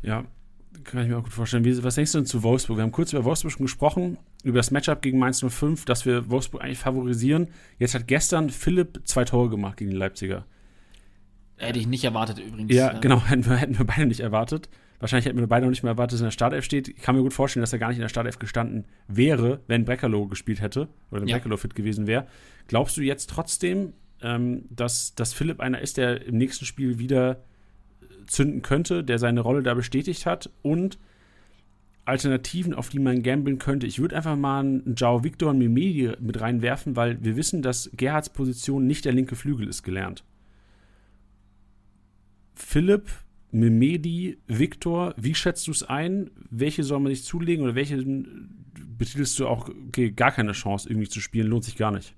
Ja, 0.02 0.24
kann 0.83 1.03
ich 1.03 1.09
mir 1.09 1.18
auch 1.18 1.22
gut 1.22 1.33
vorstellen. 1.33 1.64
Wie, 1.64 1.83
was 1.83 1.95
denkst 1.95 2.12
du 2.12 2.18
denn 2.18 2.27
zu 2.27 2.43
Wolfsburg? 2.43 2.79
Wir 2.79 2.83
haben 2.83 2.93
kurz 2.93 3.12
über 3.12 3.25
Wolfsburg 3.25 3.53
schon 3.53 3.66
gesprochen, 3.66 4.18
über 4.43 4.59
das 4.59 4.70
Matchup 4.70 5.03
gegen 5.03 5.18
Mainz 5.18 5.45
05, 5.47 5.85
dass 5.85 6.07
wir 6.07 6.31
Wolfsburg 6.31 6.62
eigentlich 6.62 6.79
favorisieren. 6.79 7.49
Jetzt 7.79 7.95
hat 7.95 8.07
gestern 8.07 8.51
Philipp 8.51 9.01
zwei 9.05 9.25
Tore 9.25 9.49
gemacht 9.49 9.77
gegen 9.77 9.91
die 9.91 9.97
Leipziger. 9.97 10.45
Hätte 11.57 11.79
ich 11.79 11.87
nicht 11.87 12.05
erwartet 12.05 12.39
übrigens. 12.39 12.75
Ja, 12.75 12.99
genau, 12.99 13.22
hätten 13.27 13.47
wir, 13.47 13.57
hätten 13.57 13.79
wir 13.79 13.87
beide 13.87 14.07
nicht 14.07 14.20
erwartet. 14.20 14.68
Wahrscheinlich 14.99 15.27
hätten 15.27 15.39
wir 15.39 15.47
beide 15.47 15.66
noch 15.66 15.70
nicht 15.70 15.83
mehr 15.83 15.93
erwartet, 15.93 16.14
dass 16.14 16.20
er 16.20 16.25
in 16.25 16.29
der 16.29 16.33
Startelf 16.33 16.64
steht. 16.64 16.89
Ich 16.89 16.97
kann 16.97 17.14
mir 17.14 17.22
gut 17.22 17.33
vorstellen, 17.33 17.62
dass 17.62 17.72
er 17.72 17.79
gar 17.79 17.89
nicht 17.89 17.99
in 17.99 18.03
der 18.03 18.09
Startelf 18.09 18.39
gestanden 18.39 18.87
wäre, 19.07 19.61
wenn 19.66 19.85
Breckerloh 19.85 20.27
gespielt 20.27 20.61
hätte 20.61 20.89
oder 21.11 21.20
wenn 21.20 21.29
ja. 21.29 21.37
Breckerloh 21.37 21.57
fit 21.57 21.75
gewesen 21.75 22.07
wäre. 22.07 22.27
Glaubst 22.68 22.97
du 22.97 23.03
jetzt 23.03 23.29
trotzdem, 23.29 23.93
ähm, 24.22 24.64
dass, 24.70 25.14
dass 25.14 25.35
Philipp 25.35 25.61
einer 25.61 25.81
ist, 25.81 25.97
der 25.97 26.25
im 26.25 26.39
nächsten 26.39 26.64
Spiel 26.64 26.99
wieder 26.99 27.43
zünden 28.27 28.62
könnte, 28.62 29.05
der 29.05 29.18
seine 29.18 29.41
Rolle 29.41 29.62
da 29.62 29.75
bestätigt 29.75 30.27
hat 30.27 30.51
und 30.62 30.99
Alternativen, 32.05 32.75
auf 32.75 32.91
die 32.91 32.99
man 32.99 33.22
gambeln 33.22 33.59
könnte. 33.59 33.87
Ich 33.87 33.99
würde 33.99 34.16
einfach 34.16 34.37
mal 34.37 34.61
einen 34.61 34.95
Jao 34.97 35.25
Victor 35.25 35.51
und 35.51 35.59
Mimedi 35.59 36.12
mit 36.20 36.41
reinwerfen, 36.41 36.97
weil 36.97 37.22
wir 37.25 37.37
wissen, 37.37 37.62
dass 37.62 37.91
Gerhards 37.97 38.29
Position 38.29 38.87
nicht 38.87 39.05
der 39.05 39.12
linke 39.12 39.37
Flügel 39.37 39.68
ist 39.68 39.83
gelernt. 39.83 40.22
Philipp, 42.55 43.11
Mimedi, 43.53 44.39
Victor, 44.47 45.14
wie 45.16 45.35
schätzt 45.35 45.66
du 45.66 45.70
es 45.70 45.83
ein? 45.83 46.31
Welche 46.51 46.85
soll 46.85 47.01
man 47.01 47.12
sich 47.12 47.25
zulegen 47.25 47.64
oder 47.64 47.75
welche 47.75 47.97
betitelst 48.99 49.39
du 49.39 49.47
auch, 49.47 49.68
okay, 49.89 50.11
gar 50.11 50.33
keine 50.33 50.53
Chance 50.53 50.89
irgendwie 50.89 51.09
zu 51.09 51.20
spielen, 51.20 51.47
lohnt 51.47 51.64
sich 51.64 51.77
gar 51.77 51.91
nicht? 51.91 52.14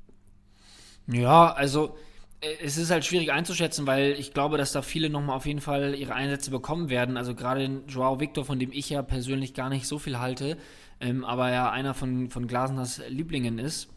Ja, 1.07 1.53
also 1.53 1.89
äh, 1.89 1.99
es 2.41 2.77
ist 2.77 2.91
halt 2.91 3.05
schwierig 3.05 3.33
einzuschätzen, 3.33 3.87
weil 3.87 4.13
ich 4.13 4.33
glaube, 4.35 4.59
dass 4.59 4.73
da 4.73 4.83
viele 4.83 5.11
nochmal 5.11 5.37
auf 5.37 5.47
jeden 5.47 5.61
Fall 5.61 5.95
ihre 5.95 6.15
Einsätze 6.15 6.51
bekommen 6.51 6.91
werden. 6.91 7.17
Also 7.17 7.35
gerade 7.35 7.83
Joao 7.89 8.21
Victor, 8.21 8.45
von 8.45 8.59
dem 8.59 8.73
ich 8.73 8.91
ja 8.91 9.03
persönlich 9.03 9.55
gar 9.55 9.69
nicht 9.69 9.87
so 9.87 9.99
viel 9.99 10.19
halte, 10.19 10.57
ähm, 11.01 11.25
aber 11.25 11.51
ja 11.51 11.71
einer 11.71 11.95
von, 11.95 12.31
von 12.31 12.47
Glasners 12.47 13.01
Lieblingen 13.09 13.59
ist. 13.59 13.89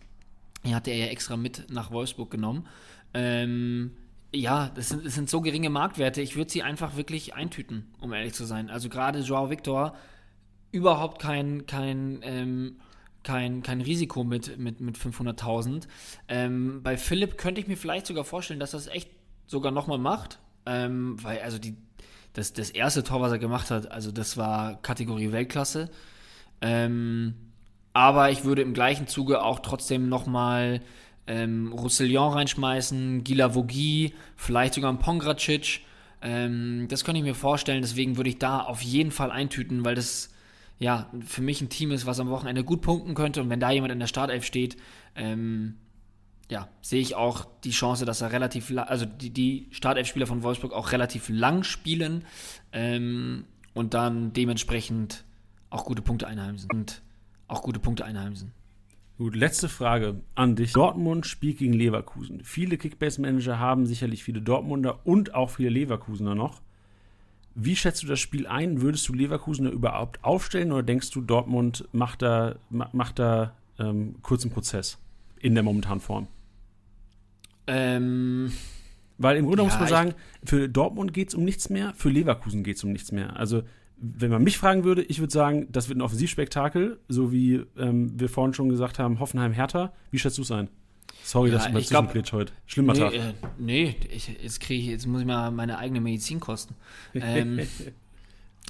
Die 0.66 0.76
hatte 0.76 0.92
er 0.92 0.98
ja 0.98 1.06
extra 1.08 1.38
mit 1.38 1.70
nach 1.70 1.92
Wolfsburg 1.92 2.32
genommen. 2.32 2.68
Ähm, 3.14 3.92
ja, 4.34 4.72
das 4.76 4.90
sind, 4.90 5.06
das 5.06 5.16
sind 5.16 5.30
so 5.30 5.42
geringe 5.42 5.70
Marktwerte. 5.70 6.22
Ich 6.22 6.36
würde 6.36 6.52
sie 6.52 6.64
einfach 6.64 6.96
wirklich 6.96 7.34
eintüten, 7.34 7.88
um 8.00 8.14
ehrlich 8.14 8.34
zu 8.34 8.46
sein. 8.46 8.70
Also 8.70 8.90
gerade 8.90 9.20
Joao 9.20 9.50
Victor, 9.50 9.96
überhaupt 10.72 11.22
kein, 11.22 11.66
kein 11.66 12.20
ähm, 12.24 12.76
kein, 13.24 13.64
kein 13.64 13.82
Risiko 13.82 14.24
mit, 14.24 14.58
mit, 14.58 14.80
mit 14.80 14.98
500.000. 14.98 15.88
Ähm, 16.28 16.82
bei 16.84 16.98
Philipp 16.98 17.38
könnte 17.38 17.62
ich 17.62 17.68
mir 17.68 17.78
vielleicht 17.78 18.06
sogar 18.06 18.24
vorstellen, 18.24 18.60
dass 18.60 18.72
das 18.72 18.88
echt 18.88 19.10
sogar 19.48 19.72
nochmal 19.72 19.98
macht, 19.98 20.40
ähm, 20.66 21.22
weil 21.24 21.40
also 21.40 21.58
die, 21.58 21.76
das, 22.34 22.54
das 22.54 22.70
erste 22.70 23.04
Tor, 23.04 23.22
was 23.22 23.32
er 23.32 23.40
gemacht 23.40 23.72
hat, 23.72 23.92
also 23.92 24.12
das 24.12 24.38
war 24.38 24.82
Kategorie 24.82 25.32
Weltklasse. 25.32 25.90
Ähm, 26.62 27.34
aber 27.94 28.32
ich 28.32 28.44
würde 28.44 28.62
im 28.62 28.74
gleichen 28.74 29.08
Zuge 29.08 29.42
auch 29.42 29.60
trotzdem 29.60 30.10
nochmal 30.10 30.82
ähm, 31.28 31.74
Roussillon 31.74 32.34
reinschmeißen, 32.34 33.24
Gila 33.24 33.56
Vogi, 33.56 34.14
vielleicht 34.36 34.76
sogar 34.76 34.92
ein 34.92 35.00
Pongracic. 35.00 35.82
Ähm, 36.22 36.88
das 36.90 37.04
könnte 37.04 37.20
ich 37.20 37.26
mir 37.26 37.36
vorstellen, 37.36 37.82
deswegen 37.82 38.18
würde 38.18 38.30
ich 38.30 38.40
da 38.40 38.62
auf 38.62 38.82
jeden 38.82 39.12
Fall 39.12 39.32
eintüten, 39.32 39.86
weil 39.86 39.96
das 39.96 40.32
ja, 40.80 41.12
für 41.26 41.42
mich 41.42 41.62
ein 41.62 41.70
Team 41.70 41.92
ist, 41.92 42.06
was 42.06 42.20
am 42.20 42.30
Wochenende 42.30 42.64
gut 42.64 42.82
punkten 42.82 43.14
könnte. 43.14 43.42
Und 43.42 43.50
wenn 43.50 43.60
da 43.60 43.70
jemand 43.70 43.92
in 43.92 44.00
der 44.00 44.08
Startelf 44.08 44.46
steht, 44.46 44.78
ähm, 45.16 45.76
ja, 46.50 46.70
sehe 46.82 47.02
ich 47.02 47.16
auch 47.16 47.46
die 47.64 47.72
Chance, 47.72 48.06
dass 48.06 48.22
er 48.22 48.32
relativ, 48.32 48.74
also 48.76 49.06
die, 49.06 49.30
die 49.30 49.68
Startelf-Spieler 49.72 50.26
von 50.26 50.42
Wolfsburg 50.42 50.74
auch 50.74 50.92
relativ 50.92 51.30
lang 51.30 51.64
spielen 51.64 52.26
ähm, 52.72 53.46
und 53.74 53.94
dann 53.94 54.34
dementsprechend 54.34 55.26
auch 55.70 55.86
gute 55.86 56.02
Punkte 56.02 56.28
einheimsen. 56.28 56.70
Und 56.74 57.04
auch 57.48 57.62
gute 57.62 57.80
Punkte 57.80 58.06
einheimsen. 58.06 58.54
Gut, 59.18 59.36
letzte 59.36 59.68
Frage 59.68 60.22
an 60.36 60.56
dich. 60.56 60.72
Dortmund 60.72 61.26
spielt 61.26 61.58
gegen 61.58 61.74
Leverkusen. 61.74 62.42
Viele 62.46 62.78
Kickbase-Manager 62.78 63.60
haben 63.60 63.86
sicherlich 63.86 64.24
viele 64.24 64.42
Dortmunder 64.42 65.06
und 65.06 65.36
auch 65.36 65.50
viele 65.50 65.70
Leverkusener 65.70 66.36
noch. 66.36 66.62
Wie 67.56 67.76
schätzt 67.76 68.04
du 68.04 68.08
das 68.08 68.20
Spiel 68.20 68.48
ein? 68.48 68.82
Würdest 68.82 69.08
du 69.10 69.14
Leverkusen 69.14 69.70
überhaupt 69.70 70.24
aufstellen 70.24 70.72
oder 70.72 70.84
denkst 70.84 71.10
du, 71.12 71.22
Dortmund 71.22 71.88
macht 71.92 72.22
da, 72.22 72.56
macht 72.70 73.20
da 73.20 73.54
ähm, 73.80 74.16
kurzen 74.22 74.52
Prozess 74.52 74.98
in 75.40 75.56
der 75.56 75.64
momentanen 75.64 76.00
Form? 76.00 76.28
Ähm, 77.68 78.52
Weil 79.18 79.38
im 79.38 79.46
Grunde 79.46 79.64
ja, 79.64 79.70
muss 79.70 79.80
man 79.80 79.88
sagen, 79.88 80.14
für 80.44 80.70
Dortmund 80.70 81.14
geht 81.14 81.30
es 81.30 81.36
um 81.36 81.44
nichts 81.44 81.70
mehr, 81.70 81.94
für 81.96 82.10
Leverkusen 82.10 82.64
geht 82.64 82.78
es 82.78 82.84
um 82.84 82.92
nichts 82.92 83.12
mehr. 83.12 83.36
Also, 83.36 83.64
wenn 83.98 84.32
man 84.32 84.44
mich 84.44 84.58
fragen 84.58 84.86
würde, 84.86 85.04
ich 85.04 85.20
würde 85.20 85.34
sagen, 85.34 85.68
das 85.72 85.90
wird 85.90 86.00
ein 86.00 86.02
Offensivspektakel, 86.02 87.00
so 87.10 87.32
wie 87.34 87.66
ähm, 87.78 88.18
wir 88.18 88.30
vorhin 88.30 88.54
schon 88.54 88.70
gesagt 88.70 88.98
haben, 88.98 89.20
Hoffenheim-Hertha. 89.20 89.92
Wie 90.12 90.20
schätzt 90.20 90.38
du 90.38 90.44
es 90.44 90.52
ein? 90.52 90.70
Sorry, 91.30 91.50
ja, 91.50 91.58
dass 91.58 91.68
ich 91.68 91.74
mal 91.74 91.84
zwischengrätsch 91.84 92.34
heute. 92.34 92.54
Schlimmer 92.66 92.94
nee, 92.94 93.00
Tag. 93.00 93.14
Äh, 93.14 93.34
nee, 93.60 93.96
ich, 94.10 94.30
jetzt 94.42 94.60
kriege 94.60 94.82
ich, 94.82 94.88
jetzt 94.88 95.06
muss 95.06 95.22
ich 95.22 95.28
mal 95.28 95.52
meine 95.52 95.78
eigene 95.78 96.02
Medizin 96.02 96.40
kosten. 96.40 96.74
Ähm, 97.14 97.60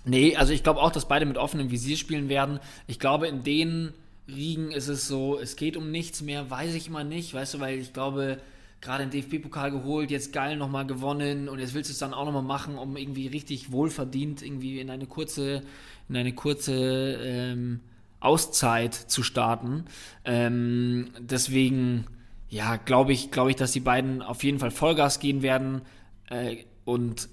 Nee, 0.05 0.36
also 0.38 0.53
ich 0.53 0.64
glaube 0.64 0.82
auch, 0.82 0.91
dass 0.91 1.07
beide 1.07 1.26
mit 1.26 1.38
offenem 1.38 1.72
Visier 1.72 1.97
spielen 1.97 2.30
werden. 2.30 2.60
Ich 2.88 2.99
glaube, 2.99 3.28
in 3.28 3.43
den 3.43 3.93
Riegen 4.28 4.72
ist 4.72 4.88
es 4.88 5.07
so, 5.07 5.38
es 5.38 5.55
geht 5.55 5.76
um 5.76 5.91
nichts 5.91 6.22
mehr, 6.22 6.49
weiß 6.49 6.74
ich 6.74 6.88
immer 6.88 7.03
nicht, 7.03 7.34
weißt 7.34 7.55
du, 7.55 7.60
weil 7.60 7.80
ich 7.80 7.93
glaube, 7.93 8.39
gerade 8.82 9.05
den 9.05 9.12
DFB-Pokal 9.12 9.72
geholt, 9.72 10.10
jetzt 10.10 10.32
geil 10.32 10.55
nochmal 10.55 10.88
gewonnen 10.88 11.49
und 11.49 11.60
jetzt 11.60 11.74
willst 11.74 11.89
du 11.89 11.93
es 11.93 11.99
dann 11.99 12.14
auch 12.14 12.26
nochmal 12.26 12.43
machen, 12.43 12.78
um 12.78 12.95
irgendwie 12.95 13.28
richtig 13.28 13.72
wohlverdient 13.72 14.41
irgendwie 14.41 14.80
in 14.80 14.89
eine 14.89 15.05
kurze, 15.05 15.64
in 16.07 16.16
eine 16.16 16.34
kurze 16.34 16.74
ähm, 17.22 17.82
Auszeit 18.22 18.93
zu 18.93 19.22
starten. 19.22 19.86
Ähm, 20.24 21.10
deswegen, 21.20 22.05
ja, 22.50 22.78
glaube 22.78 23.14
ich, 23.14 23.32
glaube 23.32 23.52
ich, 23.52 23.56
dass 23.56 23.72
die 23.72 23.80
beiden 23.80 24.22
auf 24.22 24.43
jeden 24.43 24.60
Fall 24.60 24.72
Vollgas 24.72 25.20
gehen 25.20 25.41
werden 25.41 25.82
äh, 26.30 26.58
und 26.84 27.30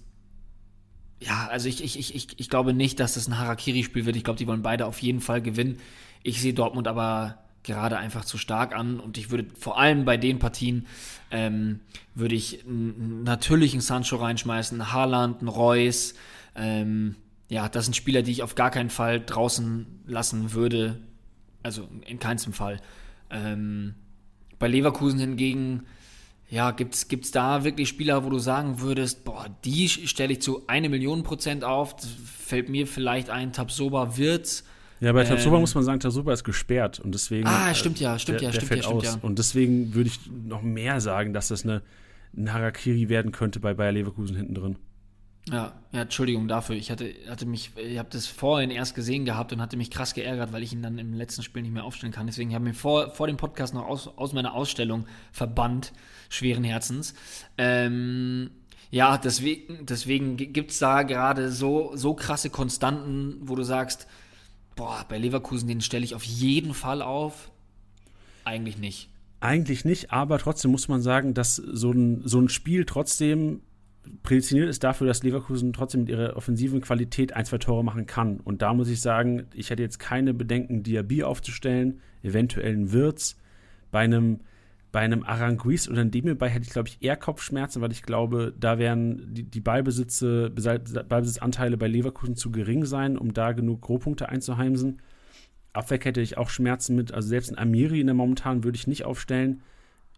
ja, 1.20 1.48
also 1.50 1.68
ich, 1.68 1.82
ich, 1.82 2.14
ich, 2.14 2.38
ich 2.38 2.50
glaube 2.50 2.74
nicht, 2.74 3.00
dass 3.00 3.14
das 3.14 3.26
ein 3.26 3.38
Harakiri-Spiel 3.38 4.04
wird. 4.04 4.16
Ich 4.16 4.24
glaube, 4.24 4.38
die 4.38 4.46
wollen 4.46 4.62
beide 4.62 4.84
auf 4.84 5.00
jeden 5.00 5.20
Fall 5.20 5.40
gewinnen. 5.40 5.78
Ich 6.22 6.42
sehe 6.42 6.52
Dortmund 6.52 6.88
aber 6.88 7.38
gerade 7.62 7.96
einfach 7.96 8.24
zu 8.24 8.38
stark 8.38 8.76
an 8.76 9.00
und 9.00 9.18
ich 9.18 9.30
würde 9.30 9.46
vor 9.58 9.78
allem 9.78 10.04
bei 10.04 10.16
den 10.16 10.38
Partien 10.38 10.86
ähm, 11.30 11.80
würde 12.14 12.34
ich 12.34 12.64
natürlich 12.66 13.72
einen 13.72 13.80
Sancho 13.80 14.16
reinschmeißen, 14.16 14.80
einen 14.80 14.92
Haaland, 14.92 15.40
einen 15.40 15.48
Reus. 15.48 16.14
Ähm, 16.54 17.16
ja, 17.48 17.68
das 17.68 17.84
sind 17.84 17.94
Spieler, 17.94 18.22
die 18.22 18.32
ich 18.32 18.42
auf 18.42 18.54
gar 18.54 18.70
keinen 18.70 18.90
Fall 18.90 19.20
draußen 19.20 19.86
lassen 20.06 20.52
würde. 20.52 21.00
Also 21.62 21.88
in 22.06 22.20
keinem 22.20 22.52
Fall. 22.52 22.80
Ähm, 23.30 23.94
bei 24.58 24.68
Leverkusen 24.68 25.18
hingegen, 25.18 25.82
ja, 26.48 26.70
gibt 26.70 26.94
es 26.94 27.30
da 27.30 27.64
wirklich 27.64 27.88
Spieler, 27.88 28.24
wo 28.24 28.30
du 28.30 28.38
sagen 28.38 28.80
würdest, 28.80 29.24
boah, 29.24 29.46
die 29.64 29.88
stelle 29.88 30.34
ich 30.34 30.42
zu 30.42 30.62
eine 30.66 30.88
Million 30.88 31.22
Prozent 31.22 31.64
auf. 31.64 31.96
Das 31.96 32.08
fällt 32.08 32.68
mir 32.68 32.86
vielleicht 32.86 33.30
ein, 33.30 33.52
Tabsoba 33.52 34.16
Wirtz 34.16 34.64
ja, 35.00 35.12
bei 35.12 35.24
Tabsoba 35.24 35.56
ähm, 35.56 35.60
muss 35.60 35.74
man 35.74 35.84
sagen, 35.84 36.00
Tabsoba 36.00 36.32
ist 36.32 36.44
gesperrt 36.44 37.00
und 37.00 37.14
deswegen. 37.14 37.46
Ah, 37.46 37.74
stimmt 37.74 38.00
ja, 38.00 38.18
stimmt 38.18 38.40
der, 38.40 38.48
ja, 38.48 38.52
stimmt 38.52 38.70
der 38.70 38.76
ja, 38.78 38.82
stimmt 38.82 38.96
aus. 38.98 39.04
ja. 39.04 39.18
Und 39.20 39.38
deswegen 39.38 39.94
würde 39.94 40.08
ich 40.08 40.20
noch 40.30 40.62
mehr 40.62 41.00
sagen, 41.00 41.34
dass 41.34 41.48
das 41.48 41.64
eine, 41.64 41.82
eine 42.36 42.52
Harakiri 42.52 43.08
werden 43.08 43.32
könnte 43.32 43.60
bei 43.60 43.74
Bayer 43.74 43.92
Leverkusen 43.92 44.36
hinten 44.36 44.54
drin. 44.54 44.76
Ja, 45.48 45.74
ja, 45.92 46.02
Entschuldigung 46.02 46.48
dafür. 46.48 46.74
Ich 46.74 46.90
hatte, 46.90 47.14
hatte 47.28 47.46
mich, 47.46 47.70
ich 47.76 47.98
habe 47.98 48.08
das 48.10 48.26
vorhin 48.26 48.70
erst 48.70 48.96
gesehen 48.96 49.24
gehabt 49.24 49.52
und 49.52 49.60
hatte 49.60 49.76
mich 49.76 49.92
krass 49.92 50.12
geärgert, 50.12 50.52
weil 50.52 50.64
ich 50.64 50.72
ihn 50.72 50.82
dann 50.82 50.98
im 50.98 51.14
letzten 51.14 51.44
Spiel 51.44 51.62
nicht 51.62 51.72
mehr 51.72 51.84
aufstellen 51.84 52.12
kann. 52.12 52.26
Deswegen 52.26 52.52
habe 52.52 52.64
ich 52.64 52.72
mich 52.72 52.80
vor, 52.80 53.10
vor 53.10 53.28
dem 53.28 53.36
Podcast 53.36 53.72
noch 53.72 53.86
aus, 53.86 54.08
aus 54.08 54.32
meiner 54.32 54.54
Ausstellung 54.54 55.06
verbannt, 55.30 55.92
schweren 56.30 56.64
Herzens. 56.64 57.14
Ähm, 57.58 58.50
ja, 58.90 59.18
deswegen, 59.18 59.86
deswegen 59.86 60.36
gibt 60.36 60.72
es 60.72 60.80
da 60.80 61.02
gerade 61.04 61.52
so, 61.52 61.92
so 61.94 62.14
krasse 62.14 62.50
Konstanten, 62.50 63.36
wo 63.42 63.54
du 63.54 63.62
sagst, 63.62 64.08
boah, 64.74 65.06
bei 65.08 65.16
Leverkusen, 65.16 65.68
den 65.68 65.80
stelle 65.80 66.04
ich 66.04 66.16
auf 66.16 66.24
jeden 66.24 66.74
Fall 66.74 67.02
auf. 67.02 67.52
Eigentlich 68.44 68.78
nicht. 68.78 69.10
Eigentlich 69.38 69.84
nicht, 69.84 70.12
aber 70.12 70.38
trotzdem 70.38 70.72
muss 70.72 70.88
man 70.88 71.02
sagen, 71.02 71.34
dass 71.34 71.56
so 71.56 71.92
ein, 71.92 72.22
so 72.24 72.40
ein 72.40 72.48
Spiel 72.48 72.84
trotzdem 72.84 73.60
prädestiniert 74.22 74.68
ist 74.68 74.84
dafür, 74.84 75.06
dass 75.06 75.22
Leverkusen 75.22 75.72
trotzdem 75.72 76.02
mit 76.02 76.10
ihrer 76.10 76.36
offensiven 76.36 76.80
Qualität 76.80 77.34
ein, 77.34 77.44
zwei 77.44 77.58
Tore 77.58 77.84
machen 77.84 78.06
kann. 78.06 78.40
Und 78.40 78.62
da 78.62 78.74
muss 78.74 78.88
ich 78.88 79.00
sagen, 79.00 79.46
ich 79.54 79.70
hätte 79.70 79.82
jetzt 79.82 79.98
keine 79.98 80.34
Bedenken, 80.34 80.82
Diaby 80.82 81.22
aufzustellen, 81.22 82.00
eventuell 82.22 82.72
einen 82.72 82.92
Wirtz. 82.92 83.36
Bei 83.90 84.00
einem 84.00 84.40
bei 84.96 85.02
einem 85.02 85.24
Aranguiz 85.24 85.88
oder 85.88 86.00
einem 86.00 86.10
Demirbay 86.10 86.48
hätte 86.48 86.64
ich, 86.64 86.72
glaube 86.72 86.88
ich, 86.88 87.02
eher 87.02 87.16
Kopfschmerzen, 87.16 87.82
weil 87.82 87.92
ich 87.92 88.02
glaube, 88.02 88.54
da 88.58 88.78
wären 88.78 89.34
die, 89.34 89.42
die 89.42 89.60
Ballbesitze, 89.60 90.50
Ballbesitzanteile 90.50 91.76
bei 91.76 91.86
Leverkusen 91.86 92.34
zu 92.34 92.50
gering 92.50 92.86
sein, 92.86 93.18
um 93.18 93.34
da 93.34 93.52
genug 93.52 93.86
Rohpunkte 93.86 94.30
einzuheimsen. 94.30 95.02
Abwehrkette 95.74 96.20
hätte 96.20 96.22
ich 96.22 96.38
auch 96.38 96.48
Schmerzen 96.48 96.96
mit, 96.96 97.12
also 97.12 97.28
selbst 97.28 97.50
ein 97.50 97.58
Amiri 97.58 98.00
in 98.00 98.06
der 98.06 98.14
momentan 98.14 98.64
würde 98.64 98.76
ich 98.76 98.86
nicht 98.86 99.04
aufstellen. 99.04 99.60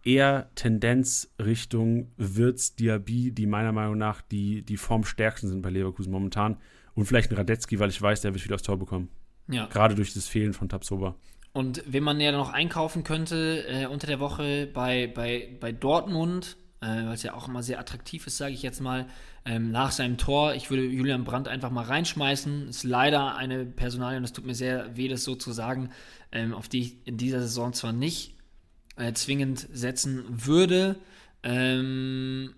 Eher 0.04 0.50
Tendenz 0.54 1.30
Richtung 1.38 2.12
Wirtz, 2.16 2.74
Diaby, 2.76 3.32
die 3.32 3.46
meiner 3.46 3.72
Meinung 3.72 3.98
nach 3.98 4.22
die, 4.22 4.62
die 4.62 4.76
formstärksten 4.76 5.48
sind 5.48 5.62
bei 5.62 5.70
Leverkusen 5.70 6.12
momentan. 6.12 6.56
Und 6.94 7.04
vielleicht 7.04 7.30
ein 7.30 7.36
Radetzky, 7.36 7.78
weil 7.78 7.90
ich 7.90 8.00
weiß, 8.00 8.22
der 8.22 8.34
wird 8.34 8.44
wieder 8.44 8.54
aufs 8.54 8.64
Tor 8.64 8.78
bekommen. 8.78 9.08
Ja. 9.48 9.66
Gerade 9.66 9.94
durch 9.94 10.14
das 10.14 10.26
Fehlen 10.28 10.52
von 10.52 10.68
Tabsoba. 10.68 11.14
Und 11.52 11.82
wenn 11.86 12.02
man 12.02 12.20
ja 12.20 12.32
noch 12.32 12.52
einkaufen 12.52 13.04
könnte 13.04 13.64
äh, 13.66 13.86
unter 13.86 14.06
der 14.06 14.20
Woche 14.20 14.68
bei, 14.72 15.06
bei, 15.06 15.56
bei 15.60 15.72
Dortmund, 15.72 16.56
äh, 16.80 16.86
weil 16.86 17.14
es 17.14 17.22
ja 17.22 17.34
auch 17.34 17.48
immer 17.48 17.62
sehr 17.62 17.80
attraktiv 17.80 18.26
ist, 18.26 18.36
sage 18.36 18.54
ich 18.54 18.62
jetzt 18.62 18.80
mal, 18.80 19.06
ähm, 19.44 19.70
nach 19.70 19.90
seinem 19.90 20.18
Tor, 20.18 20.54
ich 20.54 20.70
würde 20.70 20.84
Julian 20.84 21.24
Brandt 21.24 21.48
einfach 21.48 21.70
mal 21.70 21.84
reinschmeißen. 21.84 22.68
Ist 22.68 22.84
leider 22.84 23.36
eine 23.36 23.64
Personalie, 23.64 24.18
und 24.18 24.24
es 24.24 24.32
tut 24.32 24.46
mir 24.46 24.54
sehr 24.54 24.96
weh, 24.96 25.08
das 25.08 25.24
so 25.24 25.34
zu 25.34 25.52
sagen, 25.52 25.90
ähm, 26.30 26.54
auf 26.54 26.68
die 26.68 26.80
ich 26.80 27.06
in 27.06 27.16
dieser 27.16 27.40
Saison 27.40 27.72
zwar 27.72 27.92
nicht 27.92 28.37
äh, 28.98 29.12
zwingend 29.12 29.68
setzen 29.72 30.24
würde. 30.28 30.96
Ähm, 31.42 32.54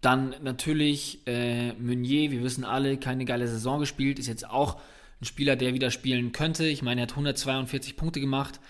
dann 0.00 0.34
natürlich 0.42 1.26
äh, 1.26 1.72
Meunier, 1.74 2.30
wir 2.30 2.42
wissen 2.42 2.64
alle, 2.64 2.98
keine 2.98 3.24
geile 3.24 3.48
Saison 3.48 3.80
gespielt, 3.80 4.18
ist 4.18 4.26
jetzt 4.26 4.48
auch 4.48 4.80
ein 5.20 5.24
Spieler, 5.24 5.56
der 5.56 5.72
wieder 5.72 5.90
spielen 5.90 6.32
könnte. 6.32 6.66
Ich 6.66 6.82
meine, 6.82 7.00
er 7.00 7.04
hat 7.04 7.12
142 7.12 7.96
Punkte 7.96 8.20
gemacht. 8.20 8.60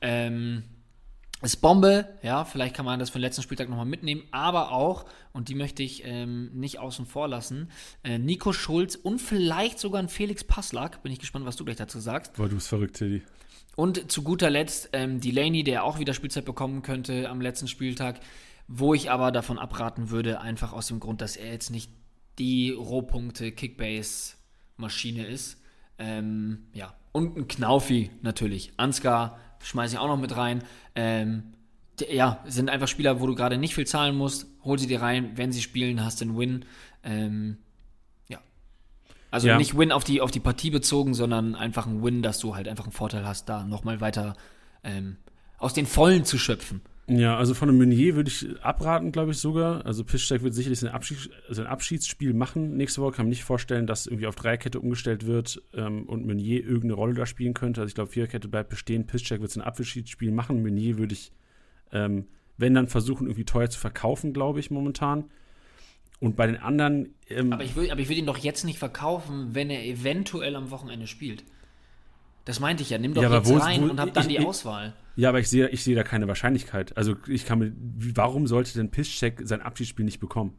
Ähm, 0.00 0.62
ist 1.42 1.56
Bombe, 1.56 2.08
ja, 2.22 2.44
vielleicht 2.44 2.74
kann 2.74 2.86
man 2.86 2.98
das 2.98 3.10
von 3.10 3.20
letzten 3.20 3.42
Spieltag 3.42 3.68
nochmal 3.68 3.84
mitnehmen, 3.84 4.22
aber 4.30 4.72
auch, 4.72 5.04
und 5.32 5.48
die 5.48 5.54
möchte 5.54 5.82
ich 5.82 6.02
ähm, 6.06 6.50
nicht 6.54 6.78
außen 6.78 7.04
vor 7.04 7.28
lassen, 7.28 7.70
äh, 8.02 8.18
Nico 8.18 8.54
Schulz 8.54 8.94
und 8.94 9.20
vielleicht 9.20 9.78
sogar 9.78 10.00
ein 10.00 10.08
Felix 10.08 10.42
Passlack. 10.42 11.02
Bin 11.02 11.12
ich 11.12 11.18
gespannt, 11.18 11.44
was 11.44 11.56
du 11.56 11.64
gleich 11.64 11.76
dazu 11.76 12.00
sagst. 12.00 12.34
Boah, 12.34 12.48
du 12.48 12.54
bist 12.54 12.68
verrückt, 12.68 12.96
Teddy. 12.96 13.22
Und 13.76 14.10
zu 14.10 14.22
guter 14.22 14.50
Letzt 14.50 14.90
ähm, 14.92 15.20
Delaney, 15.20 15.64
der 15.64 15.84
auch 15.84 15.98
wieder 15.98 16.14
Spielzeit 16.14 16.44
bekommen 16.44 16.82
könnte 16.82 17.28
am 17.28 17.40
letzten 17.40 17.68
Spieltag, 17.68 18.20
wo 18.68 18.94
ich 18.94 19.10
aber 19.10 19.32
davon 19.32 19.58
abraten 19.58 20.10
würde, 20.10 20.40
einfach 20.40 20.72
aus 20.72 20.88
dem 20.88 21.00
Grund, 21.00 21.20
dass 21.20 21.36
er 21.36 21.52
jetzt 21.52 21.70
nicht 21.70 21.90
die 22.38 22.70
Rohpunkte 22.70 23.52
Kickbase-Maschine 23.52 25.26
ist. 25.26 25.60
Ähm, 25.98 26.66
ja, 26.72 26.94
und 27.12 27.36
ein 27.36 27.48
Knaufi 27.48 28.10
natürlich. 28.22 28.72
Ansgar 28.76 29.38
schmeiße 29.62 29.94
ich 29.94 30.00
auch 30.00 30.08
noch 30.08 30.18
mit 30.18 30.36
rein. 30.36 30.62
Ähm, 30.94 31.54
ja, 32.10 32.42
sind 32.46 32.70
einfach 32.70 32.88
Spieler, 32.88 33.20
wo 33.20 33.26
du 33.26 33.34
gerade 33.34 33.56
nicht 33.58 33.74
viel 33.74 33.86
zahlen 33.86 34.16
musst. 34.16 34.46
Hol 34.64 34.78
sie 34.78 34.88
dir 34.88 35.00
rein. 35.00 35.32
Wenn 35.36 35.52
sie 35.52 35.62
spielen, 35.62 36.04
hast 36.04 36.20
du 36.20 36.26
einen 36.26 36.38
Win. 36.38 36.64
Ähm. 37.02 37.58
Also 39.34 39.48
ja. 39.48 39.58
nicht 39.58 39.76
Win 39.76 39.90
auf 39.90 40.04
die, 40.04 40.20
auf 40.20 40.30
die 40.30 40.38
Partie 40.38 40.70
bezogen, 40.70 41.12
sondern 41.12 41.56
einfach 41.56 41.88
ein 41.88 42.04
Win, 42.04 42.22
dass 42.22 42.38
du 42.38 42.54
halt 42.54 42.68
einfach 42.68 42.84
einen 42.84 42.92
Vorteil 42.92 43.26
hast, 43.26 43.48
da 43.48 43.64
nochmal 43.64 44.00
weiter 44.00 44.34
ähm, 44.84 45.16
aus 45.58 45.74
den 45.74 45.86
Vollen 45.86 46.24
zu 46.24 46.38
schöpfen. 46.38 46.82
Ja, 47.08 47.36
also 47.36 47.52
von 47.52 47.68
einem 47.68 47.78
Meunier 47.78 48.14
würde 48.14 48.28
ich 48.28 48.46
abraten, 48.62 49.10
glaube 49.10 49.32
ich 49.32 49.38
sogar. 49.38 49.84
Also 49.86 50.04
Piszczek 50.04 50.44
wird 50.44 50.54
sicherlich 50.54 50.78
sein, 50.78 50.92
Abschied, 50.92 51.30
sein 51.50 51.66
Abschiedsspiel 51.66 52.32
machen 52.32 52.76
nächste 52.76 53.02
Woche. 53.02 53.16
Kann 53.16 53.26
mir 53.26 53.30
nicht 53.30 53.42
vorstellen, 53.42 53.88
dass 53.88 54.06
irgendwie 54.06 54.28
auf 54.28 54.36
Dreierkette 54.36 54.78
umgestellt 54.78 55.26
wird 55.26 55.60
ähm, 55.74 56.04
und 56.04 56.24
Meunier 56.24 56.62
irgendeine 56.62 56.94
Rolle 56.94 57.14
da 57.14 57.26
spielen 57.26 57.54
könnte. 57.54 57.80
Also 57.80 57.88
ich 57.88 57.96
glaube, 57.96 58.12
Viererkette 58.12 58.46
bleibt 58.46 58.70
bestehen. 58.70 59.04
Piszczek 59.04 59.40
wird 59.40 59.50
sein 59.50 59.64
Abschiedsspiel 59.64 60.30
machen. 60.30 60.62
Meunier 60.62 60.96
würde 60.96 61.14
ich, 61.14 61.32
ähm, 61.90 62.28
wenn 62.56 62.72
dann 62.72 62.86
versuchen, 62.86 63.26
irgendwie 63.26 63.44
teuer 63.44 63.68
zu 63.68 63.80
verkaufen, 63.80 64.32
glaube 64.32 64.60
ich, 64.60 64.70
momentan. 64.70 65.24
Und 66.20 66.36
bei 66.36 66.46
den 66.46 66.56
anderen. 66.56 67.14
Ähm, 67.28 67.52
aber 67.52 67.64
ich 67.64 67.76
ich 67.76 68.08
will 68.08 68.18
ihn 68.18 68.26
doch 68.26 68.38
jetzt 68.38 68.64
nicht 68.64 68.78
verkaufen, 68.78 69.54
wenn 69.54 69.70
er 69.70 69.84
eventuell 69.84 70.56
am 70.56 70.70
Wochenende 70.70 71.06
spielt. 71.06 71.44
Das 72.44 72.60
meinte 72.60 72.82
ich 72.82 72.90
ja. 72.90 72.98
Nimm 72.98 73.14
doch 73.14 73.22
ja, 73.22 73.34
jetzt 73.34 73.48
wo, 73.48 73.56
rein 73.56 73.82
wo, 73.82 73.86
und 73.86 74.00
hab 74.00 74.12
dann 74.12 74.24
ich, 74.24 74.36
die 74.36 74.42
ich, 74.42 74.46
Auswahl. 74.46 74.94
Ja, 75.16 75.28
aber 75.30 75.40
ich 75.40 75.48
sehe 75.48 75.68
ich 75.68 75.82
sehe 75.82 75.94
da 75.94 76.02
keine 76.02 76.28
Wahrscheinlichkeit. 76.28 76.96
Also 76.96 77.16
ich 77.26 77.46
kann 77.46 77.58
mir, 77.58 77.72
warum 78.14 78.46
sollte 78.46 78.74
denn 78.74 78.90
Pisscheck 78.90 79.40
sein 79.44 79.62
Abschiedsspiel 79.62 80.04
nicht 80.04 80.20
bekommen? 80.20 80.54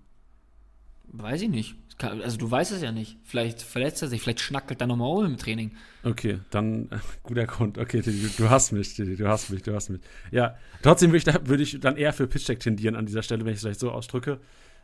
Weiß 1.08 1.42
ich 1.42 1.50
nicht. 1.50 1.76
Also 2.00 2.38
du 2.38 2.52
weißt 2.52 2.74
es 2.74 2.82
ja 2.82 2.92
nicht. 2.92 3.18
Vielleicht 3.24 3.62
verletzt 3.62 4.02
er 4.02 4.10
sich, 4.10 4.22
vielleicht 4.22 4.42
schnackelt 4.42 4.82
er 4.82 4.88
nochmal 4.88 5.10
um 5.10 5.26
im 5.26 5.38
Training. 5.38 5.72
Okay, 6.04 6.40
dann 6.50 6.90
äh, 6.92 6.98
guter 7.24 7.46
Grund. 7.46 7.78
Okay, 7.78 8.02
du, 8.02 8.12
du 8.12 8.50
hast 8.50 8.72
mich, 8.72 8.96
du 8.96 9.28
hast 9.28 9.50
mich, 9.50 9.62
du 9.62 9.74
hast 9.74 9.90
mich. 9.90 10.02
Ja, 10.32 10.58
trotzdem 10.82 11.12
würde 11.12 11.18
ich, 11.18 11.24
da, 11.24 11.48
würd 11.48 11.62
ich 11.62 11.80
dann 11.80 11.96
eher 11.96 12.12
für 12.12 12.28
Pisscheck 12.28 12.60
tendieren 12.60 12.96
an 12.96 13.06
dieser 13.06 13.24
Stelle, 13.24 13.46
wenn 13.46 13.52
ich 13.52 13.58
es 13.58 13.62
vielleicht 13.62 13.80
so 13.80 13.92
ausdrücke. 13.92 14.40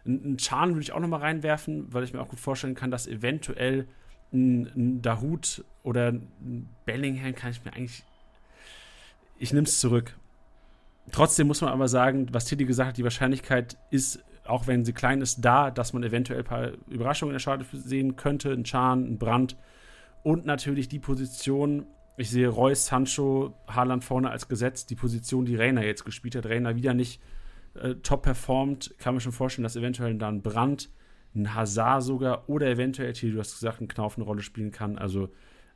Einen 0.05 0.37
Chan 0.37 0.69
würde 0.69 0.81
ich 0.81 0.91
auch 0.93 0.99
nochmal 0.99 1.21
reinwerfen, 1.21 1.93
weil 1.93 2.03
ich 2.03 2.13
mir 2.13 2.21
auch 2.21 2.29
gut 2.29 2.39
vorstellen 2.39 2.75
kann, 2.75 2.91
dass 2.91 3.07
eventuell 3.07 3.87
ein, 4.33 4.65
ein 4.75 5.01
Dahut 5.01 5.63
oder 5.83 6.09
ein 6.09 6.69
Bellingham 6.85 7.35
kann 7.35 7.51
ich 7.51 7.63
mir 7.63 7.73
eigentlich 7.73 8.03
ich 9.41 9.51
nehme 9.53 9.65
es 9.65 9.79
zurück. 9.79 10.15
Trotzdem 11.11 11.47
muss 11.47 11.61
man 11.61 11.71
aber 11.71 11.87
sagen, 11.87 12.27
was 12.31 12.45
Tilly 12.45 12.65
gesagt 12.65 12.89
hat, 12.89 12.97
die 12.97 13.03
Wahrscheinlichkeit 13.03 13.75
ist, 13.89 14.23
auch 14.45 14.67
wenn 14.67 14.85
sie 14.85 14.93
klein 14.93 15.19
ist, 15.19 15.41
da, 15.41 15.71
dass 15.71 15.93
man 15.93 16.03
eventuell 16.03 16.41
ein 16.41 16.45
paar 16.45 16.71
Überraschungen 16.87 17.31
in 17.31 17.35
der 17.35 17.39
Schale 17.39 17.65
sehen 17.73 18.15
könnte. 18.15 18.51
Ein 18.51 18.65
Chan, 18.65 19.03
ein 19.03 19.17
Brand 19.17 19.57
und 20.21 20.45
natürlich 20.45 20.89
die 20.89 20.99
Position. 20.99 21.87
Ich 22.17 22.29
sehe 22.29 22.49
Reus, 22.49 22.85
Sancho, 22.85 23.55
Haaland 23.67 24.03
vorne 24.03 24.29
als 24.29 24.47
Gesetz. 24.47 24.85
Die 24.85 24.95
Position, 24.95 25.45
die 25.45 25.55
Reiner 25.55 25.83
jetzt 25.83 26.05
gespielt 26.05 26.35
hat. 26.35 26.45
Reiner 26.45 26.75
wieder 26.75 26.93
nicht 26.93 27.19
äh, 27.75 27.95
top 27.95 28.23
performt. 28.23 28.93
Kann 28.97 29.15
mir 29.15 29.21
schon 29.21 29.31
vorstellen, 29.31 29.63
dass 29.63 29.75
eventuell 29.75 30.15
dann 30.15 30.41
Brand 30.41 30.89
ein 31.35 31.55
Hazard 31.55 32.03
sogar 32.03 32.49
oder 32.49 32.67
eventuell, 32.67 33.13
du 33.13 33.39
hast 33.39 33.53
gesagt, 33.53 33.81
ein 33.81 33.87
Knauf 33.87 34.17
eine 34.17 34.25
Rolle 34.25 34.41
spielen 34.41 34.71
kann. 34.71 34.97
Also, 34.97 35.29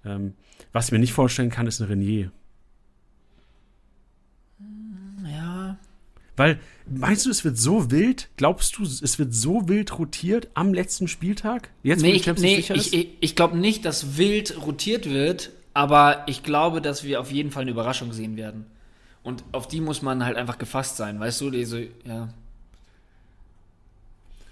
ähm, 0.04 0.34
was 0.74 0.88
ich 0.88 0.91
mir 0.91 1.00
nicht 1.00 1.14
vorstellen 1.14 1.50
kann, 1.50 1.68
ist 1.68 1.80
ein 1.80 1.88
Renier. 1.88 2.32
Ja. 5.26 5.78
Weil, 6.36 6.60
meinst 6.86 7.26
du, 7.26 7.30
es 7.30 7.46
wird 7.46 7.58
so 7.58 7.91
wild? 7.91 8.30
Glaubst 8.36 8.78
du, 8.78 8.84
es 8.84 9.18
wird 9.18 9.34
so 9.34 9.70
wild 9.70 9.98
rotiert 9.98 10.50
am 10.54 10.74
letzten 10.74 11.08
Spieltag? 11.08 11.70
Jetzt, 11.82 12.02
nee, 12.02 12.12
ich, 12.12 12.28
nee, 12.38 12.58
ich, 12.58 12.93
ich, 12.93 13.10
ich 13.22 13.36
glaube 13.36 13.58
nicht, 13.58 13.86
dass 13.86 14.18
wild 14.18 14.66
rotiert 14.66 15.10
wird, 15.10 15.52
aber 15.74 16.24
ich 16.28 16.43
glaube, 16.43 16.82
dass 16.82 17.06
wir 17.06 17.22
auf 17.22 17.32
jeden 17.32 17.52
Fall 17.52 17.62
eine 17.62 17.72
Überraschung 17.72 18.12
sehen 18.12 18.36
werden. 18.36 18.66
Und 19.26 19.43
auf 19.53 19.67
die 19.67 19.82
muss 19.82 20.03
man 20.03 20.23
halt 20.23 20.38
einfach 20.38 20.59
gefasst 20.59 20.97
sein, 20.97 21.19
weißt 21.19 21.41
du? 21.41 21.49
Die 21.49 21.65
so, 21.65 21.78
ja. 21.78 22.30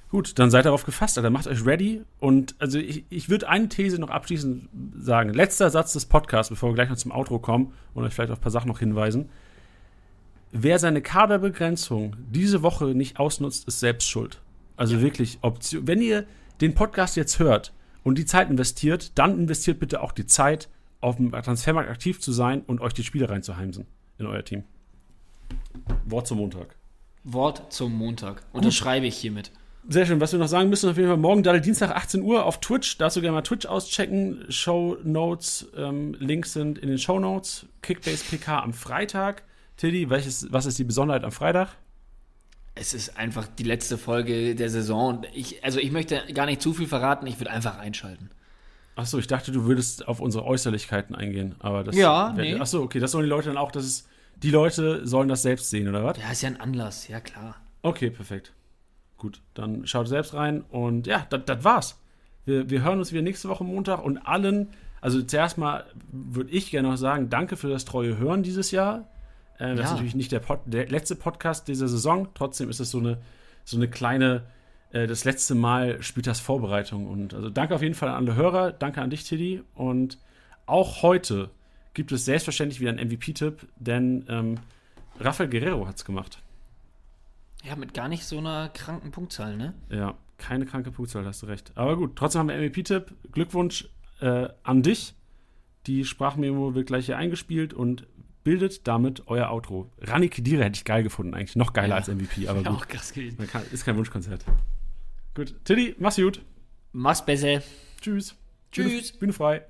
Gut, 0.10 0.40
dann 0.40 0.50
seid 0.50 0.66
darauf 0.66 0.84
gefasst, 0.84 1.16
Alter. 1.16 1.30
Macht 1.30 1.46
euch 1.46 1.64
ready. 1.64 2.02
Und 2.20 2.56
also 2.58 2.80
ich, 2.80 3.06
ich 3.12 3.30
würde 3.30 3.48
eine 3.48 3.70
These 3.70 4.00
noch 4.00 4.10
abschließend 4.10 4.70
sagen. 4.98 5.32
Letzter 5.32 5.70
Satz 5.70 5.94
des 5.94 6.08
Podcasts, 6.08 6.50
bevor 6.50 6.72
wir 6.72 6.74
gleich 6.74 6.90
noch 6.90 6.98
zum 6.98 7.12
Outro 7.12 7.38
kommen 7.38 7.72
und 7.94 8.04
euch 8.04 8.16
vielleicht 8.16 8.32
auf 8.32 8.40
ein 8.40 8.42
paar 8.42 8.52
Sachen 8.52 8.68
noch 8.68 8.80
hinweisen. 8.80 9.30
Wer 10.52 10.80
seine 10.80 11.04
Kaderbegrenzung 11.04 12.16
diese 12.32 12.64
Woche 12.64 12.96
nicht 12.96 13.20
ausnutzt, 13.20 13.68
ist 13.68 13.80
selbst 13.80 14.10
schuld. 14.10 14.42
Also 14.76 14.96
ja. 14.96 15.02
wirklich, 15.02 15.38
Option. 15.44 15.86
Wenn 15.86 16.02
ihr 16.02 16.26
den 16.62 16.74
Podcast 16.74 17.16
jetzt 17.16 17.38
hört 17.38 17.74
und 18.04 18.18
die 18.18 18.26
Zeit 18.26 18.50
investiert, 18.50 19.20
dann 19.20 19.38
investiert 19.38 19.80
bitte 19.80 20.02
auch 20.02 20.14
die 20.14 20.26
Zeit, 20.26 20.68
auf 21.00 21.18
dem 21.18 21.32
Transfermarkt 21.32 21.92
aktiv 21.92 22.20
zu 22.20 22.32
sein 22.32 22.62
und 22.62 22.82
euch 22.82 22.94
die 22.94 23.04
Spiele 23.04 23.30
reinzuheimsen 23.30 23.86
in 24.18 24.26
euer 24.26 24.44
Team. 24.44 24.64
Wort 26.06 26.28
zum 26.28 26.38
Montag. 26.38 26.76
Wort 27.24 27.72
zum 27.72 27.98
Montag. 27.98 28.44
Unterschreibe 28.52 29.06
ich 29.06 29.18
hiermit. 29.18 29.52
Sehr 29.88 30.06
schön. 30.06 30.22
Was 30.22 30.32
wir 30.32 30.40
noch 30.40 30.48
sagen 30.48 30.70
müssen, 30.70 30.90
auf 30.90 30.98
jeden 30.98 31.10
Fall 31.10 31.18
morgen, 31.18 31.44
da 31.44 31.58
Dienstag 31.58 31.92
18 31.92 32.22
Uhr 32.22 32.46
auf 32.46 32.62
Twitch. 32.62 32.98
Darfst 32.98 33.18
du 33.18 33.22
gerne 33.22 33.36
mal 33.36 33.42
Twitch 33.42 33.66
auschecken. 33.66 34.46
Show 34.50 34.98
Notes, 35.04 35.68
ähm, 35.76 36.16
Links 36.20 36.54
sind 36.54 36.78
in 36.78 36.88
den 36.88 36.98
Show 36.98 37.20
Notes. 37.20 37.66
Kickbase 37.82 38.24
PK 38.24 38.60
am 38.60 38.74
Freitag. 38.74 39.44
Tilly, 39.76 40.10
welches, 40.10 40.52
was 40.52 40.66
ist 40.66 40.80
die 40.80 40.84
Besonderheit 40.86 41.24
am 41.24 41.32
Freitag? 41.32 41.70
Es 42.76 42.94
ist 42.94 43.18
einfach 43.18 43.48
die 43.48 43.64
letzte 43.64 43.98
Folge 43.98 44.56
der 44.56 44.70
Saison. 44.70 45.26
Ich, 45.34 45.64
also 45.64 45.80
ich 45.80 45.92
möchte 45.92 46.24
gar 46.34 46.46
nicht 46.46 46.62
zu 46.62 46.74
viel 46.74 46.88
verraten, 46.88 47.28
ich 47.28 47.40
würde 47.40 47.52
einfach 47.52 47.78
einschalten. 47.78 48.30
Achso, 48.96 49.18
ich 49.18 49.28
dachte, 49.28 49.52
du 49.52 49.66
würdest 49.66 50.08
auf 50.08 50.20
unsere 50.20 50.46
Äußerlichkeiten 50.46 51.16
eingehen. 51.16 51.56
Aber 51.60 51.84
das 51.84 51.96
ja, 51.96 52.36
wär, 52.36 52.44
nee. 52.44 52.60
Achso, 52.60 52.82
okay, 52.82 53.00
das 53.00 53.12
sollen 53.12 53.26
die 53.26 53.30
Leute 53.30 53.50
dann 53.50 53.58
auch, 53.58 53.72
das 53.72 53.86
ist, 53.86 54.08
die 54.36 54.52
Leute 54.52 55.06
sollen 55.08 55.28
das 55.28 55.42
selbst 55.42 55.70
sehen, 55.70 55.88
oder 55.88 56.04
was? 56.04 56.18
Ja, 56.18 56.32
ist 56.32 56.42
ja 56.42 56.50
ein 56.50 56.60
Anlass, 56.60 57.08
ja 57.08 57.20
klar. 57.20 57.56
Okay, 57.82 58.10
perfekt. 58.10 58.54
Gut, 59.18 59.42
dann 59.54 59.88
schaut 59.88 60.08
selbst 60.08 60.34
rein 60.34 60.62
und 60.70 61.08
ja, 61.08 61.26
das 61.30 61.64
war's. 61.64 62.00
Wir, 62.46 62.70
wir 62.70 62.84
hören 62.84 63.00
uns 63.00 63.12
wieder 63.12 63.22
nächste 63.22 63.50
Woche 63.50 63.64
Montag 63.64 64.04
und 64.04 64.18
allen, 64.18 64.70
also 65.02 65.22
zuerst 65.22 65.58
mal 65.58 65.86
würde 66.12 66.52
ich 66.52 66.72
gerne 66.72 66.90
noch 66.90 66.98
sagen, 66.98 67.30
danke 67.30 67.58
für 67.58 67.70
das 67.70 67.86
treue 67.86 68.18
Hören 68.18 68.44
dieses 68.44 68.72
Jahr. 68.72 69.10
Äh, 69.58 69.70
das 69.70 69.78
ja. 69.78 69.84
ist 69.86 69.92
natürlich 69.92 70.16
nicht 70.16 70.32
der, 70.32 70.40
Pod, 70.40 70.60
der, 70.66 70.88
letzte 70.90 71.16
Podcast 71.16 71.68
dieser 71.68 71.88
Saison. 71.88 72.30
Trotzdem 72.34 72.70
ist 72.70 72.80
es 72.80 72.92
so 72.92 73.00
eine, 73.00 73.18
so 73.64 73.78
eine 73.78 73.88
kleine, 73.88 74.44
äh, 74.94 75.08
das 75.08 75.26
letzte 75.26 75.56
Mal 75.56 76.02
spielt 76.02 76.28
das 76.28 76.40
Vorbereitung. 76.40 77.08
Und 77.08 77.34
also 77.34 77.50
danke 77.50 77.76
auf 77.76 77.82
jeden 77.82 77.96
Fall 77.96 78.10
an 78.10 78.16
alle 78.16 78.36
Hörer. 78.36 78.72
Danke 78.72 79.02
an 79.02 79.10
dich, 79.10 79.26
Tiddy. 79.26 79.62
Und 79.76 80.18
auch 80.66 81.02
heute 81.02 81.50
gibt 81.94 82.12
es 82.12 82.26
selbstverständlich 82.26 82.80
wieder 82.80 82.92
einen 82.92 83.10
MVP-Tipp, 83.10 83.68
denn 83.76 84.26
ähm, 84.30 84.56
Rafael 85.20 85.50
Guerrero 85.50 85.88
hat 85.88 85.98
es 85.98 86.06
gemacht. 86.06 86.42
Ja, 87.64 87.76
mit 87.76 87.94
gar 87.94 88.08
nicht 88.08 88.26
so 88.26 88.38
einer 88.38 88.70
kranken 88.70 89.12
Punktzahl, 89.12 89.58
ne? 89.58 89.74
Ja, 89.90 90.16
keine 90.38 90.66
kranke 90.66 90.92
Punktzahl, 90.92 91.26
hast 91.26 91.44
du 91.44 91.48
recht. 91.48 91.72
Aber 91.76 91.98
gut, 91.98 92.16
trotzdem 92.16 92.40
haben 92.40 92.50
wir 92.50 92.58
MVP-Tipp. 92.58 93.14
Glückwunsch 93.32 93.90
äh, 94.22 94.50
an 94.64 94.84
dich. 94.84 95.16
Die 95.88 96.06
Sprachmemo 96.06 96.76
wird 96.76 96.88
gleich 96.88 97.06
hier 97.08 97.18
eingespielt 97.18 97.74
und 97.74 98.08
bildet 98.44 98.88
damit 98.88 99.28
euer 99.28 99.50
Outro. 99.50 99.90
Rani 100.02 100.30
Kedira 100.30 100.64
hätte 100.64 100.78
ich 100.78 100.86
geil 100.86 101.04
gefunden, 101.04 101.34
eigentlich. 101.34 101.56
Noch 101.56 101.74
geiler 101.74 101.90
ja. 101.90 101.96
als 101.96 102.08
MVP, 102.08 102.48
aber 102.48 102.60
gut. 102.64 102.68
Auch 102.68 102.88
krass 102.88 103.14
gewesen. 103.14 103.48
Kann, 103.48 103.64
ist 103.72 103.86
kein 103.86 103.98
Wunschkonzert. 103.98 104.44
Gut. 105.36 105.56
Tilly, 105.66 105.96
mach's 105.98 106.18
gut. 106.18 106.42
Mach's 106.92 107.26
besser. 107.26 107.64
Tschüss. 108.00 108.36
Tschüss. 108.72 109.14
Bühne, 109.14 109.20
Bühne 109.20 109.34
frei. 109.34 109.66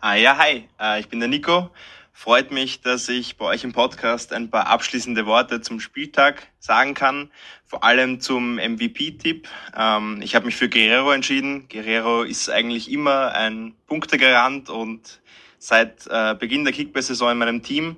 Ah 0.00 0.14
ja, 0.14 0.36
hi. 0.36 0.68
Äh, 0.78 1.00
ich 1.00 1.08
bin 1.08 1.18
der 1.20 1.30
Nico. 1.30 1.70
Freut 2.12 2.50
mich, 2.50 2.82
dass 2.82 3.08
ich 3.08 3.38
bei 3.38 3.46
euch 3.46 3.64
im 3.64 3.72
Podcast 3.72 4.34
ein 4.34 4.50
paar 4.50 4.66
abschließende 4.66 5.24
Worte 5.24 5.62
zum 5.62 5.80
Spieltag 5.80 6.46
sagen 6.58 6.92
kann. 6.92 7.30
Vor 7.64 7.84
allem 7.84 8.20
zum 8.20 8.56
MVP-Tipp. 8.56 9.48
Ähm, 9.74 10.20
ich 10.22 10.34
habe 10.34 10.44
mich 10.44 10.56
für 10.56 10.68
Guerrero 10.68 11.12
entschieden. 11.12 11.66
Guerrero 11.68 12.22
ist 12.22 12.50
eigentlich 12.50 12.90
immer 12.92 13.32
ein 13.32 13.74
Punktegarant 13.86 14.68
und 14.68 15.20
seit 15.58 16.06
äh, 16.08 16.34
Beginn 16.34 16.64
der 16.64 16.74
Kickbase-Saison 16.74 17.32
in 17.32 17.38
meinem 17.38 17.62
Team. 17.62 17.96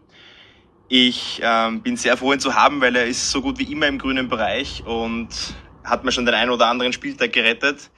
Ich 0.88 1.40
ähm, 1.42 1.82
bin 1.82 1.96
sehr 1.96 2.16
froh, 2.16 2.32
ihn 2.32 2.40
zu 2.40 2.54
haben, 2.54 2.80
weil 2.80 2.94
er 2.94 3.06
ist 3.06 3.32
so 3.32 3.42
gut 3.42 3.58
wie 3.58 3.70
immer 3.70 3.88
im 3.88 3.98
grünen 3.98 4.28
Bereich 4.28 4.84
und 4.86 5.28
hat 5.88 6.04
mir 6.04 6.12
schon 6.12 6.26
den 6.26 6.34
einen 6.34 6.50
oder 6.50 6.66
anderen 6.66 6.92
Spieltag 6.92 7.32
gerettet. 7.32 7.90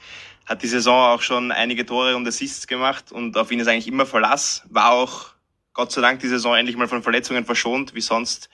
Hat 0.47 0.63
die 0.63 0.69
Saison 0.69 1.15
auch 1.15 1.23
schon 1.23 1.53
einige 1.53 1.87
Tore 1.87 2.17
und 2.17 2.27
Assists 2.27 2.67
gemacht 2.67 3.13
und 3.13 3.37
auf 3.37 3.51
ihn 3.53 3.61
ist 3.61 3.69
eigentlich 3.69 3.89
immer 3.89 4.07
Verlass. 4.07 4.63
War 4.69 4.93
auch 4.93 5.27
Gott 5.73 5.93
sei 5.93 6.01
Dank 6.01 6.21
die 6.21 6.29
Saison 6.29 6.57
endlich 6.57 6.77
mal 6.77 6.89
von 6.89 7.03
Verletzungen 7.03 7.45
verschont, 7.45 7.95
wie 7.95 8.01
sonst, 8.01 8.51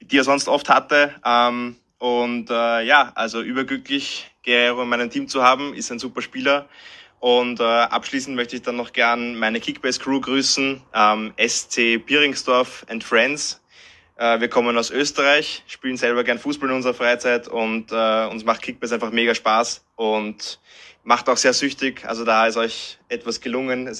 die 0.00 0.18
er 0.18 0.24
sonst 0.24 0.48
oft 0.48 0.68
hatte. 0.68 1.14
Ähm, 1.24 1.76
und 1.98 2.50
äh, 2.50 2.82
ja, 2.82 3.12
also 3.14 3.42
überglücklich, 3.42 4.30
Guerrero 4.44 4.82
in 4.82 4.88
meinem 4.88 5.10
Team 5.10 5.28
zu 5.28 5.42
haben, 5.42 5.74
ist 5.74 5.92
ein 5.92 5.98
super 5.98 6.22
Spieler. 6.22 6.68
Und 7.20 7.60
äh, 7.60 7.64
abschließend 7.64 8.34
möchte 8.34 8.56
ich 8.56 8.62
dann 8.62 8.76
noch 8.76 8.92
gern 8.92 9.38
meine 9.38 9.60
Kickbase-Crew 9.60 10.20
grüßen, 10.20 10.82
ähm, 10.94 11.34
SC 11.38 11.98
Bieringsdorf 12.04 12.86
and 12.88 13.04
Friends. 13.04 13.59
Äh, 14.20 14.38
wir 14.38 14.48
kommen 14.48 14.76
aus 14.76 14.90
Österreich, 14.90 15.62
spielen 15.66 15.96
selber 15.96 16.24
gern 16.24 16.38
Fußball 16.38 16.68
in 16.68 16.76
unserer 16.76 16.92
Freizeit 16.92 17.48
und 17.48 17.90
äh, 17.90 18.26
uns 18.26 18.44
macht 18.44 18.60
Kickbase 18.60 18.96
einfach 18.96 19.12
mega 19.12 19.34
Spaß 19.34 19.82
und 19.96 20.60
macht 21.04 21.30
auch 21.30 21.38
sehr 21.38 21.54
süchtig. 21.54 22.04
Also 22.04 22.26
da 22.26 22.46
ist 22.46 22.58
euch 22.58 22.98
etwas 23.08 23.40
gelungen. 23.40 23.90